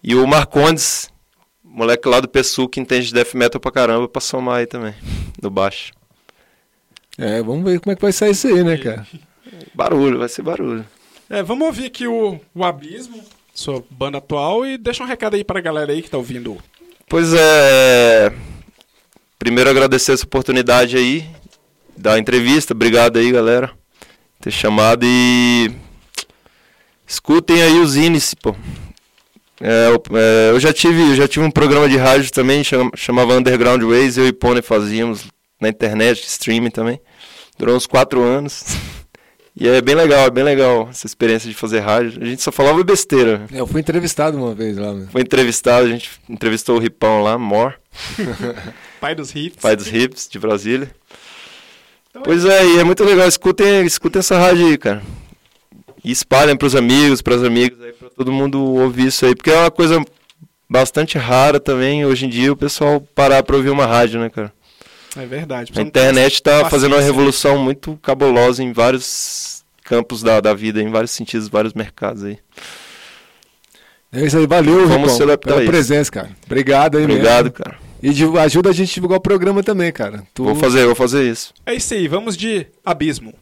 e 0.05 0.14
o 0.14 0.27
Marcondes, 0.27 1.11
moleque 1.64 2.09
lá 2.09 2.21
do 2.21 2.29
PSU 2.29 2.69
que 2.69 2.79
entende 2.81 3.07
de 3.09 3.14
death 3.14 3.35
metal 3.35 3.61
pra 3.61 3.71
caramba 3.73 4.07
pra 4.09 4.21
somar 4.21 4.59
aí 4.59 4.66
também, 4.66 4.95
no 5.43 5.51
baixo. 5.51 5.93
É, 7.16 7.43
vamos 7.43 7.64
ver 7.64 7.81
como 7.81 7.93
é 7.93 7.97
que 7.97 8.03
vai 8.03 8.12
sair 8.12 8.31
isso 8.31 8.47
aí, 8.47 8.62
né, 8.62 8.77
cara? 8.77 9.07
Barulho, 9.75 10.19
vai 10.19 10.29
ser 10.29 10.43
barulho. 10.43 10.85
É, 11.29 11.43
vamos 11.43 11.66
ouvir 11.66 11.87
aqui 11.87 12.07
o, 12.07 12.39
o 12.55 12.64
Abismo, 12.64 13.23
sua 13.53 13.83
banda 13.91 14.19
atual, 14.19 14.64
e 14.64 14.79
deixa 14.79 15.03
um 15.03 15.07
recado 15.07 15.35
aí 15.35 15.43
pra 15.43 15.61
galera 15.61 15.93
aí 15.93 16.01
que 16.01 16.09
tá 16.11 16.16
ouvindo. 16.16 16.57
Pois 17.09 17.33
é. 17.35 18.33
Primeiro 19.39 19.69
agradecer 19.71 20.12
essa 20.12 20.25
oportunidade 20.25 20.97
aí 20.97 21.29
da 21.97 22.19
entrevista. 22.19 22.73
Obrigado 22.73 23.19
aí, 23.19 23.33
galera, 23.33 23.73
ter 24.41 24.51
chamado 24.51 25.05
e 25.05 25.70
escutem 27.07 27.62
aí 27.62 27.78
os 27.80 27.97
índices, 27.97 28.34
pô. 28.34 28.55
É, 29.61 29.89
eu, 29.89 30.03
é, 30.16 30.51
eu 30.51 30.61
já 30.61 30.72
tive, 30.72 31.01
eu 31.11 31.16
já 31.16 31.26
tive 31.26 31.45
um 31.45 31.51
programa 31.51 31.89
de 31.89 31.97
rádio 31.97 32.30
também, 32.32 32.62
chama- 32.62 32.91
chamava 32.95 33.34
Underground 33.34 33.82
Ways, 33.82 34.16
eu 34.16 34.26
e 34.28 34.32
Pony 34.32 34.62
fazíamos 34.62 35.24
na 35.61 35.68
internet, 35.68 36.22
streaming 36.24 36.70
também. 36.70 37.01
Durou 37.59 37.76
uns 37.76 37.86
quatro 37.86 38.22
anos. 38.22 38.64
E 39.61 39.66
é 39.66 39.80
bem 39.82 39.97
legal, 39.97 40.20
é 40.24 40.30
bem 40.30 40.45
legal 40.45 40.86
essa 40.89 41.05
experiência 41.05 41.49
de 41.49 41.55
fazer 41.57 41.80
rádio. 41.80 42.22
A 42.22 42.24
gente 42.24 42.41
só 42.41 42.53
falava 42.53 42.80
besteira. 42.84 43.45
É, 43.53 43.59
Eu 43.59 43.66
fui 43.66 43.80
entrevistado 43.80 44.36
uma 44.39 44.55
vez 44.55 44.76
lá. 44.78 44.93
né? 44.95 45.09
Foi 45.11 45.20
entrevistado, 45.20 45.84
a 45.84 45.91
gente 45.91 46.09
entrevistou 46.28 46.76
o 46.76 46.78
Ripão 46.78 47.24
lá, 47.24 47.36
Mor, 47.36 47.74
Pai 49.01 49.16
dos 49.16 49.34
hits. 49.34 49.61
pai 49.61 49.74
dos 49.74 49.89
hips 49.93 50.28
de 50.30 50.39
Brasília. 50.39 50.89
Pois 52.25 52.45
é, 52.45 52.67
e 52.67 52.79
é 52.79 52.85
muito 52.85 53.05
legal, 53.05 53.29
escutem, 53.29 53.85
escutem 53.85 54.21
essa 54.21 54.39
rádio 54.39 54.67
aí, 54.67 54.79
cara. 54.79 55.03
E 56.05 56.11
espalhem 56.11 56.57
pros 56.57 56.75
amigos, 56.75 57.23
pras 57.23 57.43
amigas 57.45 57.81
aí, 57.81 57.93
pra 57.93 58.09
todo 58.11 58.33
mundo 58.33 58.61
ouvir 58.63 59.07
isso 59.09 59.27
aí, 59.27 59.35
porque 59.35 59.51
é 59.51 59.59
uma 59.59 59.71
coisa 59.71 60.03
bastante 60.69 61.17
rara 61.19 61.61
também, 61.61 62.05
hoje 62.05 62.27
em 62.27 62.29
dia, 62.29 62.53
o 62.53 62.57
pessoal 62.57 63.01
parar 63.15 63.43
pra 63.43 63.57
ouvir 63.57 63.71
uma 63.71 63.87
rádio, 63.87 64.21
né, 64.21 64.31
cara? 64.31 64.53
É 65.17 65.27
verdade. 65.27 65.73
A 65.75 65.81
internet 65.83 66.43
tá 66.43 66.51
paciência, 66.51 66.71
fazendo 66.71 66.93
uma 66.93 67.01
né? 67.01 67.07
revolução 67.07 67.59
muito 67.59 67.99
cabulosa 68.03 68.63
em 68.63 68.73
vários 68.73 69.65
campos 69.83 70.23
da, 70.23 70.41
da 70.41 70.55
vida, 70.55 70.83
em 70.83 70.91
vários 70.91 71.11
sentidos, 71.11 71.49
vários 71.49 71.73
mercados 71.73 72.25
aí. 72.25 72.39
É 74.13 74.25
isso 74.25 74.39
aí, 74.39 74.47
valeu, 74.47 74.87
Vamos 74.89 75.21
adaptar 75.21 75.49
pela 75.49 75.63
isso. 75.63 75.71
presença, 75.71 76.11
cara. 76.11 76.31
Obrigado 76.47 76.97
aí 76.97 77.05
Obrigado, 77.05 77.45
mesmo. 77.45 77.53
cara. 77.53 77.88
E 78.03 78.11
ajuda 78.41 78.71
a 78.71 78.73
gente 78.73 78.91
a 78.91 78.95
divulgar 78.95 79.19
o 79.19 79.23
programa 79.23 79.63
também, 79.63 79.93
cara. 79.93 80.23
Tu- 80.35 80.45
Vou 80.45 80.55
fazer, 80.55 80.87
vou 80.87 80.95
fazer 80.95 81.31
isso. 81.31 81.53
É 81.67 81.75
isso 81.75 81.93
aí, 81.95 82.07
vamos 82.07 82.37
de 82.37 82.67
Abismo. 82.85 83.35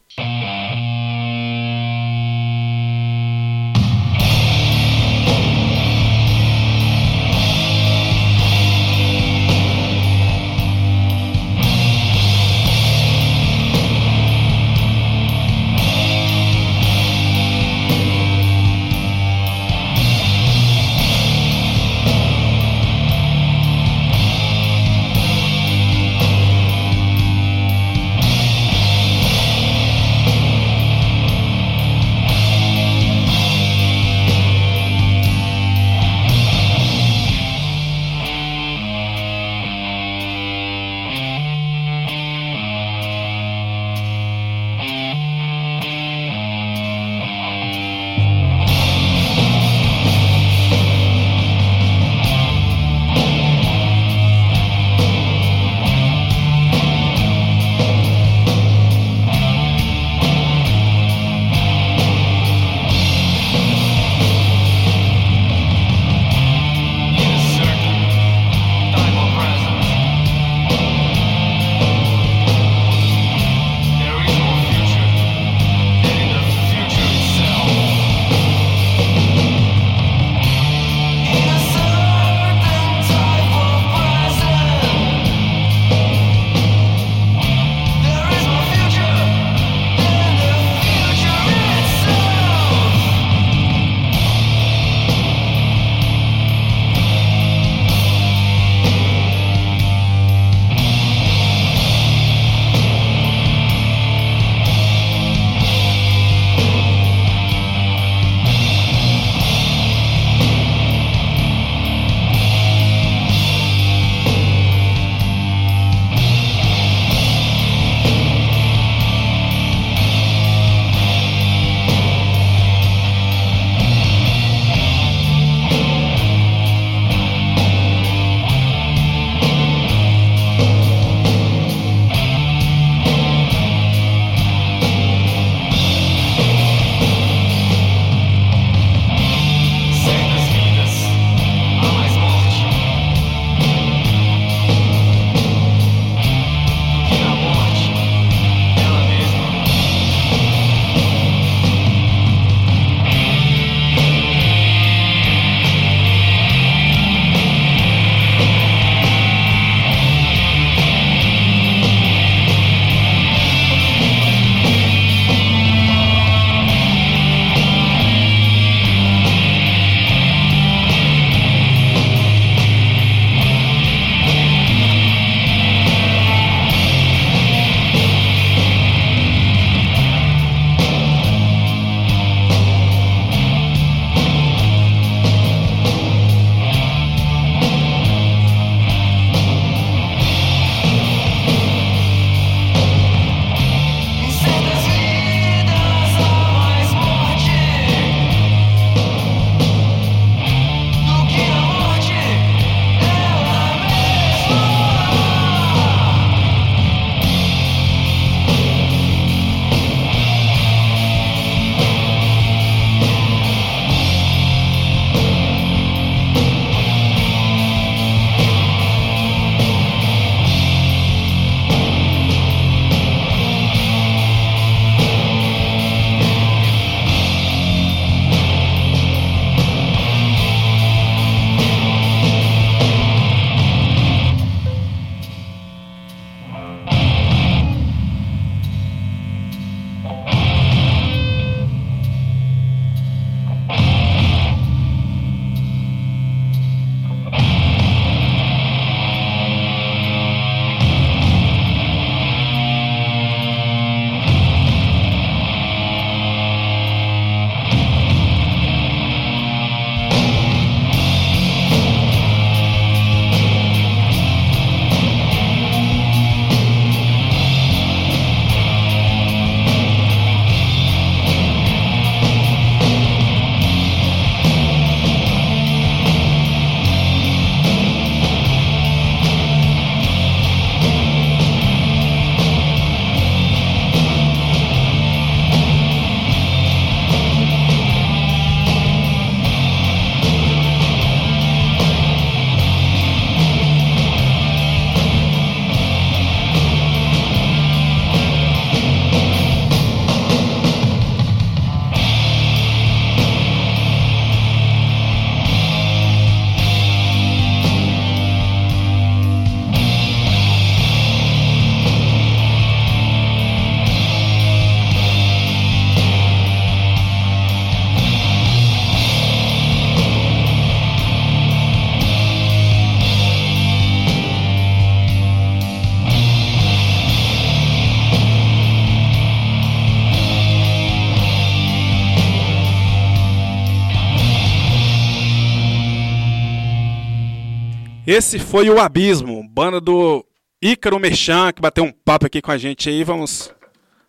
Esse 338.07 338.39
foi 338.39 338.69
o 338.69 338.79
Abismo, 338.79 339.45
banda 339.49 339.81
do 339.81 340.25
Ícaro 340.61 340.97
Merchan, 340.97 341.51
que 341.51 341.61
bateu 341.61 341.83
um 341.83 341.91
papo 341.91 342.25
aqui 342.25 342.41
com 342.41 342.49
a 342.49 342.57
gente 342.57 342.87
aí. 342.87 343.03
Vamos 343.03 343.53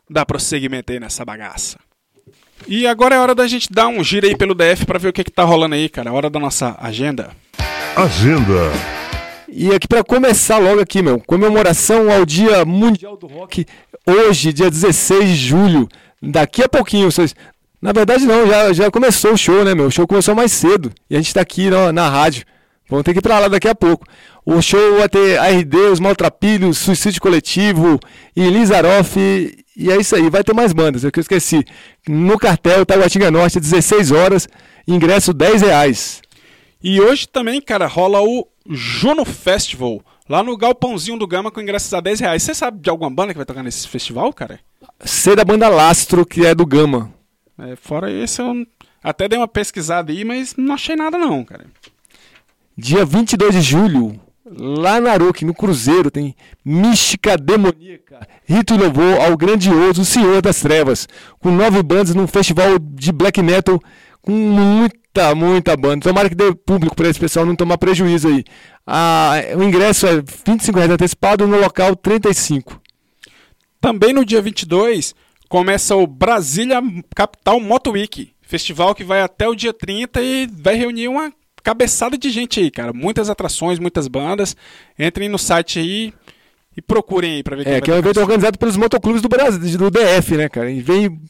dar 0.08 0.24
prosseguimento 0.24 0.92
aí 0.92 1.00
nessa 1.00 1.24
bagaça. 1.24 1.80
E 2.68 2.86
agora 2.86 3.16
é 3.16 3.18
hora 3.18 3.34
da 3.34 3.48
gente 3.48 3.66
dar 3.72 3.88
um 3.88 4.04
giro 4.04 4.24
aí 4.24 4.36
pelo 4.36 4.54
DF 4.54 4.86
pra 4.86 5.00
ver 5.00 5.08
o 5.08 5.12
que, 5.12 5.24
que 5.24 5.32
tá 5.32 5.42
rolando 5.42 5.74
aí, 5.74 5.88
cara. 5.88 6.12
Hora 6.12 6.30
da 6.30 6.38
nossa 6.38 6.76
agenda. 6.80 7.32
Agenda. 7.96 8.70
E 9.48 9.74
aqui 9.74 9.88
para 9.88 10.04
começar 10.04 10.58
logo 10.58 10.80
aqui, 10.80 11.02
meu, 11.02 11.18
comemoração 11.18 12.08
ao 12.08 12.24
Dia 12.24 12.64
Mundial 12.64 13.16
do 13.16 13.26
Rock, 13.26 13.66
hoje, 14.06 14.52
dia 14.52 14.70
16 14.70 15.28
de 15.28 15.34
julho. 15.34 15.88
Daqui 16.22 16.62
a 16.62 16.68
pouquinho, 16.68 17.10
vocês. 17.10 17.34
Na 17.82 17.90
verdade 17.90 18.24
não, 18.24 18.46
já, 18.46 18.72
já 18.72 18.90
começou 18.92 19.32
o 19.32 19.36
show, 19.36 19.64
né, 19.64 19.74
meu? 19.74 19.86
O 19.86 19.90
show 19.90 20.06
começou 20.06 20.36
mais 20.36 20.52
cedo. 20.52 20.92
E 21.10 21.16
a 21.16 21.18
gente 21.18 21.34
tá 21.34 21.40
aqui 21.40 21.68
na, 21.68 21.92
na 21.92 22.08
rádio. 22.08 22.46
Vamos 22.88 23.04
ter 23.04 23.12
que 23.12 23.18
ir 23.18 23.22
pra 23.22 23.38
lá 23.38 23.48
daqui 23.48 23.68
a 23.68 23.74
pouco. 23.74 24.06
O 24.44 24.62
show 24.62 24.96
vai 24.96 25.08
ter 25.08 25.38
ARD, 25.38 25.74
os 25.92 26.00
Maltrapilhos, 26.00 26.78
Suicídio 26.78 27.20
Coletivo, 27.20 28.00
e 28.34 28.48
Lizaroff. 28.48 29.18
E, 29.18 29.64
e 29.76 29.90
é 29.90 29.96
isso 29.96 30.16
aí, 30.16 30.30
vai 30.30 30.42
ter 30.42 30.54
mais 30.54 30.72
bandas, 30.72 31.04
é 31.04 31.10
que 31.10 31.18
eu 31.18 31.22
esqueci. 31.22 31.64
No 32.08 32.38
cartel, 32.38 32.86
Taguatinga 32.86 33.30
Norte, 33.30 33.60
16 33.60 34.10
horas, 34.10 34.48
ingresso 34.86 35.34
10 35.34 35.62
reais. 35.62 36.22
E 36.82 37.00
hoje 37.00 37.28
também, 37.28 37.60
cara, 37.60 37.86
rola 37.86 38.22
o 38.22 38.46
Juno 38.70 39.24
Festival, 39.24 40.00
lá 40.28 40.42
no 40.42 40.56
Galpãozinho 40.56 41.18
do 41.18 41.26
Gama 41.26 41.50
com 41.50 41.60
ingressos 41.60 41.92
a 41.92 42.00
10 42.00 42.20
reais. 42.20 42.42
Você 42.42 42.54
sabe 42.54 42.80
de 42.80 42.88
alguma 42.88 43.10
banda 43.10 43.32
que 43.32 43.38
vai 43.38 43.46
tocar 43.46 43.62
nesse 43.62 43.86
festival, 43.86 44.32
cara? 44.32 44.60
C 45.04 45.36
da 45.36 45.44
banda 45.44 45.68
Lastro, 45.68 46.24
que 46.24 46.46
é 46.46 46.54
do 46.54 46.64
Gama. 46.64 47.12
É, 47.58 47.76
fora 47.76 48.10
esse, 48.10 48.40
eu 48.40 48.66
até 49.02 49.28
dei 49.28 49.38
uma 49.38 49.48
pesquisada 49.48 50.10
aí, 50.12 50.24
mas 50.24 50.54
não 50.56 50.74
achei 50.74 50.96
nada 50.96 51.18
não, 51.18 51.44
cara. 51.44 51.66
Dia 52.80 53.04
22 53.04 53.54
de 53.56 53.60
julho, 53.60 54.20
lá 54.48 55.00
na 55.00 55.10
Aroque, 55.10 55.44
no 55.44 55.52
Cruzeiro, 55.52 56.12
tem 56.12 56.36
Mística 56.64 57.36
Demoníaca, 57.36 58.24
rito 58.48 58.72
e 58.72 58.78
louvor 58.78 59.20
ao 59.20 59.36
grandioso 59.36 60.04
Senhor 60.04 60.40
das 60.40 60.60
Trevas, 60.60 61.08
com 61.40 61.50
nove 61.50 61.82
bandas 61.82 62.14
num 62.14 62.28
festival 62.28 62.78
de 62.78 63.10
black 63.10 63.42
metal 63.42 63.82
com 64.22 64.30
muita, 64.30 65.34
muita 65.34 65.76
banda. 65.76 66.04
Tomara 66.04 66.28
que 66.28 66.36
dê 66.36 66.54
público 66.54 66.94
para 66.94 67.08
esse 67.08 67.18
pessoal 67.18 67.44
não 67.44 67.56
tomar 67.56 67.78
prejuízo 67.78 68.28
aí. 68.28 68.44
Ah, 68.86 69.32
o 69.56 69.62
ingresso 69.64 70.06
é 70.06 70.22
25 70.46 70.78
reais 70.78 70.92
antecipado, 70.92 71.48
no 71.48 71.58
local 71.58 71.96
35. 71.96 72.80
Também 73.80 74.12
no 74.12 74.24
dia 74.24 74.40
22 74.40 75.16
começa 75.48 75.96
o 75.96 76.06
Brasília 76.06 76.80
Capital 77.12 77.58
Moto 77.58 77.90
Week, 77.90 78.30
festival 78.40 78.94
que 78.94 79.02
vai 79.02 79.20
até 79.20 79.48
o 79.48 79.56
dia 79.56 79.72
30 79.72 80.22
e 80.22 80.46
vai 80.46 80.76
reunir 80.76 81.08
uma 81.08 81.32
cabeçada 81.62 82.16
de 82.16 82.30
gente 82.30 82.60
aí, 82.60 82.70
cara. 82.70 82.92
Muitas 82.92 83.28
atrações, 83.30 83.78
muitas 83.78 84.08
bandas. 84.08 84.56
Entrem 84.98 85.28
no 85.28 85.38
site 85.38 85.78
aí 85.78 86.12
e 86.76 86.80
procurem 86.82 87.34
aí 87.34 87.42
pra 87.42 87.56
ver 87.56 87.64
quem 87.64 87.72
É, 87.72 87.80
que 87.80 87.90
é 87.90 87.94
um 87.94 87.98
evento 87.98 88.20
organizado 88.20 88.58
pelos 88.58 88.76
motoclubes 88.76 89.20
do 89.20 89.28
Brasil, 89.28 89.78
do 89.78 89.90
DF, 89.90 90.36
né, 90.36 90.48
cara? 90.48 90.70
E 90.70 90.80
vem 90.80 91.20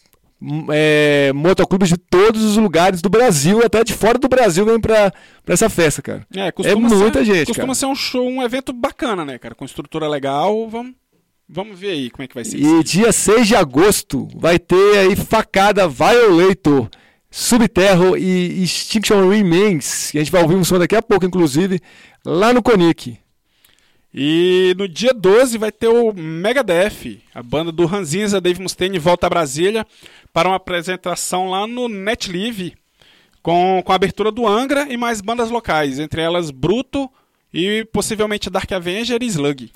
hum, 0.40 0.66
é, 0.70 1.32
motoclubes 1.34 1.88
de 1.88 1.96
todos 1.96 2.44
os 2.44 2.56
lugares 2.56 3.00
do 3.00 3.08
Brasil, 3.08 3.64
até 3.64 3.82
de 3.82 3.94
fora 3.94 4.18
do 4.18 4.28
Brasil, 4.28 4.66
vem 4.66 4.78
pra, 4.78 5.10
pra 5.44 5.54
essa 5.54 5.70
festa, 5.70 6.02
cara. 6.02 6.26
É, 6.36 6.52
É 6.70 6.74
muita 6.74 7.20
ser, 7.20 7.24
gente, 7.24 7.46
Costuma 7.46 7.68
cara. 7.68 7.74
ser 7.74 7.86
um 7.86 7.94
show, 7.94 8.28
um 8.28 8.42
evento 8.42 8.72
bacana, 8.74 9.24
né, 9.24 9.38
cara? 9.38 9.54
Com 9.54 9.64
estrutura 9.64 10.06
legal. 10.06 10.68
Vamos, 10.68 10.92
vamos 11.48 11.78
ver 11.78 11.92
aí 11.92 12.10
como 12.10 12.24
é 12.24 12.28
que 12.28 12.34
vai 12.34 12.44
ser. 12.44 12.58
E 12.58 12.84
dia 12.84 13.10
6 13.10 13.48
de 13.48 13.56
agosto 13.56 14.28
vai 14.36 14.58
ter 14.58 14.98
aí 14.98 15.16
facada 15.16 15.88
Violator, 15.88 16.90
Subterro 17.30 18.16
e 18.16 18.62
Extinction 18.62 19.28
Remains. 19.28 20.10
que 20.10 20.18
a 20.18 20.20
gente 20.20 20.32
vai 20.32 20.42
ouvir 20.42 20.54
um 20.54 20.64
som 20.64 20.78
daqui 20.78 20.96
a 20.96 21.02
pouco, 21.02 21.26
inclusive, 21.26 21.80
lá 22.24 22.52
no 22.52 22.62
Conic. 22.62 23.18
E 24.12 24.74
no 24.78 24.88
dia 24.88 25.12
12 25.12 25.58
vai 25.58 25.70
ter 25.70 25.88
o 25.88 26.12
Megadeth, 26.14 27.20
a 27.34 27.42
banda 27.42 27.70
do 27.70 27.84
Ranzinza, 27.84 28.40
Dave 28.40 28.60
Mustaine, 28.60 28.98
volta 28.98 29.26
a 29.26 29.30
Brasília 29.30 29.86
para 30.32 30.48
uma 30.48 30.56
apresentação 30.56 31.50
lá 31.50 31.66
no 31.66 31.88
NetLive, 31.88 32.74
com, 33.42 33.82
com 33.84 33.92
a 33.92 33.94
abertura 33.94 34.32
do 34.32 34.46
Angra 34.46 34.86
e 34.90 34.96
mais 34.96 35.20
bandas 35.20 35.50
locais, 35.50 35.98
entre 35.98 36.22
elas 36.22 36.50
Bruto 36.50 37.08
e 37.52 37.86
possivelmente 37.92 38.48
Dark 38.48 38.70
Avenger 38.72 39.22
e 39.22 39.26
Slug. 39.26 39.70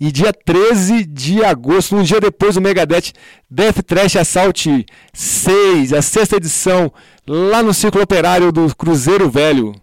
E 0.00 0.10
dia 0.10 0.32
13 0.32 1.04
de 1.04 1.44
agosto, 1.44 1.96
um 1.96 2.02
dia 2.02 2.20
depois 2.20 2.56
do 2.56 2.60
Megadeth, 2.60 3.12
Death 3.48 3.82
Trash 3.86 4.16
Assault 4.16 4.86
6, 5.12 5.92
a 5.92 6.02
sexta 6.02 6.36
edição, 6.36 6.92
lá 7.26 7.62
no 7.62 7.72
Círculo 7.72 8.02
Operário 8.02 8.50
do 8.50 8.74
Cruzeiro 8.74 9.30
Velho. 9.30 9.74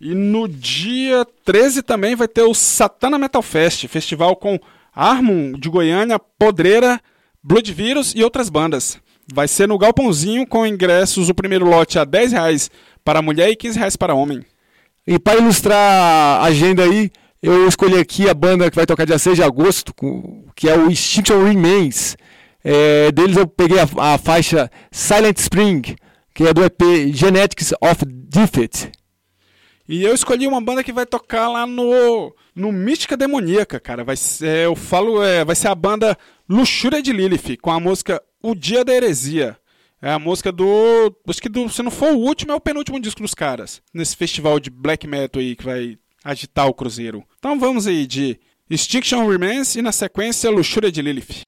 E 0.00 0.14
no 0.14 0.48
dia 0.48 1.26
13 1.44 1.82
também 1.82 2.14
vai 2.14 2.28
ter 2.28 2.42
o 2.42 2.54
Satana 2.54 3.18
Metal 3.18 3.42
Fest, 3.42 3.86
festival 3.86 4.36
com 4.36 4.58
Armon 4.94 5.52
de 5.52 5.68
Goiânia, 5.68 6.18
Podreira, 6.18 7.00
Blood 7.42 7.72
Virus 7.72 8.14
e 8.14 8.22
outras 8.22 8.48
bandas. 8.48 8.98
Vai 9.32 9.46
ser 9.46 9.68
no 9.68 9.78
Galpãozinho 9.78 10.46
com 10.46 10.66
ingressos 10.66 11.28
o 11.28 11.34
primeiro 11.34 11.64
lote 11.64 11.98
a 11.98 12.04
10 12.04 12.32
reais 12.32 12.70
para 13.04 13.22
mulher 13.22 13.50
e 13.50 13.56
15 13.56 13.78
reais 13.78 13.96
para 13.96 14.14
homem. 14.14 14.44
E 15.06 15.18
para 15.18 15.38
ilustrar 15.38 16.40
a 16.40 16.44
agenda 16.44 16.82
aí, 16.82 17.10
eu 17.42 17.66
escolhi 17.66 17.98
aqui 17.98 18.28
a 18.28 18.34
banda 18.34 18.70
que 18.70 18.76
vai 18.76 18.86
tocar 18.86 19.06
dia 19.06 19.18
6 19.18 19.36
de 19.36 19.42
agosto, 19.42 19.94
que 20.54 20.68
é 20.68 20.76
o 20.76 20.90
Extinction 20.90 21.42
Remains. 21.42 22.16
É, 22.62 23.10
deles 23.10 23.36
eu 23.36 23.46
peguei 23.46 23.78
a, 23.78 23.88
a 24.14 24.18
faixa 24.18 24.70
Silent 24.92 25.38
Spring, 25.38 25.96
que 26.34 26.44
é 26.44 26.52
do 26.52 26.62
EP 26.62 26.80
Genetics 27.12 27.72
of 27.80 28.04
Defeat. 28.04 28.92
E 29.88 30.04
eu 30.04 30.14
escolhi 30.14 30.46
uma 30.46 30.60
banda 30.60 30.84
que 30.84 30.92
vai 30.92 31.04
tocar 31.04 31.48
lá 31.48 31.66
no, 31.66 32.32
no 32.54 32.70
Mística 32.70 33.16
Demoníaca, 33.16 33.80
cara. 33.80 34.04
Vai 34.04 34.16
ser, 34.16 34.66
eu 34.66 34.76
falo, 34.76 35.22
é, 35.22 35.44
vai 35.44 35.56
ser 35.56 35.68
a 35.68 35.74
banda 35.74 36.16
Luxúria 36.48 37.02
de 37.02 37.12
Lilith, 37.12 37.56
com 37.60 37.72
a 37.72 37.80
música 37.80 38.22
O 38.42 38.54
Dia 38.54 38.84
da 38.84 38.92
Heresia. 38.94 39.56
É 40.02 40.12
a 40.12 40.18
música 40.18 40.52
do. 40.52 41.14
Acho 41.28 41.42
que 41.42 41.48
do, 41.48 41.68
se 41.68 41.82
não 41.82 41.90
for 41.90 42.12
o 42.12 42.18
último, 42.18 42.52
é 42.52 42.54
o 42.54 42.60
penúltimo 42.60 43.00
disco 43.00 43.20
dos 43.20 43.34
caras. 43.34 43.82
Nesse 43.92 44.16
festival 44.16 44.58
de 44.58 44.70
black 44.70 45.06
metal 45.06 45.42
aí 45.42 45.54
que 45.54 45.64
vai 45.64 45.98
agitar 46.24 46.66
o 46.66 46.74
Cruzeiro. 46.74 47.24
Então 47.38 47.58
vamos 47.58 47.86
aí 47.86 48.06
de 48.06 48.38
Extinction 48.68 49.26
Remains 49.26 49.74
e 49.74 49.82
na 49.82 49.92
sequência 49.92 50.50
Luxúria 50.50 50.92
de 50.92 51.02
Lilith. 51.02 51.44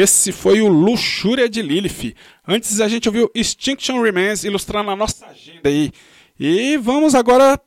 Esse 0.00 0.32
foi 0.32 0.60
o 0.60 0.68
Luxúria 0.68 1.48
de 1.48 1.60
Lilith. 1.60 2.14
Antes 2.46 2.80
a 2.80 2.88
gente 2.88 3.08
ouviu 3.08 3.30
Extinction 3.34 4.00
Remains 4.00 4.44
ilustrando 4.44 4.90
a 4.90 4.96
nossa 4.96 5.26
agenda 5.26 5.68
aí. 5.68 5.92
E 6.38 6.76
vamos 6.78 7.14
agora 7.14 7.60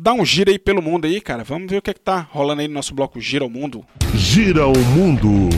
dar 0.00 0.12
um 0.12 0.24
giro 0.24 0.50
aí 0.50 0.58
pelo 0.58 0.80
mundo 0.80 1.06
aí, 1.06 1.20
cara. 1.20 1.42
Vamos 1.42 1.68
ver 1.70 1.78
o 1.78 1.82
que, 1.82 1.90
é 1.90 1.94
que 1.94 2.00
tá 2.00 2.20
rolando 2.30 2.60
aí 2.62 2.68
no 2.68 2.74
nosso 2.74 2.94
bloco 2.94 3.20
Gira 3.20 3.44
o 3.44 3.50
Mundo. 3.50 3.84
Gira 4.14 4.66
o 4.66 4.78
mundo. 4.78 5.48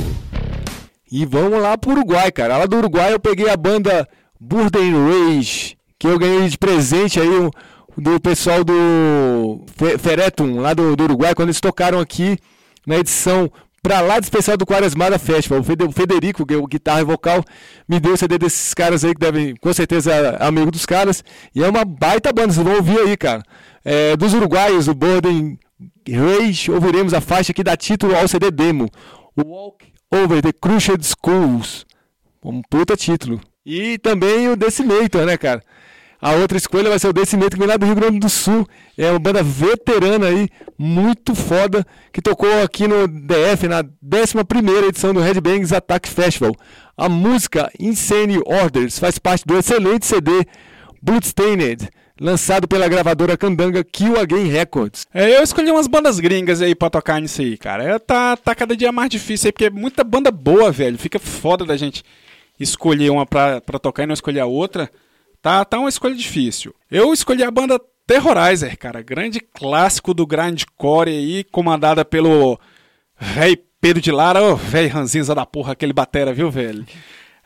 E 1.10 1.24
vamos 1.26 1.60
lá 1.60 1.76
pro 1.76 1.92
Uruguai, 1.92 2.32
cara. 2.32 2.56
Lá 2.58 2.66
do 2.66 2.76
Uruguai 2.78 3.12
eu 3.12 3.20
peguei 3.20 3.48
a 3.50 3.56
banda 3.56 4.08
Burden 4.40 4.92
Rage, 4.94 5.76
que 5.98 6.06
eu 6.06 6.18
ganhei 6.18 6.48
de 6.48 6.56
presente 6.58 7.20
aí 7.20 7.28
o- 7.28 7.50
do 7.96 8.18
pessoal 8.18 8.64
do 8.64 9.64
Fe- 9.76 9.98
Feretum, 9.98 10.56
lá 10.58 10.74
do, 10.74 10.96
do 10.96 11.04
Uruguai, 11.04 11.34
quando 11.34 11.48
eles 11.50 11.60
tocaram 11.60 12.00
aqui 12.00 12.36
na 12.86 12.96
edição 12.96 13.50
pra 13.84 14.00
lá 14.00 14.18
do 14.18 14.24
especial 14.24 14.56
do 14.56 14.64
Quaresmada 14.66 15.18
Festival. 15.18 15.60
O 15.60 15.62
Fede- 15.62 15.84
o 15.84 15.92
Federico, 15.92 16.46
que 16.46 16.54
é 16.54 16.56
o 16.56 16.66
guitarra 16.66 17.02
e 17.02 17.04
vocal, 17.04 17.44
me 17.86 18.00
deu 18.00 18.14
o 18.14 18.16
CD 18.16 18.38
desses 18.38 18.72
caras 18.72 19.04
aí, 19.04 19.12
que 19.14 19.20
devem, 19.20 19.54
com 19.56 19.72
certeza, 19.74 20.36
amigo 20.40 20.70
dos 20.70 20.86
caras. 20.86 21.22
E 21.54 21.62
é 21.62 21.68
uma 21.68 21.84
baita 21.84 22.32
banda, 22.32 22.52
vocês 22.52 22.64
vão 22.66 22.76
ouvir 22.76 22.98
aí, 22.98 23.16
cara. 23.16 23.42
É, 23.84 24.16
dos 24.16 24.32
uruguaios, 24.32 24.88
o 24.88 24.94
Burden 24.94 25.58
Rage, 26.08 26.70
ouviremos 26.70 27.12
a 27.12 27.20
faixa 27.20 27.52
que 27.52 27.62
dá 27.62 27.76
título 27.76 28.16
ao 28.16 28.26
CD 28.26 28.50
demo. 28.50 28.88
Walk 29.36 29.86
Over 30.10 30.40
the 30.40 30.52
Crushed 30.52 31.04
Schools. 31.04 31.84
Um 32.42 32.62
puta 32.62 32.96
título. 32.96 33.38
E 33.66 33.98
também 33.98 34.48
o 34.48 34.56
Decimator, 34.56 35.24
né, 35.26 35.36
cara? 35.36 35.62
A 36.24 36.32
outra 36.36 36.56
escolha 36.56 36.88
vai 36.88 36.98
ser 36.98 37.08
o 37.08 37.12
Decimator, 37.12 37.50
que 37.50 37.58
vem 37.58 37.68
lá 37.68 37.76
do 37.76 37.84
Rio 37.84 37.96
Grande 37.96 38.18
do 38.18 38.30
Sul. 38.30 38.66
É 38.96 39.10
uma 39.10 39.18
banda 39.18 39.42
veterana 39.42 40.28
aí, 40.28 40.48
muito 40.78 41.34
foda, 41.34 41.86
que 42.10 42.22
tocou 42.22 42.62
aqui 42.62 42.88
no 42.88 43.06
DF 43.06 43.68
na 43.68 43.84
11ª 43.84 44.88
edição 44.88 45.12
do 45.12 45.20
Red 45.20 45.38
Bangs 45.42 45.70
Attack 45.70 46.08
Festival. 46.08 46.56
A 46.96 47.10
música 47.10 47.70
Insane 47.78 48.40
Orders 48.46 48.98
faz 48.98 49.18
parte 49.18 49.44
do 49.44 49.58
excelente 49.58 50.06
CD 50.06 50.46
Bloodstained, 51.02 51.90
lançado 52.18 52.66
pela 52.66 52.88
gravadora 52.88 53.36
Candanga 53.36 53.84
Kill 53.84 54.18
Again 54.18 54.48
Records. 54.48 55.06
É, 55.12 55.36
eu 55.36 55.42
escolhi 55.42 55.70
umas 55.70 55.86
bandas 55.86 56.18
gringas 56.18 56.62
aí 56.62 56.74
pra 56.74 56.88
tocar 56.88 57.20
nisso 57.20 57.42
aí, 57.42 57.58
cara. 57.58 57.84
É, 57.84 57.98
tá, 57.98 58.34
tá 58.34 58.54
cada 58.54 58.74
dia 58.74 58.90
mais 58.90 59.10
difícil 59.10 59.48
aí, 59.48 59.52
porque 59.52 59.66
é 59.66 59.70
muita 59.70 60.02
banda 60.02 60.30
boa, 60.30 60.72
velho. 60.72 60.96
Fica 60.96 61.18
foda 61.18 61.66
da 61.66 61.76
gente 61.76 62.02
escolher 62.58 63.10
uma 63.10 63.26
pra, 63.26 63.60
pra 63.60 63.78
tocar 63.78 64.04
e 64.04 64.06
não 64.06 64.14
escolher 64.14 64.40
a 64.40 64.46
outra. 64.46 64.88
Tá, 65.44 65.62
tá 65.62 65.78
uma 65.78 65.90
escolha 65.90 66.14
difícil. 66.14 66.74
Eu 66.90 67.12
escolhi 67.12 67.44
a 67.44 67.50
banda 67.50 67.78
Terrorizer, 68.06 68.78
cara. 68.78 69.02
Grande 69.02 69.40
clássico 69.40 70.14
do 70.14 70.26
grindcore 70.26 71.10
aí, 71.10 71.44
comandada 71.44 72.02
pelo 72.02 72.58
velho 73.20 73.58
Pedro 73.78 74.00
de 74.00 74.10
Lara. 74.10 74.42
Ô, 74.42 74.56
velho 74.56 74.88
ranzinza 74.88 75.34
da 75.34 75.44
porra, 75.44 75.72
aquele 75.72 75.92
batera, 75.92 76.32
viu, 76.32 76.50
velho? 76.50 76.86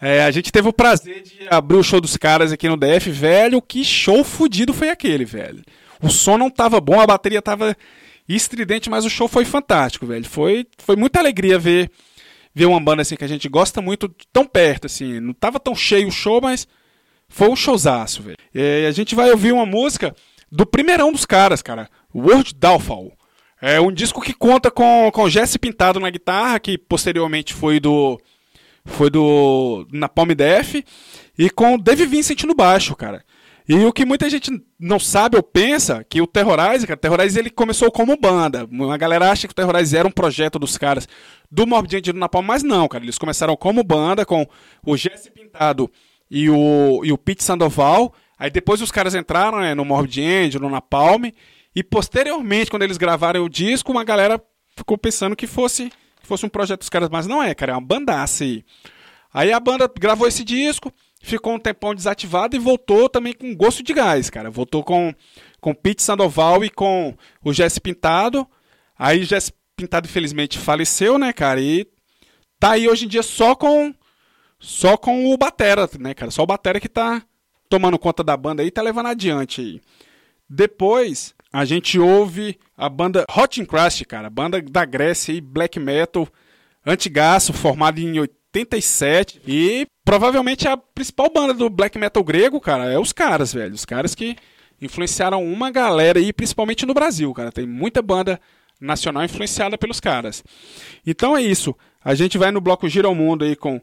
É, 0.01 0.23
a 0.23 0.31
gente 0.31 0.53
teve 0.53 0.69
o 0.69 0.73
prazer 0.73 1.23
de 1.23 1.49
abrir 1.51 1.77
o 1.77 1.83
show 1.83 2.01
dos 2.01 2.17
caras 2.17 2.53
aqui 2.53 2.69
no 2.69 2.77
DF, 2.77 3.11
velho. 3.11 3.61
Que 3.61 3.83
show 3.83 4.23
fudido 4.23 4.73
foi 4.73 4.91
aquele, 4.91 5.25
velho. 5.25 5.65
O 6.01 6.09
som 6.09 6.39
não 6.39 6.51
tava 6.51 6.81
bom, 6.81 7.01
a 7.01 7.07
bateria 7.07 7.43
tava 7.43 7.77
estridente, 8.29 8.89
mas 8.89 9.05
o 9.07 9.11
show 9.11 9.27
foi 9.27 9.45
fantástico, 9.45 10.07
velho. 10.07 10.25
Foi, 10.25 10.69
foi 10.79 10.95
muita 10.95 11.19
alegria 11.19 11.59
ver, 11.59 11.91
ver 12.55 12.67
uma 12.67 12.79
banda 12.79 13.03
assim 13.03 13.17
que 13.17 13.25
a 13.25 13.29
gente 13.29 13.49
gosta 13.49 13.83
muito 13.83 14.09
tão 14.33 14.47
perto, 14.47 14.87
assim. 14.87 15.19
Não 15.19 15.33
tava 15.33 15.59
tão 15.59 15.75
cheio 15.75 16.07
o 16.07 16.13
show, 16.13 16.41
mas 16.41 16.65
foi 17.29 17.49
um 17.49 17.57
showzaço, 17.57 18.23
velho. 18.23 18.37
E 18.55 18.87
a 18.87 18.91
gente 18.91 19.15
vai 19.15 19.31
ouvir 19.31 19.53
uma 19.53 19.67
música 19.67 20.15
do 20.51 20.65
primeirão 20.65 21.13
dos 21.13 21.27
caras, 21.27 21.63
cara. 21.63 21.89
World 22.15 22.55
Downfall. 22.55 23.13
É 23.61 23.81
um 23.81 23.93
disco 23.93 24.21
que 24.21 24.33
conta 24.33 24.71
com, 24.71 25.11
com 25.13 25.29
Jesse 25.29 25.59
Pintado 25.59 26.01
na 26.01 26.11
guitarra, 26.11 26.61
que 26.61 26.79
posteriormente 26.79 27.53
foi 27.53 27.79
do. 27.81 28.21
Foi 28.85 29.11
do. 29.11 29.87
Na 29.93 30.09
Palm 30.09 30.29
Def. 30.31 30.77
E 31.37 31.51
com 31.51 31.79
Dave 31.79 32.07
Vincent 32.07 32.45
no 32.45 32.55
baixo, 32.55 32.97
cara. 32.97 33.23
E 33.69 33.75
o 33.85 33.93
que 33.93 34.07
muita 34.07 34.31
gente 34.31 34.51
não 34.81 34.99
sabe 34.99 35.37
ou 35.37 35.43
pensa, 35.43 36.03
que 36.09 36.23
o 36.23 36.27
Terrorize, 36.27 36.87
cara, 36.87 36.97
o 36.97 37.01
Terrorize 37.01 37.39
ele 37.39 37.51
começou 37.51 37.93
como 37.93 38.17
banda. 38.17 38.67
A 38.91 38.97
galera 38.97 39.31
acha 39.31 39.47
que 39.47 39.53
o 39.53 39.55
Terrorize 39.55 39.95
era 39.95 40.09
um 40.09 40.11
projeto 40.11 40.59
dos 40.59 40.79
caras 40.79 41.07
do 41.51 41.67
Morbid 41.67 41.99
Angel 41.99 42.15
do 42.15 42.19
Napalm, 42.19 42.47
mas 42.47 42.63
não, 42.63 42.89
cara. 42.89 43.05
Eles 43.05 43.19
começaram 43.19 43.55
como 43.57 43.85
banda, 43.85 44.25
com 44.25 44.47
o 44.87 44.97
Jesse 44.97 45.31
Pintado 45.31 45.91
e 46.31 46.49
o, 46.51 47.03
e 47.05 47.13
o 47.13 47.19
Pete 47.19 47.43
Sandoval. 47.43 48.15
Aí 48.39 48.51
depois 48.51 48.81
os 48.81 48.91
caras 48.91 49.15
entraram 49.15 49.61
né, 49.61 49.75
no 49.75 49.85
Morbid 49.85 50.23
Angel, 50.23 50.61
no 50.61 50.71
Napalm. 50.71 51.25
E 51.75 51.83
posteriormente, 51.83 52.71
quando 52.71 52.83
eles 52.83 52.97
gravaram 52.97 53.45
o 53.45 53.49
disco, 53.49 53.93
uma 53.93 54.05
galera 54.05 54.43
ficou 54.77 54.97
pensando 54.97 55.37
que 55.37 55.47
fosse, 55.47 55.91
que 56.21 56.27
fosse 56.27 56.47
um 56.47 56.49
projeto 56.49 56.81
dos 56.81 56.89
caras, 56.89 57.09
mas 57.11 57.27
não 57.27 57.43
é, 57.43 57.55
cara, 57.55 57.73
é 57.73 57.75
uma 57.75 57.81
bandaça 57.81 58.45
aí. 58.45 58.65
Aí 59.33 59.53
a 59.53 59.61
banda 59.61 59.91
gravou 59.99 60.27
esse 60.27 60.43
disco, 60.43 60.93
ficou 61.21 61.55
um 61.55 61.59
tempão 61.59 61.95
desativado 61.95 62.57
e 62.57 62.59
voltou 62.59 63.09
também 63.09 63.33
com 63.33 63.55
gosto 63.55 63.83
de 63.83 63.93
gás, 63.93 64.31
cara. 64.31 64.51
Voltou 64.51 64.83
com, 64.83 65.15
com 65.61 65.75
Pete 65.75 66.03
Sandoval 66.03 66.65
e 66.65 66.71
com 66.71 67.15
o 67.45 67.53
Jesse 67.53 67.81
Pintado. 67.81 68.47
Aí 68.99 69.25
Jesse 69.25 69.53
Pintado, 69.77 70.09
infelizmente, 70.09 70.59
faleceu, 70.59 71.19
né, 71.19 71.33
cara? 71.33 71.61
E 71.61 71.87
tá 72.59 72.73
aí 72.73 72.89
hoje 72.89 73.05
em 73.05 73.09
dia 73.09 73.23
só 73.23 73.55
com 73.55 73.95
só 74.59 74.97
com 74.97 75.33
o 75.33 75.37
Batera, 75.37 75.89
né, 75.99 76.15
cara? 76.15 76.31
Só 76.31 76.43
o 76.43 76.47
Batera 76.47 76.81
que 76.81 76.89
tá 76.89 77.23
tomando 77.69 77.99
conta 77.99 78.25
da 78.25 78.37
banda 78.37 78.63
aí, 78.63 78.71
tá 78.71 78.83
levando 78.83 79.07
adiante 79.07 79.61
aí. 79.61 79.81
Depois, 80.49 81.35
a 81.53 81.65
gente 81.65 81.99
ouve 81.99 82.59
a 82.77 82.89
banda 82.89 83.25
Hot 83.37 83.65
Crust, 83.67 84.05
cara, 84.05 84.31
banda 84.31 84.61
da 84.63 84.85
Grécia 84.85 85.33
aí, 85.33 85.41
black 85.41 85.79
metal, 85.79 86.27
antigaço, 86.85 87.53
formada 87.53 88.01
em 88.01 88.19
87 88.19 89.43
e 89.47 89.87
provavelmente 90.05 90.67
a 90.67 90.77
principal 90.77 91.31
banda 91.31 91.53
do 91.53 91.69
black 91.69 91.99
metal 91.99 92.25
grego, 92.25 92.61
cara, 92.61 92.91
é 92.91 92.99
os 92.99 93.13
caras, 93.13 93.53
velho, 93.53 93.75
os 93.75 93.85
caras 93.85 94.15
que 94.15 94.37
influenciaram 94.81 95.45
uma 95.45 95.71
galera 95.71 96.19
aí, 96.19 96.33
principalmente 96.33 96.87
no 96.87 96.95
Brasil, 96.95 97.33
cara, 97.35 97.53
tem 97.53 97.67
muita 97.67 98.01
banda 98.01 98.41
nacional 98.81 99.25
influenciada 99.25 99.77
pelos 99.77 100.01
caras. 100.01 100.43
Então 101.07 101.37
é 101.37 101.43
isso, 101.43 101.75
a 102.03 102.15
gente 102.15 102.39
vai 102.39 102.51
no 102.51 102.61
bloco 102.61 102.89
Gira 102.89 103.09
ao 103.09 103.15
Mundo 103.15 103.45
aí 103.45 103.57
com 103.57 103.81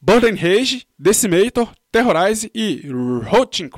Burden 0.00 0.36
Rage, 0.36 0.86
Decimator, 0.98 1.72
Terrorize 1.90 2.50
e 2.54 2.82
Rotin 3.30 3.68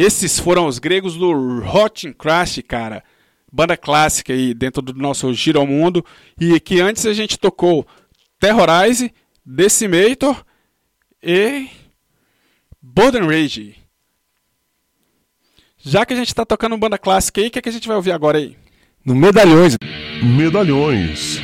Esses 0.00 0.38
foram 0.38 0.68
os 0.68 0.78
gregos 0.78 1.16
do 1.16 1.58
Rotten 1.58 2.12
Crash, 2.12 2.62
cara. 2.68 3.02
Banda 3.52 3.76
clássica 3.76 4.32
aí 4.32 4.54
dentro 4.54 4.80
do 4.80 4.94
nosso 4.94 5.34
Giro 5.34 5.58
ao 5.58 5.66
Mundo. 5.66 6.06
E 6.40 6.60
que 6.60 6.80
antes 6.80 7.04
a 7.04 7.12
gente 7.12 7.36
tocou 7.36 7.84
Terrorize, 8.38 9.12
Decimator 9.44 10.44
e 11.20 11.66
Golden 12.80 13.26
Rage. 13.26 13.74
Já 15.78 16.06
que 16.06 16.14
a 16.14 16.16
gente 16.16 16.32
tá 16.32 16.46
tocando 16.46 16.78
banda 16.78 16.96
clássica 16.96 17.40
aí, 17.40 17.48
o 17.48 17.50
que, 17.50 17.60
que 17.60 17.68
a 17.68 17.72
gente 17.72 17.88
vai 17.88 17.96
ouvir 17.96 18.12
agora 18.12 18.38
aí? 18.38 18.56
No 19.04 19.16
Medalhões, 19.16 19.76
Medalhões. 20.22 21.40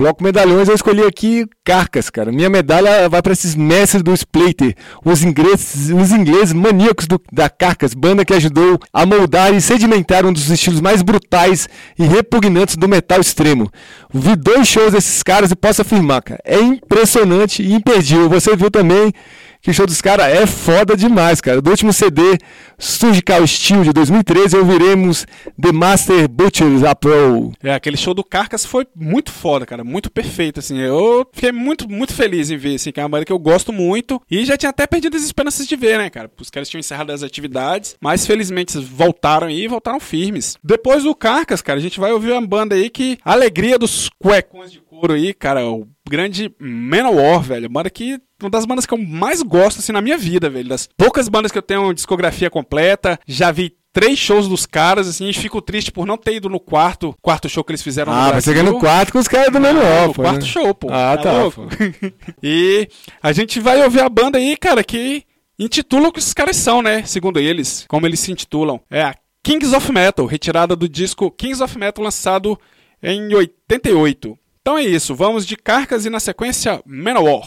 Bloco 0.00 0.24
Medalhões, 0.24 0.66
eu 0.66 0.74
escolhi 0.74 1.02
aqui 1.02 1.44
Carcas, 1.62 2.08
cara. 2.08 2.32
Minha 2.32 2.48
medalha 2.48 3.06
vai 3.06 3.20
para 3.20 3.34
esses 3.34 3.54
mestres 3.54 4.02
do 4.02 4.14
Splater, 4.14 4.74
os 5.04 5.22
ingleses, 5.22 5.90
os 5.90 6.10
ingleses 6.10 6.54
maníacos 6.54 7.06
do- 7.06 7.20
da 7.30 7.50
Carcas, 7.50 7.92
banda 7.92 8.24
que 8.24 8.32
ajudou 8.32 8.78
a 8.94 9.04
moldar 9.04 9.52
e 9.52 9.60
sedimentar 9.60 10.24
um 10.24 10.32
dos 10.32 10.48
estilos 10.48 10.80
mais 10.80 11.02
brutais 11.02 11.68
e 11.98 12.04
repugnantes 12.04 12.76
do 12.76 12.88
metal 12.88 13.20
extremo. 13.20 13.70
Vi 14.10 14.36
dois 14.36 14.66
shows 14.66 14.92
desses 14.94 15.22
caras 15.22 15.50
e 15.50 15.54
posso 15.54 15.82
afirmar, 15.82 16.22
cara, 16.22 16.40
é 16.46 16.58
impressionante 16.58 17.62
e 17.62 17.74
imperdível. 17.74 18.30
Você 18.30 18.56
viu 18.56 18.70
também 18.70 19.12
que 19.60 19.70
o 19.70 19.74
show 19.74 19.86
dos 19.86 20.00
caras 20.00 20.26
é 20.26 20.46
foda 20.46 20.96
demais, 20.96 21.40
cara. 21.40 21.60
Do 21.60 21.70
último 21.70 21.92
CD, 21.92 22.38
Surgical 22.78 23.46
Steel 23.46 23.84
de 23.84 23.92
2013, 23.92 24.56
ouviremos 24.56 25.26
The 25.60 25.70
Master 25.72 26.28
Butchers 26.28 26.82
a 26.82 26.94
Pro. 26.94 27.52
É, 27.62 27.74
aquele 27.74 27.96
show 27.96 28.14
do 28.14 28.24
Carcas 28.24 28.64
foi 28.64 28.86
muito 28.96 29.30
foda, 29.30 29.66
cara. 29.66 29.84
Muito 29.84 30.10
perfeito, 30.10 30.60
assim. 30.60 30.78
Eu 30.78 31.28
fiquei 31.32 31.52
muito, 31.52 31.88
muito 31.88 32.14
feliz 32.14 32.50
em 32.50 32.56
ver, 32.56 32.76
assim, 32.76 32.90
que 32.90 33.00
é 33.00 33.02
uma 33.02 33.08
banda 33.08 33.24
que 33.24 33.32
eu 33.32 33.38
gosto 33.38 33.72
muito. 33.72 34.20
E 34.30 34.44
já 34.44 34.56
tinha 34.56 34.70
até 34.70 34.86
perdido 34.86 35.16
as 35.16 35.22
esperanças 35.22 35.66
de 35.66 35.76
ver, 35.76 35.98
né, 35.98 36.08
cara? 36.08 36.30
Os 36.40 36.50
caras 36.50 36.68
tinham 36.68 36.80
encerrado 36.80 37.10
as 37.12 37.22
atividades, 37.22 37.96
mas 38.00 38.26
felizmente 38.26 38.78
voltaram 38.78 39.48
aí 39.48 39.64
e 39.64 39.68
voltaram 39.68 40.00
firmes. 40.00 40.56
Depois 40.64 41.04
do 41.04 41.14
Carcas, 41.14 41.60
cara, 41.60 41.78
a 41.78 41.82
gente 41.82 42.00
vai 42.00 42.12
ouvir 42.12 42.32
uma 42.32 42.46
banda 42.46 42.74
aí 42.74 42.88
que 42.88 43.18
alegria 43.24 43.78
dos 43.78 44.08
cuecões 44.18 44.72
de 44.72 44.80
couro 44.80 45.12
aí, 45.12 45.34
cara, 45.34 45.66
o 45.66 45.86
grande 46.08 46.52
Manowar, 46.58 47.42
velho. 47.42 47.68
Banda 47.68 47.90
que 47.90 48.18
uma 48.42 48.50
das 48.50 48.64
bandas 48.66 48.86
que 48.86 48.94
eu 48.94 48.98
mais 48.98 49.42
gosto, 49.42 49.78
assim, 49.80 49.92
na 49.92 50.00
minha 50.00 50.16
vida, 50.18 50.48
velho. 50.50 50.68
Das 50.68 50.88
poucas 50.96 51.28
bandas 51.28 51.50
que 51.52 51.58
eu 51.58 51.62
tenho 51.62 51.92
discografia 51.92 52.50
completa. 52.50 53.18
Já 53.26 53.50
vi 53.50 53.74
três 53.92 54.18
shows 54.18 54.46
dos 54.48 54.66
caras, 54.66 55.08
assim, 55.08 55.28
e 55.28 55.32
fico 55.32 55.60
triste 55.60 55.90
por 55.90 56.06
não 56.06 56.16
ter 56.16 56.34
ido 56.36 56.48
no 56.48 56.60
quarto, 56.60 57.14
quarto 57.20 57.48
show 57.48 57.64
que 57.64 57.72
eles 57.72 57.82
fizeram 57.82 58.12
no 58.12 58.18
Ah, 58.18 58.28
Brasil. 58.30 58.52
você 58.52 58.54
quer 58.54 58.64
no 58.64 58.78
quarto 58.78 59.12
com 59.12 59.18
os 59.18 59.26
caras 59.26 59.50
do 59.50 59.56
Ah, 59.58 59.60
Manuel, 59.60 60.08
no 60.08 60.14
pô. 60.14 60.22
quarto 60.22 60.40
né? 60.42 60.46
show, 60.46 60.74
pô. 60.74 60.88
Ah, 60.92 61.18
tá. 61.18 61.32
louco? 61.32 61.66
e 62.42 62.88
a 63.22 63.32
gente 63.32 63.58
vai 63.58 63.82
ouvir 63.82 64.00
a 64.00 64.08
banda 64.08 64.38
aí, 64.38 64.56
cara, 64.56 64.84
que 64.84 65.24
intitula 65.58 66.08
o 66.08 66.12
que 66.12 66.20
esses 66.20 66.32
caras 66.32 66.56
são, 66.56 66.80
né? 66.80 67.02
Segundo 67.04 67.38
eles, 67.40 67.84
como 67.88 68.06
eles 68.06 68.20
se 68.20 68.30
intitulam. 68.30 68.80
É 68.88 69.02
a 69.02 69.14
Kings 69.42 69.74
of 69.74 69.90
Metal, 69.90 70.24
retirada 70.26 70.76
do 70.76 70.88
disco 70.88 71.30
Kings 71.30 71.60
of 71.62 71.76
Metal, 71.76 72.04
lançado 72.04 72.58
em 73.02 73.34
88. 73.34 74.38
Então 74.60 74.78
é 74.78 74.84
isso, 74.84 75.14
vamos 75.16 75.44
de 75.46 75.56
Carcas 75.56 76.04
e 76.06 76.10
na 76.10 76.20
sequência 76.20 76.80
Manowar. 76.86 77.46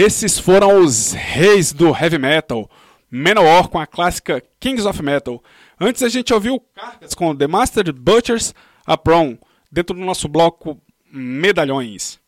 Esses 0.00 0.38
foram 0.38 0.80
os 0.80 1.10
reis 1.10 1.72
do 1.72 1.88
heavy 1.88 2.18
metal. 2.18 2.70
Manowar 3.10 3.66
com 3.66 3.80
a 3.80 3.86
clássica 3.86 4.40
Kings 4.60 4.86
of 4.86 5.02
Metal. 5.02 5.42
Antes 5.80 6.04
a 6.04 6.08
gente 6.08 6.32
ouviu 6.32 6.60
Carcass 6.72 7.16
com 7.16 7.34
The 7.34 7.48
Master 7.48 7.92
Butchers 7.92 8.54
Apron, 8.86 9.36
dentro 9.72 9.96
do 9.96 10.04
nosso 10.04 10.28
bloco 10.28 10.80
Medalhões. 11.12 12.20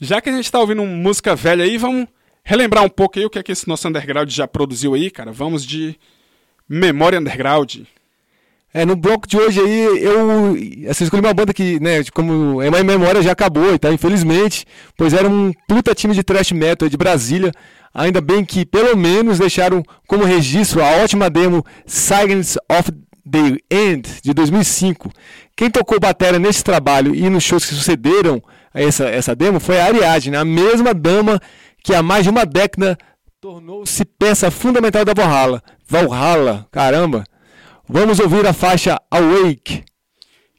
Já 0.00 0.22
que 0.22 0.30
a 0.30 0.32
gente 0.32 0.46
está 0.46 0.60
ouvindo 0.60 0.82
música 0.82 1.36
velha 1.36 1.62
aí, 1.62 1.76
vamos 1.76 2.08
relembrar 2.42 2.82
um 2.82 2.88
pouco 2.88 3.18
aí 3.18 3.26
o 3.26 3.28
que 3.28 3.38
é 3.38 3.42
que 3.42 3.52
esse 3.52 3.68
nosso 3.68 3.86
underground 3.86 4.30
já 4.30 4.48
produziu 4.48 4.94
aí, 4.94 5.10
cara. 5.10 5.30
Vamos 5.30 5.66
de 5.66 5.94
Memória 6.66 7.20
Underground. 7.20 7.80
É, 8.78 8.86
no 8.86 8.94
bloco 8.94 9.26
de 9.26 9.36
hoje 9.36 9.58
aí, 9.60 10.04
eu 10.04 10.52
assim, 10.88 11.02
escolhi 11.02 11.20
uma 11.20 11.34
banda 11.34 11.52
que, 11.52 11.80
né, 11.80 12.04
como 12.14 12.62
é 12.62 12.68
uma 12.68 12.84
memória 12.84 13.20
já 13.20 13.32
acabou 13.32 13.76
tá, 13.76 13.92
infelizmente, 13.92 14.64
pois 14.96 15.12
era 15.12 15.28
um 15.28 15.52
puta 15.66 15.92
time 15.96 16.14
de 16.14 16.22
thrash 16.22 16.52
metal 16.52 16.88
de 16.88 16.96
Brasília, 16.96 17.50
ainda 17.92 18.20
bem 18.20 18.44
que 18.44 18.64
pelo 18.64 18.96
menos 18.96 19.40
deixaram 19.40 19.82
como 20.06 20.22
registro 20.22 20.80
a 20.80 21.02
ótima 21.02 21.28
demo 21.28 21.66
Silence 21.88 22.56
of 22.70 22.92
the 23.28 23.58
End, 23.68 24.08
de 24.22 24.32
2005. 24.32 25.10
Quem 25.56 25.68
tocou 25.68 25.98
bateria 25.98 26.38
nesse 26.38 26.62
trabalho 26.62 27.16
e 27.16 27.28
nos 27.28 27.42
shows 27.42 27.64
que 27.64 27.74
sucederam 27.74 28.40
a 28.72 28.80
essa, 28.80 29.08
essa 29.08 29.34
demo 29.34 29.58
foi 29.58 29.80
a 29.80 29.86
Ariadne, 29.86 30.36
a 30.36 30.44
mesma 30.44 30.94
dama 30.94 31.40
que 31.82 31.96
há 31.96 32.00
mais 32.00 32.22
de 32.22 32.30
uma 32.30 32.46
década 32.46 32.96
tornou-se 33.40 34.04
peça 34.04 34.52
fundamental 34.52 35.04
da 35.04 35.14
Valhalla. 35.14 35.60
Valhalla, 35.84 36.64
caramba! 36.70 37.24
Vamos 37.88 38.18
ouvir 38.20 38.46
a 38.46 38.52
faixa 38.52 39.00
Awake. 39.10 39.84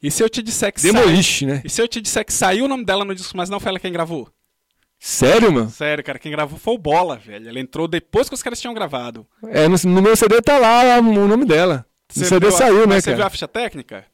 E 0.02 0.10
se 0.10 0.22
eu 0.22 0.28
te 0.28 0.42
disser 0.42 0.72
que 0.72 0.80
Demolish, 0.80 1.44
né? 1.46 1.62
E 1.64 1.68
se 1.70 1.80
eu 1.80 1.86
te 1.86 2.00
disser 2.00 2.24
que 2.24 2.32
saiu 2.32 2.64
o 2.64 2.68
nome 2.68 2.84
dela 2.84 3.04
no 3.04 3.14
disco, 3.14 3.36
mas 3.36 3.50
não 3.50 3.60
foi 3.60 3.68
ela 3.70 3.78
quem 3.78 3.92
gravou? 3.92 4.28
Sério, 4.98 5.52
mano? 5.52 5.70
Sério, 5.70 6.02
cara, 6.04 6.18
quem 6.18 6.32
gravou 6.32 6.58
foi 6.58 6.74
o 6.74 6.78
Bola, 6.78 7.16
velho. 7.16 7.48
Ela 7.48 7.60
entrou 7.60 7.86
depois 7.88 8.28
que 8.28 8.34
os 8.34 8.42
caras 8.42 8.60
tinham 8.60 8.74
gravado. 8.74 9.26
É, 9.48 9.68
no, 9.68 9.76
no 9.84 10.02
meu 10.02 10.16
CD 10.16 10.40
tá 10.42 10.58
lá 10.58 10.98
o 10.98 11.02
nome 11.02 11.44
dela. 11.44 11.86
Você 12.08 12.24
o 12.24 12.26
CD 12.26 12.48
viu 12.48 12.56
saiu, 12.56 12.80
né, 12.80 12.86
mas 12.86 13.04
Você 13.04 13.10
viu 13.10 13.18
cara? 13.18 13.26
a 13.28 13.30
ficha 13.30 13.48
técnica? 13.48 14.04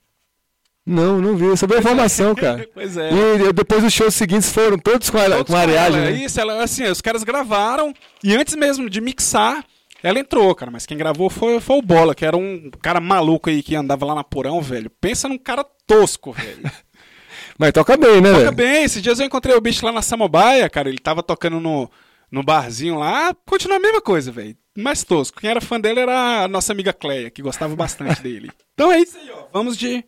Não, 0.84 1.20
não 1.20 1.36
vi. 1.36 1.46
Eu 1.46 1.56
vi 1.56 1.74
a 1.74 1.78
informação, 1.80 2.34
cara. 2.34 2.68
Pois 2.74 2.96
é. 2.96 3.10
E 3.12 3.52
depois 3.52 3.82
os 3.82 3.92
shows 3.92 4.14
seguintes 4.14 4.50
foram 4.52 4.78
todos 4.78 5.10
com 5.10 5.18
a, 5.18 5.24
Todos 5.24 5.46
com 5.50 5.56
a 5.56 5.60
Ariadne, 5.60 5.98
ela. 5.98 6.10
né? 6.10 6.24
Isso, 6.24 6.40
ela, 6.40 6.62
assim, 6.62 6.84
os 6.84 7.00
caras 7.00 7.24
gravaram 7.24 7.92
e 8.22 8.36
antes 8.36 8.54
mesmo 8.54 8.88
de 8.88 9.00
mixar, 9.00 9.64
Ela 10.06 10.20
entrou, 10.20 10.54
cara, 10.54 10.70
mas 10.70 10.86
quem 10.86 10.96
gravou 10.96 11.28
foi, 11.28 11.58
foi 11.60 11.78
o 11.78 11.82
Bola, 11.82 12.14
que 12.14 12.24
era 12.24 12.36
um 12.36 12.70
cara 12.80 13.00
maluco 13.00 13.50
aí 13.50 13.60
que 13.60 13.74
andava 13.74 14.06
lá 14.06 14.14
na 14.14 14.22
porão, 14.22 14.62
velho. 14.62 14.88
Pensa 14.88 15.28
num 15.28 15.36
cara 15.36 15.64
tosco, 15.84 16.32
velho. 16.32 16.62
Mas 17.58 17.72
toca 17.72 17.96
bem, 17.96 18.20
né, 18.20 18.30
Toca 18.30 18.44
velho? 18.44 18.52
bem, 18.52 18.84
esses 18.84 19.02
dias 19.02 19.18
eu 19.18 19.26
encontrei 19.26 19.56
o 19.56 19.60
bicho 19.60 19.84
lá 19.84 19.90
na 19.90 20.02
Samambaia, 20.02 20.70
cara. 20.70 20.88
Ele 20.88 20.98
tava 20.98 21.24
tocando 21.24 21.58
no, 21.58 21.90
no 22.30 22.42
barzinho 22.44 23.00
lá. 23.00 23.34
Continua 23.44 23.78
a 23.78 23.80
mesma 23.80 24.00
coisa, 24.00 24.30
velho. 24.30 24.56
Mais 24.78 25.02
tosco. 25.02 25.40
Quem 25.40 25.50
era 25.50 25.60
fã 25.60 25.80
dele 25.80 25.98
era 25.98 26.44
a 26.44 26.48
nossa 26.48 26.72
amiga 26.72 26.92
Cleia, 26.92 27.28
que 27.28 27.42
gostava 27.42 27.74
bastante 27.74 28.22
dele. 28.22 28.50
Então 28.74 28.92
é 28.92 29.00
isso 29.00 29.16
aí, 29.16 29.30
ó. 29.32 29.46
Vamos 29.52 29.76
de 29.76 30.04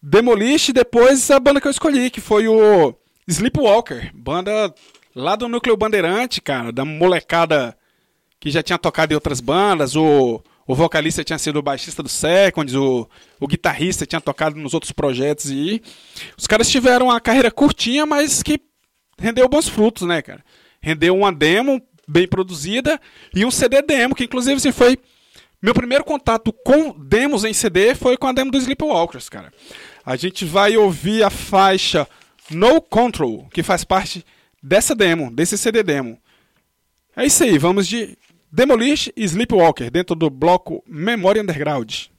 Demolish 0.00 0.68
e 0.68 0.72
depois 0.74 1.30
a 1.30 1.40
banda 1.40 1.60
que 1.60 1.66
eu 1.66 1.70
escolhi, 1.70 2.10
que 2.10 2.20
foi 2.20 2.46
o 2.46 2.94
Sleepwalker. 3.26 4.12
Banda 4.14 4.72
lá 5.16 5.34
do 5.34 5.48
Núcleo 5.48 5.76
Bandeirante, 5.76 6.40
cara. 6.42 6.70
Da 6.70 6.84
molecada 6.84 7.74
que 8.42 8.50
já 8.50 8.60
tinha 8.60 8.76
tocado 8.76 9.12
em 9.12 9.14
outras 9.14 9.40
bandas. 9.40 9.94
O, 9.94 10.42
o 10.66 10.74
vocalista 10.74 11.22
tinha 11.22 11.38
sido 11.38 11.60
o 11.60 11.62
baixista 11.62 12.02
do 12.02 12.08
Seconds, 12.08 12.74
o, 12.74 13.08
o 13.38 13.46
guitarrista 13.46 14.04
tinha 14.04 14.20
tocado 14.20 14.56
nos 14.56 14.74
outros 14.74 14.90
projetos 14.90 15.48
e 15.48 15.80
os 16.36 16.48
caras 16.48 16.68
tiveram 16.68 17.06
uma 17.06 17.20
carreira 17.20 17.52
curtinha, 17.52 18.04
mas 18.04 18.42
que 18.42 18.60
rendeu 19.16 19.48
bons 19.48 19.68
frutos, 19.68 20.08
né, 20.08 20.20
cara? 20.20 20.44
Rendeu 20.80 21.16
uma 21.16 21.32
demo 21.32 21.80
bem 22.08 22.26
produzida 22.26 23.00
e 23.32 23.44
um 23.44 23.50
CD 23.50 23.80
demo, 23.80 24.12
que 24.12 24.24
inclusive 24.24 24.56
assim, 24.56 24.72
foi 24.72 24.98
meu 25.62 25.72
primeiro 25.72 26.02
contato 26.02 26.52
com 26.52 26.98
demos 26.98 27.44
em 27.44 27.52
CD 27.52 27.94
foi 27.94 28.16
com 28.16 28.26
a 28.26 28.32
demo 28.32 28.50
do 28.50 28.58
Sleepwalkers, 28.58 29.28
cara. 29.28 29.52
A 30.04 30.16
gente 30.16 30.44
vai 30.44 30.76
ouvir 30.76 31.22
a 31.22 31.30
faixa 31.30 32.08
No 32.50 32.82
Control, 32.82 33.46
que 33.54 33.62
faz 33.62 33.84
parte 33.84 34.26
dessa 34.60 34.96
demo, 34.96 35.30
desse 35.30 35.56
CD 35.56 35.84
demo. 35.84 36.18
É 37.14 37.24
isso 37.24 37.44
aí, 37.44 37.56
vamos 37.56 37.86
de 37.86 38.18
Demolish 38.54 39.10
Sleepwalker 39.16 39.90
dentro 39.90 40.14
do 40.14 40.28
bloco 40.28 40.84
Memória 40.86 41.40
Underground. 41.40 42.11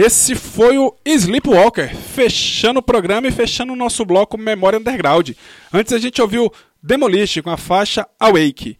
Esse 0.00 0.36
foi 0.36 0.78
o 0.78 0.94
Sleepwalker, 1.04 1.92
fechando 1.92 2.78
o 2.78 2.82
programa 2.82 3.26
e 3.26 3.32
fechando 3.32 3.72
o 3.72 3.76
nosso 3.76 4.04
bloco 4.04 4.38
Memória 4.38 4.78
Underground. 4.78 5.30
Antes 5.72 5.92
a 5.92 5.98
gente 5.98 6.22
ouviu 6.22 6.52
Demolish 6.80 7.42
com 7.42 7.50
a 7.50 7.56
faixa 7.56 8.06
Awake. 8.20 8.78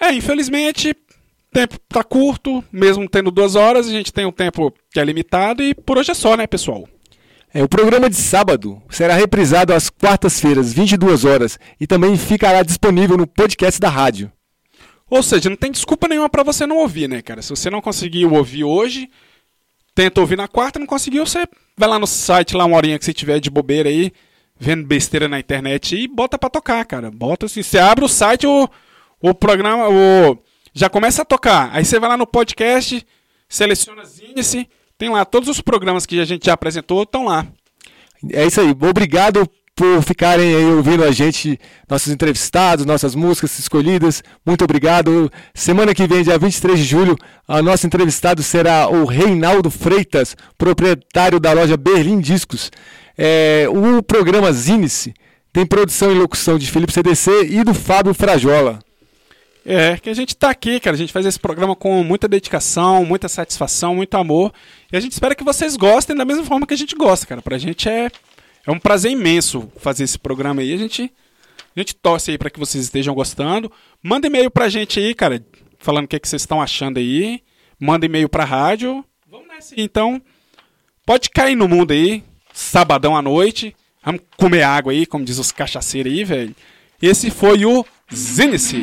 É, 0.00 0.10
infelizmente, 0.14 0.92
o 0.92 1.52
tempo 1.52 1.78
tá 1.86 2.02
curto, 2.02 2.64
mesmo 2.72 3.06
tendo 3.06 3.30
duas 3.30 3.54
horas, 3.54 3.86
a 3.86 3.90
gente 3.90 4.14
tem 4.14 4.24
um 4.24 4.32
tempo 4.32 4.72
que 4.90 4.98
é 4.98 5.04
limitado 5.04 5.62
e 5.62 5.74
por 5.74 5.98
hoje 5.98 6.12
é 6.12 6.14
só, 6.14 6.34
né, 6.38 6.46
pessoal? 6.46 6.88
É, 7.52 7.62
o 7.62 7.68
programa 7.68 8.08
de 8.08 8.16
sábado 8.16 8.82
será 8.88 9.12
reprisado 9.12 9.74
às 9.74 9.90
quartas-feiras, 9.90 10.72
22 10.72 11.26
horas, 11.26 11.58
e 11.78 11.86
também 11.86 12.16
ficará 12.16 12.62
disponível 12.62 13.18
no 13.18 13.26
podcast 13.26 13.78
da 13.78 13.90
rádio. 13.90 14.32
Ou 15.10 15.22
seja, 15.22 15.50
não 15.50 15.56
tem 15.56 15.70
desculpa 15.70 16.08
nenhuma 16.08 16.30
pra 16.30 16.42
você 16.42 16.66
não 16.66 16.78
ouvir, 16.78 17.10
né, 17.10 17.20
cara? 17.20 17.42
Se 17.42 17.50
você 17.50 17.68
não 17.68 17.82
conseguiu 17.82 18.32
ouvir 18.32 18.64
hoje, 18.64 19.10
tenta 19.94 20.20
ouvir 20.20 20.36
na 20.36 20.48
quarta, 20.48 20.78
não 20.78 20.86
conseguiu, 20.86 21.26
você 21.26 21.46
vai 21.76 21.88
lá 21.88 21.98
no 21.98 22.06
site, 22.06 22.56
lá 22.56 22.64
uma 22.64 22.76
horinha 22.76 22.98
que 22.98 23.04
você 23.04 23.12
tiver 23.12 23.40
de 23.40 23.50
bobeira 23.50 23.88
aí, 23.88 24.12
vendo 24.58 24.86
besteira 24.86 25.28
na 25.28 25.38
internet 25.38 25.96
e 25.96 26.06
bota 26.06 26.38
pra 26.38 26.50
tocar, 26.50 26.84
cara. 26.84 27.10
Bota 27.10 27.46
assim, 27.46 27.62
você 27.62 27.78
abre 27.78 28.04
o 28.04 28.08
site, 28.08 28.46
o, 28.46 28.68
o 29.20 29.34
programa, 29.34 29.88
o, 29.88 30.38
já 30.72 30.88
começa 30.88 31.22
a 31.22 31.24
tocar. 31.24 31.70
Aí 31.72 31.84
você 31.84 31.98
vai 31.98 32.10
lá 32.10 32.16
no 32.16 32.26
podcast, 32.26 33.04
seleciona 33.48 34.04
Zinice, 34.04 34.68
tem 34.98 35.08
lá 35.08 35.24
todos 35.24 35.48
os 35.48 35.60
programas 35.60 36.06
que 36.06 36.20
a 36.20 36.24
gente 36.24 36.46
já 36.46 36.52
apresentou, 36.52 37.02
estão 37.02 37.24
lá. 37.24 37.46
É 38.32 38.44
isso 38.44 38.60
aí. 38.60 38.70
Obrigado 38.70 39.50
por 39.80 40.02
ficarem 40.02 40.54
aí 40.54 40.64
ouvindo 40.66 41.02
a 41.02 41.10
gente, 41.10 41.58
nossos 41.88 42.12
entrevistados, 42.12 42.84
nossas 42.84 43.14
músicas 43.14 43.58
escolhidas. 43.58 44.22
Muito 44.44 44.62
obrigado. 44.62 45.32
Semana 45.54 45.94
que 45.94 46.06
vem, 46.06 46.22
dia 46.22 46.38
23 46.38 46.78
de 46.78 46.84
julho, 46.84 47.16
a 47.48 47.62
nosso 47.62 47.86
entrevistado 47.86 48.42
será 48.42 48.90
o 48.90 49.06
Reinaldo 49.06 49.70
Freitas, 49.70 50.36
proprietário 50.58 51.40
da 51.40 51.54
loja 51.54 51.78
Berlim 51.78 52.20
Discos. 52.20 52.70
É, 53.16 53.68
o 53.70 54.02
programa 54.02 54.52
Zinice 54.52 55.14
tem 55.50 55.64
produção 55.64 56.12
e 56.12 56.14
locução 56.14 56.58
de 56.58 56.70
Felipe 56.70 56.92
CDC 56.92 57.46
e 57.48 57.64
do 57.64 57.72
Fábio 57.72 58.12
Frajola. 58.12 58.80
É, 59.64 59.96
que 59.96 60.10
a 60.10 60.14
gente 60.14 60.36
tá 60.36 60.50
aqui, 60.50 60.78
cara. 60.78 60.94
A 60.94 60.98
gente 60.98 61.12
faz 61.12 61.24
esse 61.24 61.40
programa 61.40 61.74
com 61.74 62.04
muita 62.04 62.28
dedicação, 62.28 63.02
muita 63.02 63.30
satisfação, 63.30 63.94
muito 63.94 64.14
amor. 64.14 64.52
E 64.92 64.96
a 64.98 65.00
gente 65.00 65.12
espera 65.12 65.34
que 65.34 65.42
vocês 65.42 65.74
gostem 65.74 66.14
da 66.14 66.26
mesma 66.26 66.44
forma 66.44 66.66
que 66.66 66.74
a 66.74 66.76
gente 66.76 66.94
gosta, 66.94 67.26
cara. 67.26 67.40
Pra 67.40 67.56
gente 67.56 67.88
é, 67.88 68.10
é 68.70 68.76
um 68.76 68.78
prazer 68.78 69.10
imenso 69.10 69.70
fazer 69.78 70.04
esse 70.04 70.18
programa 70.18 70.62
aí. 70.62 70.72
A 70.72 70.76
gente, 70.76 71.12
a 71.76 71.80
gente 71.80 71.94
torce 71.94 72.30
aí 72.30 72.38
pra 72.38 72.50
que 72.50 72.58
vocês 72.58 72.84
estejam 72.84 73.14
gostando. 73.14 73.70
Manda 74.02 74.26
e-mail 74.26 74.50
pra 74.50 74.68
gente 74.68 75.00
aí, 75.00 75.14
cara, 75.14 75.44
falando 75.78 76.04
o 76.04 76.08
que, 76.08 76.16
é 76.16 76.18
que 76.20 76.28
vocês 76.28 76.42
estão 76.42 76.62
achando 76.62 76.98
aí. 76.98 77.42
Manda 77.78 78.06
e-mail 78.06 78.28
pra 78.28 78.44
rádio. 78.44 79.04
Vamos 79.28 79.48
nessa 79.48 79.74
então. 79.76 80.22
Pode 81.04 81.30
cair 81.30 81.56
no 81.56 81.66
mundo 81.66 81.92
aí, 81.92 82.22
sabadão 82.52 83.16
à 83.16 83.22
noite. 83.22 83.74
Vamos 84.04 84.22
comer 84.36 84.62
água 84.62 84.92
aí, 84.92 85.04
como 85.04 85.24
diz 85.24 85.38
os 85.38 85.50
cachaceiros 85.50 86.12
aí, 86.12 86.24
velho. 86.24 86.54
Esse 87.02 87.30
foi 87.30 87.64
o 87.64 87.84
Zinice. 88.14 88.82